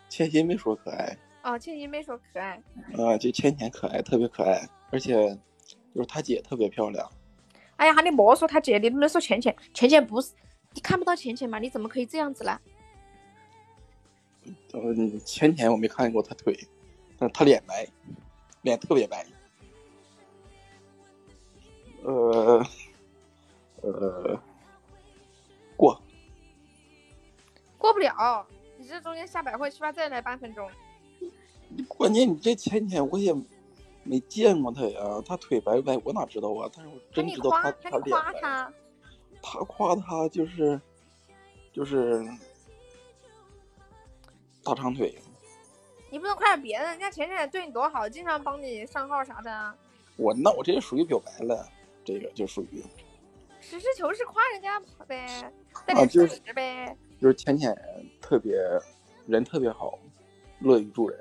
[0.08, 1.18] 千心没说可爱。
[1.42, 2.62] 哦，倩倩没说可爱。
[2.96, 5.36] 啊，就浅浅可爱，特别可爱，而且
[5.92, 7.10] 就是他姐特别漂亮。
[7.74, 9.52] 哎呀，喊你莫说他姐，你能不能说浅浅？
[9.74, 10.32] 浅浅不是，
[10.74, 11.58] 你看不到浅浅吗？
[11.58, 12.56] 你怎么可以这样子呢？
[14.74, 16.56] 嗯，前天我没看见过他腿，
[17.18, 17.86] 但是他脸白，
[18.62, 19.26] 脸特别白。
[22.04, 22.64] 呃，
[23.82, 24.40] 呃，
[25.76, 26.00] 过
[27.76, 28.46] 过不了，
[28.76, 30.70] 你这中间下百会，起码再来半分钟。
[31.88, 33.34] 关键你这前天我也
[34.04, 36.70] 没见过他呀，他腿白不白我哪知道啊？
[36.74, 38.10] 但是我真知道他他脸白。
[38.10, 38.72] 夸他，
[39.42, 40.80] 他夸他就是
[41.72, 42.24] 就是
[44.68, 45.14] 大长腿，
[46.10, 49.74] 你不能夸点别的，人家浅浅对你多好，经常帮你上号啥的啊。
[50.16, 51.66] 我那我这也属于表白了，
[52.04, 52.84] 这个就属于
[53.60, 55.50] 实事求是夸人家呗，
[55.86, 56.94] 带啊，点就是事实呗。
[57.18, 57.74] 就是浅浅
[58.20, 58.56] 特别
[59.26, 59.98] 人特别好，
[60.60, 61.18] 乐于助人。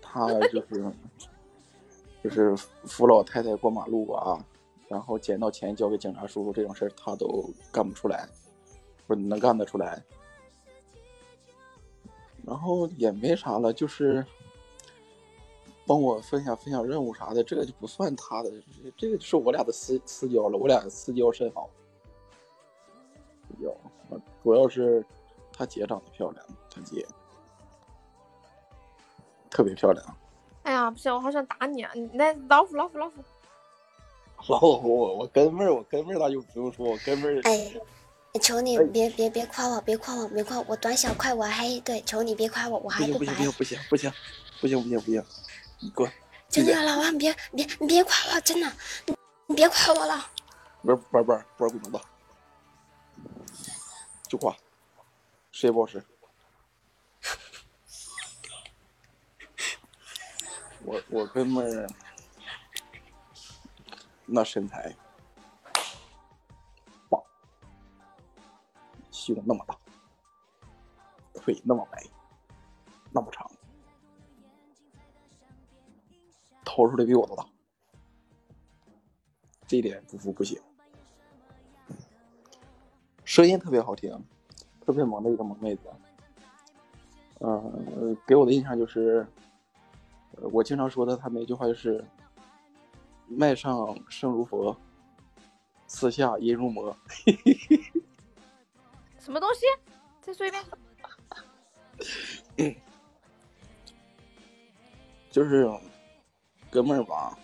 [0.00, 0.92] 他就是
[2.22, 2.56] 就是
[2.86, 4.42] 扶老太太过马路啊，
[4.88, 8.26] 然后捡到钱交给警察叔叔这种事儿，他都干不出来，
[9.06, 10.02] 不是能干得出来。
[12.46, 14.24] 然后也没啥了，就是
[15.86, 18.50] 帮我分享分享任务啥的，这个就不算他的，
[18.96, 21.68] 这个就是我俩的私私交了，我俩私交甚好。
[23.48, 23.70] 私交，
[24.10, 25.04] 啊主要是
[25.52, 27.06] 他姐长得漂亮，他姐
[29.50, 30.16] 特别漂亮。
[30.64, 31.92] 哎呀，不行，我好想打你啊！
[31.94, 33.22] 你来老虎老虎老虎，
[34.48, 37.40] 老虎， 我我跟妹儿，我跟妹儿那就不用说，我跟妹儿。
[37.44, 37.72] 哎，
[38.40, 43.34] 求你哎别别别夸我，别夸我，别夸我，我短小快，我黑对，求你别夸我，我不还白行不行。
[43.52, 44.12] 不行不行
[44.60, 45.24] 不行不行不行，
[45.78, 46.10] 你滚！
[46.48, 48.72] 真的，老王，别别你别夸我，真的，
[49.06, 49.16] 你
[49.46, 50.30] 你别夸我了。
[50.82, 52.00] 玩玩玩玩滚犊子，
[54.28, 54.56] 就挂，
[55.52, 56.04] 谁也不好使。
[60.82, 61.86] 我我哥们儿
[64.26, 64.94] 那身材
[69.32, 69.78] 胸那么大，
[71.34, 72.04] 腿那么白，
[73.10, 73.50] 那么长，
[76.64, 77.46] 掏出来比我都大，
[79.66, 80.60] 这一点不服不行。
[83.24, 84.12] 声音特别好听，
[84.84, 85.82] 特别萌的一个萌妹子。
[87.40, 89.26] 嗯、给我的印象就是，
[90.52, 92.04] 我经常说的，他们一句话就是
[93.26, 94.76] “麦上声如佛，
[95.86, 96.96] 私下音如魔”。
[99.24, 99.60] 什么东西？
[100.20, 100.62] 再说一遍。
[105.30, 105.66] 就是
[106.70, 107.38] 哥们儿吧，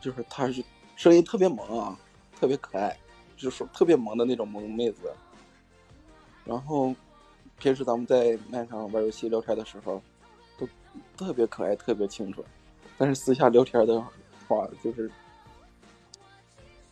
[0.00, 0.64] 就是他是
[0.96, 1.98] 声音特别萌啊，
[2.34, 2.98] 特别可爱，
[3.36, 5.12] 就是特别萌的那种萌妹子。
[6.46, 6.94] 然后
[7.58, 10.02] 平时咱们在麦上玩游戏聊天的时候，
[10.56, 10.66] 都
[11.18, 12.44] 特别可爱，特别清纯。
[12.96, 14.02] 但是私下聊天的
[14.48, 15.10] 话，就是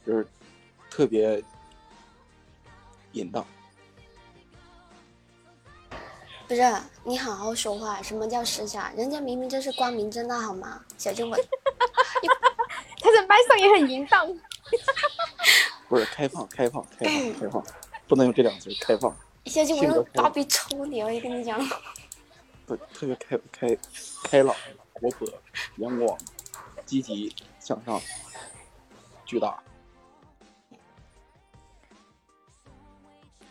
[0.05, 0.29] 就是
[0.91, 1.43] 特别
[3.13, 3.47] 淫荡。
[6.49, 6.63] 不是，
[7.05, 8.01] 你好好说话。
[8.01, 8.91] 什么叫私下？
[8.97, 10.83] 人家明明就是光明正大，好吗？
[10.97, 11.39] 小静文，
[13.03, 14.27] 他在麦上也很淫荡。
[15.91, 17.63] 不是开放，开放，开放，开放，
[18.09, 19.15] 不能用这两个字，开放。
[19.45, 21.03] 小静性格开文大逼抽你！
[21.03, 21.61] 我跟你讲，
[22.65, 23.79] 不，特别开开
[24.25, 24.57] 开朗、
[24.95, 25.29] 活泼、
[25.77, 26.19] 阳光、
[26.87, 28.01] 积极向上、
[29.27, 29.63] 巨大。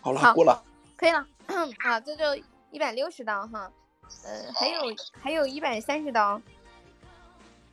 [0.02, 0.64] 好了，好过了。
[0.96, 1.24] 可以了，
[1.80, 3.72] 好，这就一百六十刀哈，
[4.26, 4.82] 呃，还有
[5.22, 6.42] 还有一百三十刀，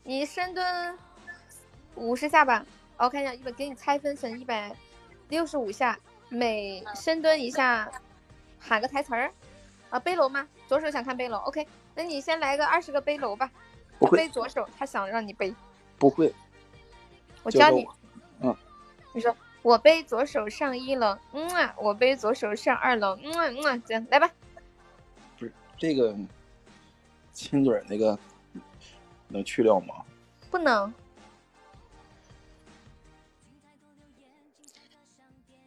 [0.02, 0.98] 你深蹲
[1.94, 2.64] 五十下吧，
[2.96, 4.74] 我看一下，一百给你拆分成一百
[5.28, 5.98] 六十五下，
[6.28, 7.90] 每深蹲一下
[8.58, 9.32] 喊个台词儿。
[9.90, 10.48] 啊，背篓吗？
[10.66, 11.64] 左手想看背篓，OK，
[11.94, 13.48] 那你先来个二十个背篓吧，
[14.00, 15.54] 不会背左手，他想让你背，
[15.98, 16.34] 不会，
[17.44, 17.86] 我教你，
[18.40, 18.56] 嗯，
[19.12, 24.28] 你说我背左手上一楼，嗯啊，我背左手上二楼，嗯啊嗯啊，这样来吧。
[25.86, 26.16] 这个
[27.30, 28.18] 亲嘴儿那个
[29.28, 30.02] 能去掉吗？
[30.50, 30.90] 不能，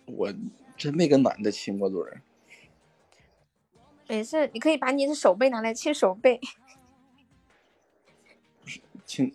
[0.07, 0.33] 我
[0.75, 2.19] 真没跟男的亲过嘴儿。
[4.07, 6.41] 没事，你可以把你的手背拿来亲手背。
[9.05, 9.31] 亲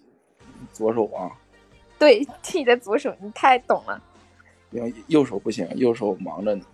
[0.73, 1.31] 左手啊，
[1.97, 4.03] 对， 亲你的左手，你太懂了。
[4.73, 6.67] 因为右手不行，右手忙着呢。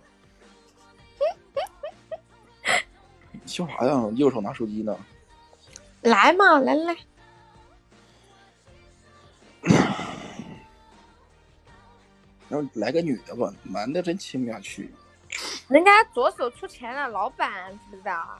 [3.49, 4.09] 笑啥呀？
[4.15, 4.95] 右手拿手机呢？
[6.01, 6.95] 来嘛，来来，
[12.47, 14.89] 然后来个女的吧，男的真亲不下去
[15.67, 18.39] 人家左手出钱了，老板知不知道？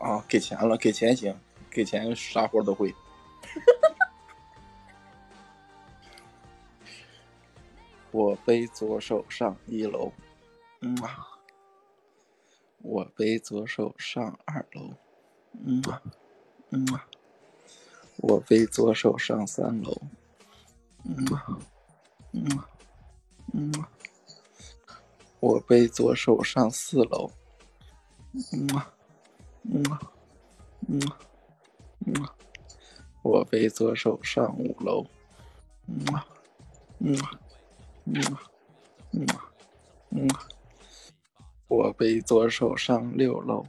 [0.00, 0.24] 啊！
[0.28, 1.36] 给钱了，给钱行，
[1.70, 2.94] 给钱啥活都会。
[8.10, 10.10] 我背左手上一楼，
[10.80, 11.37] 嗯啊。
[12.82, 14.94] 我背左手上二楼，
[15.64, 16.02] 嗯啊，
[16.70, 17.06] 嗯啊。
[18.18, 19.96] 我背左手上三楼，
[21.04, 21.58] 嗯啊，
[22.32, 22.44] 嗯。
[22.56, 22.68] 啊，
[23.52, 23.72] 嗯。
[23.80, 23.88] 啊。
[25.40, 27.30] 我背左手上四楼，
[28.52, 28.66] 嗯。
[28.76, 28.92] 啊，
[29.64, 29.82] 嗯。
[29.90, 30.00] 啊，
[30.88, 31.00] 嗯。
[31.08, 31.18] 啊，
[32.06, 32.22] 嗯。
[32.22, 32.34] 啊。
[33.22, 35.04] 我背左手上五楼，
[35.86, 36.04] 嗯。
[36.14, 36.26] 啊，
[37.00, 37.14] 嗯。
[37.20, 37.30] 啊，
[38.06, 38.22] 嗯。
[38.22, 38.40] 啊，
[39.12, 39.26] 嗯。
[39.26, 39.50] 啊，
[40.10, 40.28] 嗯。
[40.28, 40.48] 啊。
[41.68, 43.66] 我背左手上六楼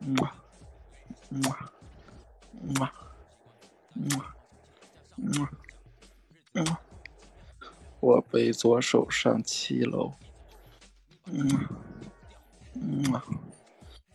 [0.00, 0.32] 木马
[1.30, 1.40] 木
[2.74, 2.90] 马
[3.94, 4.18] 木
[6.52, 6.78] 马
[8.00, 10.12] 我背左手上七楼
[11.24, 11.44] 木
[13.08, 13.22] 马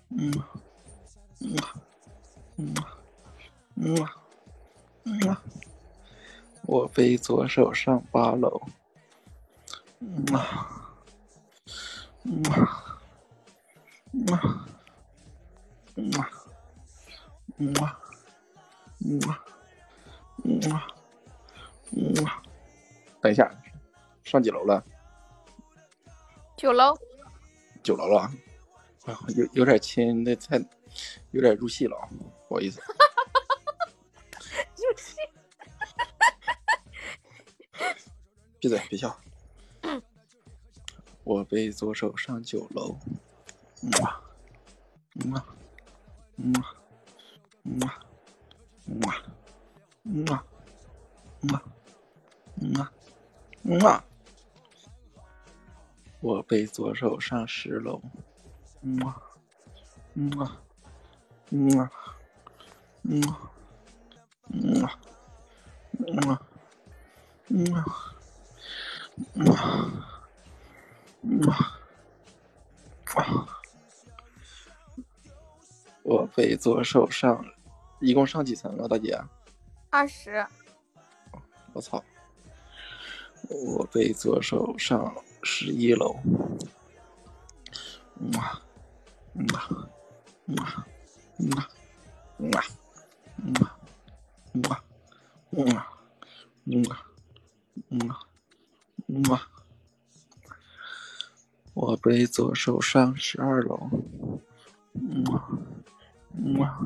[0.09, 0.31] 木
[1.39, 1.69] 马
[3.75, 4.11] 木马
[5.05, 5.37] 木
[6.63, 8.61] 我背左手上八楼。
[10.01, 10.25] 木
[12.49, 12.94] 马
[14.17, 14.65] 嗯啊，
[15.95, 17.99] 嗯啊，
[19.03, 19.45] 嗯啊，
[20.43, 20.87] 嗯啊，
[21.91, 22.41] 嗯啊，
[23.21, 23.51] 等一下，
[24.23, 24.81] 上几楼了？
[26.55, 26.97] 九楼，
[27.83, 28.21] 九楼了
[29.05, 30.57] 啊，有有点亲，那太
[31.31, 32.07] 有点入戏了啊，
[32.47, 32.79] 不好意思。
[34.77, 35.17] 入戏。
[38.59, 39.19] 闭嘴，别笑。
[41.25, 42.97] 我背左手上九楼，
[43.83, 43.91] 嗯。
[44.03, 44.21] 啊，
[45.15, 45.33] 嗯。
[45.35, 45.45] 啊，
[46.37, 46.53] 嗯。
[46.55, 46.75] 啊，
[47.65, 47.81] 嗯。
[47.87, 47.95] 啊，
[48.85, 49.01] 嗯。
[49.05, 49.13] 啊，
[50.05, 50.25] 嗯。
[50.25, 50.43] 啊，
[51.41, 51.53] 嗯。
[51.53, 51.63] 啊，
[52.61, 52.73] 嗯。
[52.81, 52.91] 啊，
[53.63, 53.79] 嗯。
[53.87, 54.03] 啊。
[56.21, 58.01] 我背左手上十楼，
[58.81, 58.97] 嗯。
[59.01, 59.15] 啊，
[60.15, 60.31] 嗯。
[60.39, 60.51] 啊，
[61.49, 61.77] 嗯。
[61.79, 61.91] 啊，
[63.03, 63.21] 嗯。
[63.23, 63.31] 啊，
[67.49, 67.71] 嗯。
[76.05, 77.43] 我被左手上，
[77.99, 79.19] 一共上几层啊，大姐？
[79.89, 80.45] 二十。
[81.73, 82.01] 我操！
[83.49, 86.15] 我被左手上十一楼。
[88.19, 88.61] 嗯啊，
[89.33, 89.67] 嗯啊，
[90.45, 90.85] 嗯啊，
[91.39, 91.67] 嗯啊，
[92.37, 92.65] 嗯啊，
[93.41, 93.75] 嗯啊，
[94.53, 94.83] 嗯啊，
[95.49, 95.87] 嗯啊，
[96.65, 97.01] 嗯啊，
[97.89, 98.19] 嗯啊，
[99.07, 99.49] 嗯啊。
[101.73, 103.89] 我被左手上十二楼，
[104.93, 105.49] 嗯啊，
[106.37, 106.79] 嗯啊，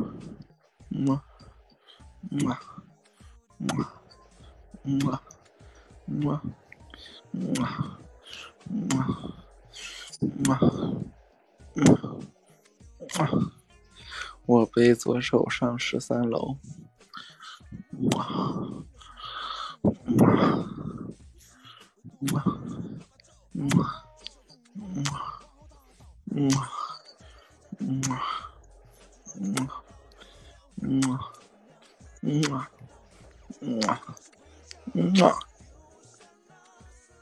[0.91, 1.23] 嗯啊，
[2.31, 2.59] 嗯啊，
[3.59, 3.91] 嗯啊，
[4.83, 5.21] 嗯啊，
[6.05, 6.41] 嗯啊，
[7.33, 7.63] 嗯啊，
[8.69, 8.99] 嗯啊，
[10.21, 10.59] 嗯啊，
[11.75, 11.79] 嗯
[13.17, 13.29] 啊，
[14.45, 16.57] 我背左手上十三楼，
[17.91, 18.23] 嗯啊，
[19.83, 20.17] 嗯
[22.35, 22.45] 啊，
[23.53, 24.05] 嗯啊，
[27.79, 28.48] 嗯啊。
[29.35, 29.69] 嗯，
[30.81, 31.01] 嗯，
[32.21, 32.41] 嗯，
[33.61, 33.79] 嗯，
[34.93, 35.13] 嗯，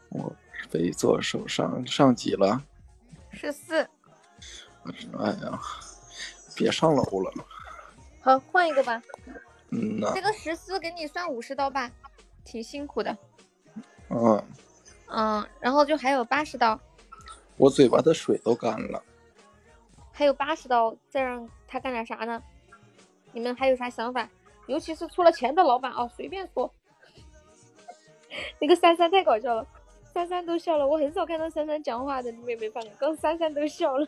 [0.09, 0.33] 我
[0.71, 2.61] 被左手上上几了？
[3.31, 3.87] 十四。
[5.19, 5.59] 哎呀，
[6.55, 7.33] 别上楼了。
[8.21, 9.01] 好，换一个吧。
[9.69, 10.11] 嗯呐。
[10.15, 11.91] 这个十四给你算五十刀吧，
[12.45, 13.17] 挺辛苦的。
[14.09, 14.43] 嗯。
[15.09, 16.79] 嗯，然后就还有八十刀。
[17.57, 19.03] 我嘴巴的水都干了。
[20.11, 22.41] 还有八十刀，再让他干点啥呢？
[23.33, 24.27] 你们还有啥想法？
[24.67, 26.73] 尤其是出了钱的老板啊，随便说。
[28.59, 29.65] 那个三三太搞笑了，
[30.13, 30.85] 三三都笑了。
[30.85, 32.91] 我很少看到三三讲话的，你们有没有发现？
[32.99, 34.07] 刚三三都笑了，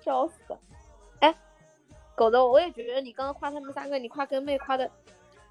[0.00, 0.58] 笑死了。
[1.20, 1.34] 哎，
[2.14, 4.90] 狗子，我也觉得你刚刚夸他们三个，你夸跟妹夸的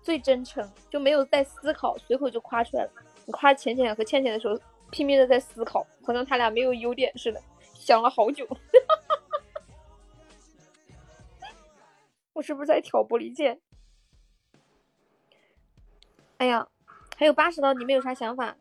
[0.04, 2.92] 最真诚，就没有在思考，随口就夸出来了。
[3.26, 4.60] 你夸浅浅和倩倩的时候，
[4.92, 7.42] 拼命的在思考，好像他俩没有优点似的，
[7.90, 8.48] 想了好久。
[12.34, 13.60] 我是不是在挑拨离间？
[16.38, 16.68] 哎呀，
[17.18, 18.56] 还有八十刀，你们有啥想法？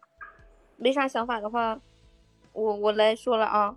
[0.79, 1.79] 没啥想法的话，
[2.55, 3.77] 我我来说了啊。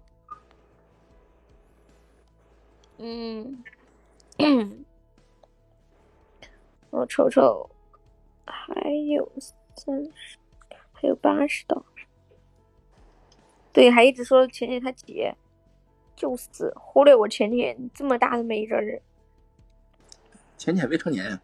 [2.99, 3.61] 嗯，
[6.91, 7.69] 我瞅瞅，
[8.45, 9.29] 还有
[9.75, 10.37] 三十。
[10.93, 11.83] 还有八十刀，
[13.73, 15.33] 对，还一直说浅浅他姐，
[16.15, 19.01] 就是忽略我浅浅这么大的美人儿。
[20.57, 21.39] 浅浅未成年，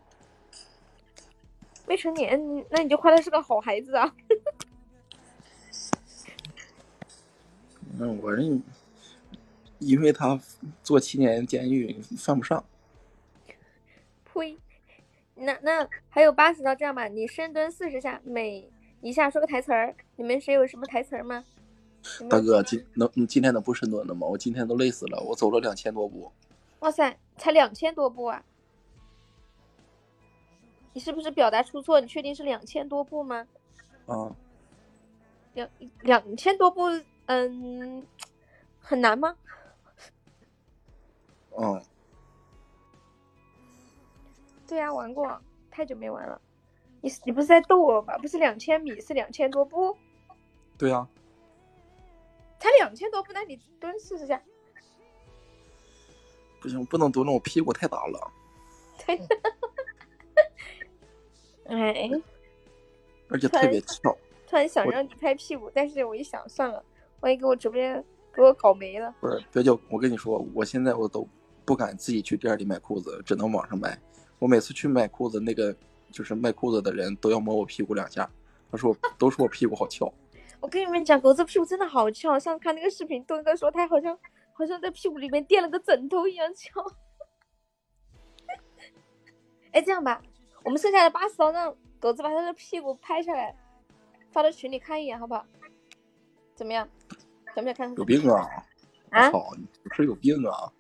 [1.85, 4.13] 未成年，那你就夸他是个好孩子啊。
[7.97, 8.61] 那我认，
[9.79, 10.39] 因为他
[10.83, 12.63] 坐七年监狱犯不上。
[14.25, 14.57] 呸！
[15.35, 18.69] 那那还有八十道，这样吧，你深蹲四十下，每。
[18.99, 21.45] 一下说个台词儿，你们谁有什么台词儿吗？
[22.29, 24.27] 大哥，今能今天能不深蹲了吗？
[24.27, 26.31] 我今天都累死了，我走了两千多步。
[26.79, 28.43] 哇塞，才两千多步啊！
[30.93, 31.99] 你是不是表达出错？
[31.99, 33.47] 你确定是两千多步吗？
[34.05, 34.35] 啊。
[35.53, 35.67] 两
[36.01, 36.83] 两千多步，
[37.25, 38.05] 嗯，
[38.79, 39.35] 很难吗？
[41.57, 41.81] 嗯。
[44.67, 46.39] 对呀，玩过，太久没玩了。
[47.01, 48.17] 你你不是在逗我吧？
[48.17, 49.97] 不是两千米，是两千多步。
[50.77, 51.07] 对呀。
[52.59, 54.41] 才两千多步，那你蹲试试下。
[56.59, 58.31] 不行，不能蹲了，我屁股太大了。
[61.69, 62.09] 哎，
[63.29, 64.17] 而且特别翘。
[64.47, 66.83] 突然想让你拍屁股，但是我一想算了，
[67.19, 68.03] 万一给我直播间
[68.33, 69.13] 给我搞没了。
[69.19, 71.27] 不是别叫我跟你说，我现在我都
[71.65, 73.99] 不敢自己去店里买裤子，只能网上买。
[74.39, 75.75] 我每次去买裤子，那个
[76.11, 78.29] 就是卖裤子的人都要摸我屁股两下，
[78.71, 80.11] 他说都说我屁股好翘。
[80.59, 84.17] 我跟你们讲，狗子屁股真的好翘，上次看那个视频，东哥说他好像
[84.53, 86.83] 好像在屁股里面垫了个枕头一样翘。
[89.71, 90.21] 哎，这样吧，
[90.63, 93.55] 我们剩下的八十刀让狗子把他的屁股拍下来，
[94.31, 95.45] 发到群里看一眼，好不好？
[96.55, 96.87] 怎么样？
[97.53, 97.93] 想不想看？
[97.95, 98.65] 有病啊！
[99.11, 100.73] 啊我操，你不是有病啊！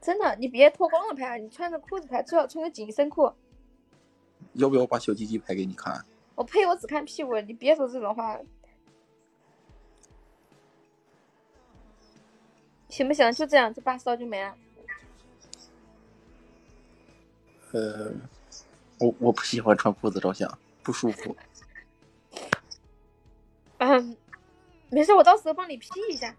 [0.00, 3.30] 真的，你别脱光了拍啊，你穿着裤子拍，最好穿个紧身裤。
[4.54, 6.02] 要不要把小鸡鸡拍给你看？
[6.36, 8.38] 我呸，我只看屁股，你别说这种话。
[12.90, 13.32] 行不行？
[13.32, 14.54] 就这样，这八十刀就没了。
[17.72, 18.12] 呃，
[18.98, 21.36] 我我不喜欢穿裤子照相，不舒服。
[23.78, 24.16] 嗯，
[24.90, 26.34] 没事，我到时候帮你 P 一下。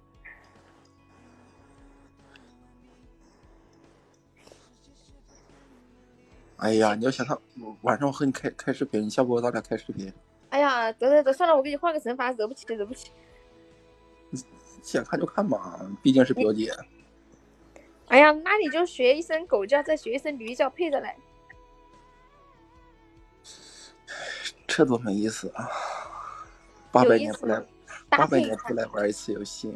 [6.57, 7.35] 哎呀，你要想他
[7.81, 10.13] 晚上我和你开开视频，你下播咱俩开视频，
[10.49, 13.09] 哎呀，得得得，算了，我给你换个惩罚，惹不起，惹不起。
[14.81, 16.71] 想看就看吧，毕竟是表姐。
[18.07, 21.15] 哎呀，那你就学一声狗叫，再学一声驴叫，配着来。
[24.67, 25.69] 这多没意思啊！
[26.91, 27.61] 八百年不来，
[28.09, 29.73] 八百年不来玩一次游戏。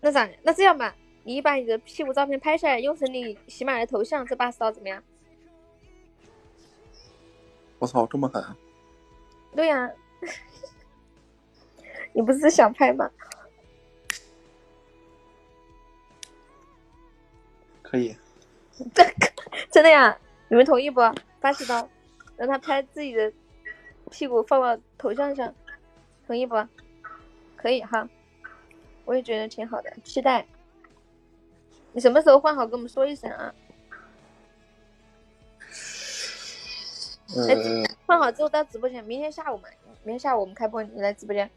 [0.00, 0.28] 那咋？
[0.42, 5.02] 那这样吧，你把你的屁股照片拍下来，用成你喜马的头像，这八十刀怎么样？
[7.78, 8.44] 我操，这么狠！
[9.54, 9.90] 对呀、
[12.12, 13.10] 你不是想拍吗？
[17.82, 18.14] 可以，
[19.70, 20.18] 真的呀？
[20.48, 21.00] 你们同意不？
[21.40, 21.88] 八十刀，
[22.36, 23.32] 让他拍自己的
[24.10, 25.54] 屁股放到头像上，
[26.26, 26.54] 同意不？
[27.56, 28.08] 可以哈，
[29.04, 30.46] 我也觉得挺好的，期待。
[31.92, 33.54] 你什么时候换好跟我们说一声啊？
[37.48, 39.68] 哎呃，换好之后到直播间，明天下午嘛，
[40.04, 41.50] 明天下午我们开播，你来直播间。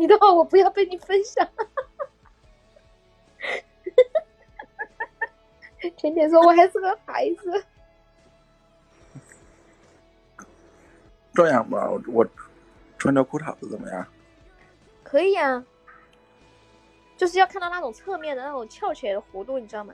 [0.00, 1.46] 你的话我不要被你分享。
[5.98, 7.66] 甜甜说我还是个孩子。
[11.34, 12.26] 这样吧，我我
[12.96, 14.06] 穿条裤衩子怎么样？
[15.04, 15.62] 可以啊，
[17.18, 19.92] 就是要看到那种侧面的那种翘起来的弧度，你知道吗？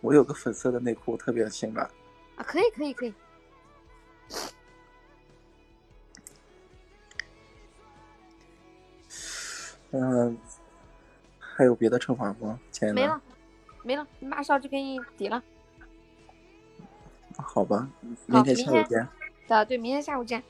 [0.00, 1.84] 我有个粉色的内裤，特别性感。
[2.36, 3.12] 啊，可以可以可以。
[9.92, 10.36] 嗯、
[11.38, 12.94] 还有别的惩罚吗，亲爱的？
[12.94, 13.20] 没了，
[13.82, 15.42] 没了，马上就给你抵了。
[17.36, 17.88] 好吧，
[18.26, 19.08] 明天下午见，
[19.48, 20.42] 的，对，明天下午见，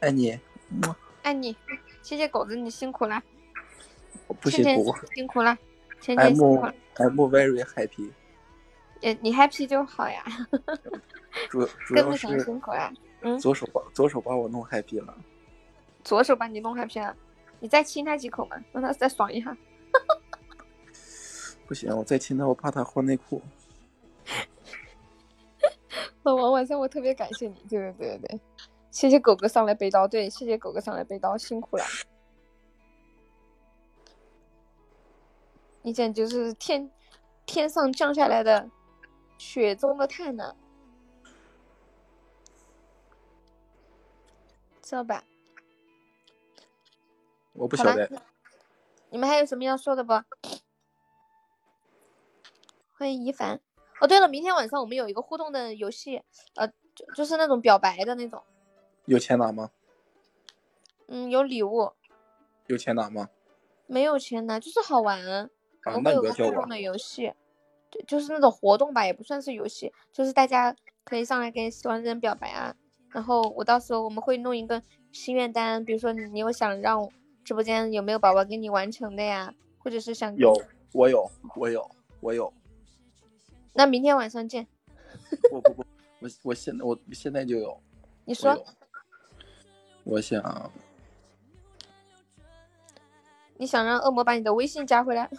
[0.00, 0.38] 爱你。
[0.68, 1.56] 么爱你，
[2.02, 3.22] 谢谢狗子，你辛苦了，
[4.40, 5.56] 不倩倩辛苦辛苦了，
[6.00, 8.10] 倩倩，I'm 辛苦了，I'm very happy。
[9.00, 10.24] 也，你 happy 就好呀，
[11.50, 15.14] 主 主要是辛苦了，嗯，左手把左手把我弄 happy 了。
[16.02, 17.14] 左手把你弄 happy 了，
[17.64, 19.56] 你再亲他几口嘛，让他再爽一下。
[21.66, 23.40] 不行，我再亲他，我怕他换内裤。
[26.24, 28.40] 老王晚上我特别感谢你，对对对对对，
[28.90, 31.84] 谢谢狗哥上来背刀，对，谢谢狗哥上来背刀，辛苦了。
[35.80, 36.90] 你简直就是天
[37.46, 38.68] 天上降下来的
[39.38, 40.54] 雪中的炭呢，
[44.82, 45.24] 知道吧？
[47.54, 48.10] 我不晓得，
[49.10, 50.12] 你们还有什么要说的不？
[52.96, 53.60] 欢迎一凡。
[54.00, 56.20] 哦，对了，明天晚上我们有一个互动的游戏，
[56.56, 58.42] 呃，就就是那种表白的那种，
[59.04, 59.70] 有钱拿吗？
[61.06, 61.92] 嗯，有礼物，
[62.66, 63.30] 有钱拿吗？
[63.86, 65.24] 没有钱拿，就是好玩。
[65.24, 66.70] 我啊，那们有你不要叫我个互动。
[66.70, 67.32] 的游戏，
[67.88, 70.74] 对，就是那种活动吧，也不算是游戏，就是大家
[71.04, 72.74] 可以上来跟喜欢的人表白啊。
[73.10, 74.82] 然后我到时候我们会弄一个
[75.12, 77.08] 心愿单，比如说你你有想让
[77.44, 80.52] 直播间有没有宝宝给你完成的呀，或者是想有，
[80.92, 81.90] 我有，我有，
[82.20, 82.52] 我有。
[83.74, 84.66] 那明天晚上见。
[85.50, 85.84] 不不不，
[86.20, 87.78] 我我现在我现在就有。
[88.24, 88.64] 你说有。
[90.04, 90.72] 我想，
[93.56, 95.30] 你想让恶魔把你的微信加回来？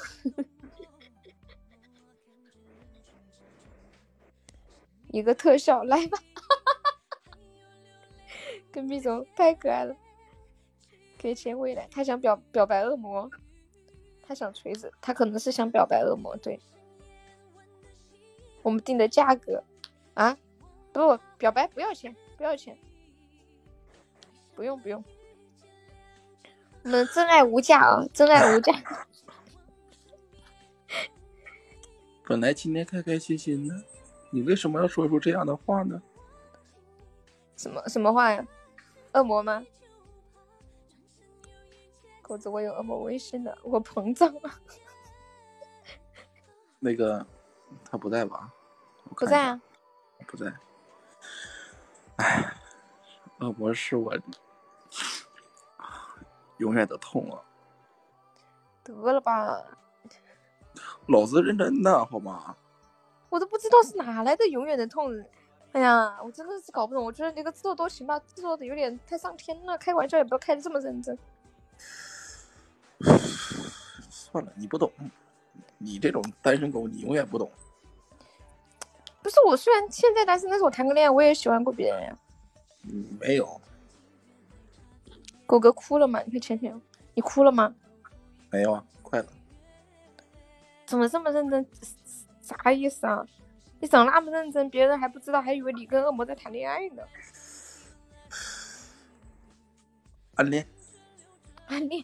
[5.09, 6.17] 一个特效来吧，
[8.69, 9.95] 跟毕总太可爱了，
[11.25, 11.87] 给钱未来。
[11.89, 13.27] 他想表表白恶魔，
[14.27, 16.59] 他想锤子，他可能是想表白恶魔，对。
[18.61, 19.63] 我们定的价格
[20.13, 20.37] 啊，
[20.93, 22.77] 不表白不要钱，不要钱，
[24.53, 25.03] 不用不用，
[26.83, 28.71] 我们真爱无价啊，真爱无价。
[32.27, 33.73] 本来今天开开心心的，
[34.29, 35.99] 你为什么要说出这样的话呢？
[37.57, 38.45] 什么什么话呀？
[39.13, 39.65] 恶魔吗？
[42.27, 44.49] 狗子，我有恶魔微信的，我膨胀了。
[46.79, 47.23] 那个
[47.89, 48.51] 他不在吧？
[49.15, 49.61] 不在啊，
[50.25, 50.51] 不在。
[52.15, 52.51] 唉，
[53.39, 54.11] 恶魔是我
[56.57, 57.43] 永远的痛啊！
[58.83, 59.63] 得了吧，
[61.07, 62.55] 老子认真的好吗？
[63.29, 65.11] 我都不知道是哪来的永远的痛。
[65.73, 67.05] 哎呀，我真的是搞不懂。
[67.05, 71.15] 我觉得那个自作多情吧，自作的有点太上天了，开玩笑也不要开的这么认真。
[74.35, 74.91] 算了，你不懂，
[75.77, 77.49] 你这种单身狗，你永远不懂。
[79.23, 82.17] 不是我，虽然现在单身，但是我谈个恋爱，我也喜欢过别人呀。
[82.83, 83.61] 嗯，没有，
[85.45, 86.21] 狗哥哭了吗？
[86.25, 86.81] 你看浅浅，
[87.13, 87.73] 你哭了吗？
[88.49, 89.27] 没有啊，快了。
[90.85, 91.65] 怎么这么认真？
[92.41, 93.25] 啥意思啊？
[93.79, 97.01] 你长那么认真，别人还不知道，还以为你跟恶魔在谈恋爱呢。
[100.35, 100.67] 暗恋，
[101.67, 102.03] 暗恋，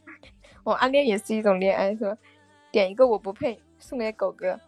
[0.63, 2.17] 哦，暗恋也是一种恋爱，是吧？
[2.71, 4.59] 点一个我不配，送给狗哥。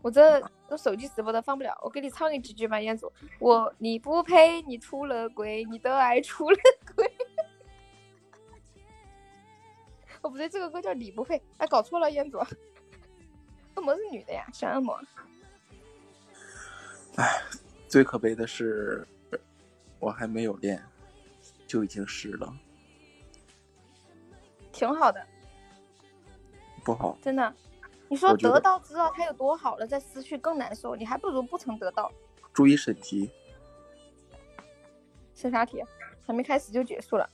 [0.00, 3.12] 我这我手机直播都放不了，我给你唱一几句吧，彦祖。
[3.38, 6.58] 我你不配，你出了轨，你的爱出了
[6.96, 7.08] 轨。
[10.22, 12.38] 哦，不对，这个歌叫你不配，哎，搞错了，彦祖。
[12.38, 15.00] 恶魔是女的呀，喜欢恶魔。
[17.16, 17.42] 哎，
[17.88, 19.06] 最可悲的是，
[19.98, 20.82] 我还没有练，
[21.66, 22.52] 就已经湿了，
[24.72, 25.26] 挺好的，
[26.84, 27.16] 不好。
[27.22, 27.54] 真的。
[28.08, 32.12] 你说得得到知道它有多好了，再失去更难受，你还不如不曾得到。
[32.52, 33.30] 注意审题，
[35.34, 35.82] 审啥题？
[36.26, 37.28] 还没开始就结束了，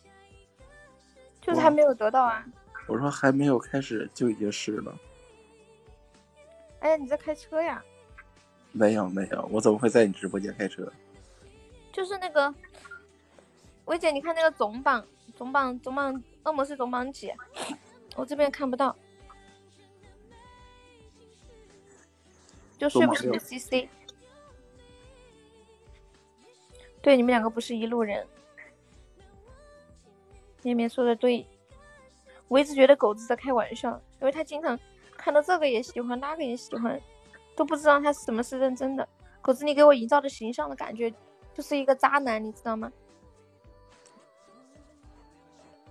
[1.41, 2.47] 就是还没有得到啊。
[2.87, 4.97] 我说还没有开始就已经是了。
[6.79, 7.85] 哎呀，你在开车呀？
[8.71, 10.91] 没有没有，我怎么会在你直播间开车？
[11.93, 12.55] 就是那个，
[13.87, 15.05] 薇姐，你看那个总榜，
[15.35, 17.33] 总榜，总榜，恶魔是总榜几？
[18.15, 18.95] 我这边看不到，
[22.79, 23.89] 就睡不醒的 CC。
[27.03, 28.27] 对，你们两个不是一路人。
[30.63, 31.47] 绵绵说的对，
[32.49, 34.79] 我一直觉得狗子在开玩笑，因为他经常
[35.17, 37.01] 看到这个也喜欢，那个也喜欢，
[37.55, 39.09] 都不知道他什么是认真的。
[39.41, 41.13] 狗子，你给我营造的形象的感觉
[41.55, 42.93] 就是一个渣男，你知道吗？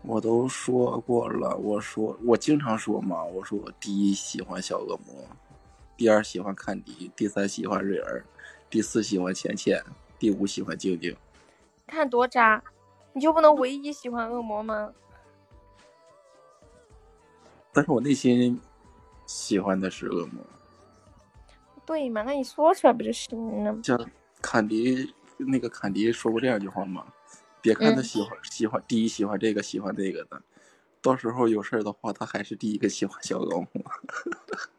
[0.04, 5.26] 我都说过了，我说我经常说嘛，我说我第一喜欢小恶魔，
[5.98, 8.24] 第二喜欢坎迪，第三喜欢瑞儿，
[8.70, 9.84] 第四喜欢浅浅，
[10.20, 11.18] 第五喜欢静静。
[11.88, 12.64] 看多渣，
[13.14, 14.94] 你就不能唯一喜欢恶魔吗？
[17.74, 18.62] 但是我内心
[19.26, 20.46] 喜欢的是恶魔，
[21.84, 23.80] 对嘛，那你说出来不就行了吗？
[23.84, 24.00] 像
[24.40, 27.08] 坎迪那个坎迪说过这样一句话吗，
[27.60, 30.40] 别看他嗯喜欢、喜欢第一喜欢这个喜欢那个的，
[31.02, 33.68] 到时候有事儿的话，他还是第一个喜欢小恶魔。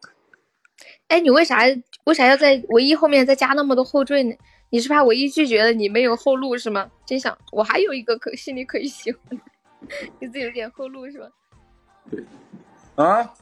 [1.09, 1.61] 哎，你为啥
[2.05, 4.37] 为啥要在唯一后面再加那么多后缀呢？
[4.71, 6.91] 你是怕唯一拒绝了你没有后路是吗？
[7.07, 9.39] 真想我还有一个可心里可以喜欢的，
[10.21, 11.31] 你自己有点后路是吧？
[12.11, 12.23] 对，
[12.97, 13.35] 啊，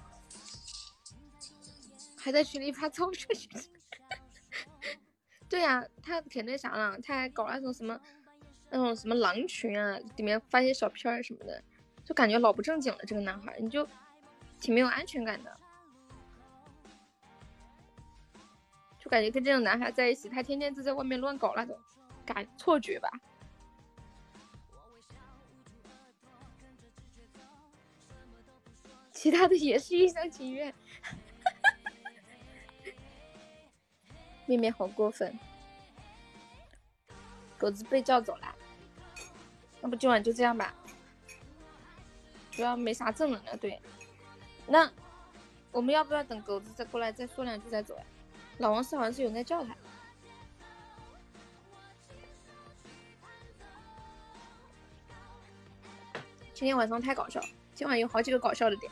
[2.16, 3.48] 还在群里发照出去。
[5.48, 7.98] 对呀、他挺那啥了，他还搞那种什么
[8.70, 11.60] 那种什么狼群啊，里面发些小片儿什么的，
[12.04, 12.98] 就感觉老不正经了。
[13.06, 13.86] 这个男孩，你就
[14.60, 15.56] 挺没有安全感的，
[19.06, 21.78] 就感觉跟这种男孩在一起，他天天就在外面乱搞那种
[22.24, 23.08] 感错觉吧。
[29.12, 30.74] 其他的也是一厢情愿。
[34.44, 35.38] 面面好过分，
[37.56, 38.52] 狗子被叫走了，
[39.82, 40.74] 要不今晚就这样吧，
[42.50, 43.56] 主要没啥正能量。
[43.58, 43.80] 对，
[44.66, 44.90] 那
[45.70, 48.04] 我们要不要等狗子再过来再说两句再走呀？
[48.58, 49.76] 老王是好像是有人在叫他。
[56.54, 57.38] 今天晚上太搞笑，
[57.74, 58.90] 今晚有好几个搞笑的点，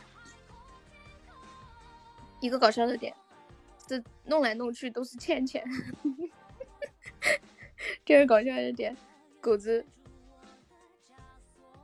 [2.41, 3.17] 一个搞笑的点，
[3.87, 5.65] 这弄来弄去都是倩倩，
[8.05, 8.95] 这是搞笑的点，
[9.41, 9.87] 狗子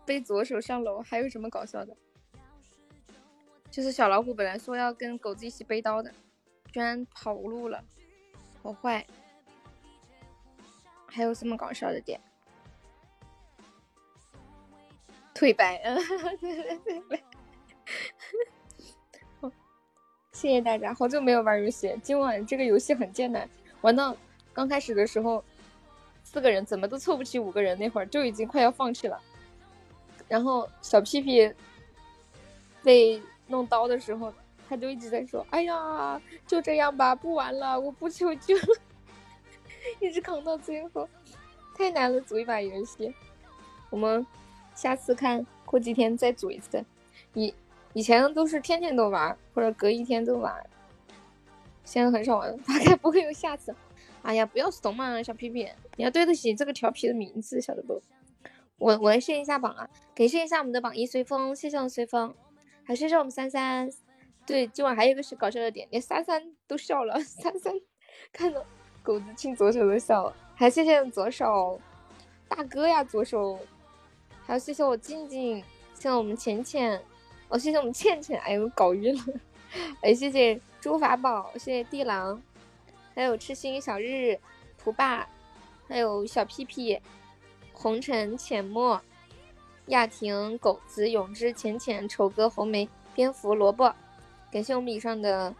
[0.04, 1.96] 背左手上楼，还有什么搞笑的？
[3.70, 6.12] 就是小老虎本来说要跟狗子一起背刀的，
[6.72, 7.82] 居然跑路了，
[8.62, 9.06] 好坏。
[11.06, 12.20] 还有什么搞笑的点？
[15.34, 15.96] 腿白，嗯，
[16.38, 17.24] 对对对对。
[19.40, 19.50] 好，
[20.32, 23.48] 谢谢大家，好久没有玩游戏，今晚这个游戏很艰难，
[23.80, 24.16] 玩到
[24.52, 25.42] 刚开始的时候，
[26.22, 29.20] 四个人怎么都凑不齐五个人，那会儿就已经快要放弃了。
[30.28, 31.52] 然后小屁屁
[32.84, 34.32] 被弄刀的时候，
[34.70, 38.76] 他就一直在说：“哎呀，就这样吧，不玩了，我不求救了。
[39.98, 41.08] ”一直扛到最后，
[41.76, 43.12] 太难了，组一把游戏。
[43.90, 44.24] 我们
[44.72, 46.84] 下次看过几天再组一次。
[47.34, 47.52] 以
[47.94, 50.54] 以前都是天天都玩，或者隔一天都玩，
[51.84, 53.74] 现在很少玩，大概不会有下次。
[54.22, 58.00] 哎呀，不要怂嘛，小屁屁，你要对得起这个调皮的名字，晓得不？
[58.78, 62.32] 我我来试一下榜啊，感谢一下我们的榜一随风，谢谢我们随风，
[62.84, 63.90] 还谢谢我们三三。
[64.50, 67.72] 对，今晚还有一个是搞笑的点，连三三都笑了，三三
[68.32, 68.60] 看到。
[69.00, 71.80] 狗子亲左手都笑了，还谢谢左手
[72.48, 73.60] 大哥呀，左手，
[74.44, 75.58] 还有谢谢我静静，
[75.94, 77.00] 谢谢我们浅浅，
[77.48, 79.22] 哦，谢谢我们倩倩，哎呦搞晕了，
[80.02, 82.42] 哎，谢谢猪法宝，谢谢地狼，
[83.14, 84.36] 还有痴心小日
[84.76, 85.28] 图霸，
[85.86, 87.00] 还有小屁屁，
[87.72, 89.00] 红尘浅墨，
[89.86, 93.94] 亚婷狗子永之浅浅丑哥红梅蝙蝠萝卜，
[94.50, 95.54] 感谢我们以上的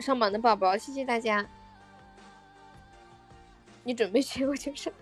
[0.00, 1.48] 上榜的宝宝，谢谢大家。
[3.84, 4.92] 你准备去，我就是。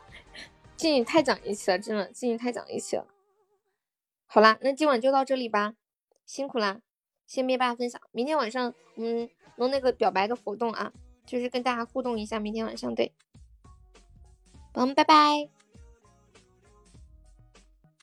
[0.76, 3.06] 静静太讲义气了，真的，静静太讲义气了。
[4.26, 5.74] 好啦，那今晚就到这里吧，
[6.26, 6.80] 辛苦啦，
[7.26, 7.98] 先灭霸分享。
[8.12, 10.92] 明天晚上我们弄那个表白的活动啊，
[11.24, 12.38] 就是跟大家互动一下。
[12.38, 13.14] 明天晚上对，
[14.72, 15.48] 宝们拜拜，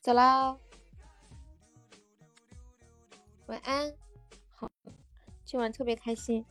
[0.01, 0.57] 走了，
[3.47, 3.93] 晚安。
[4.51, 4.69] 好，
[5.43, 6.45] 今晚特别开心。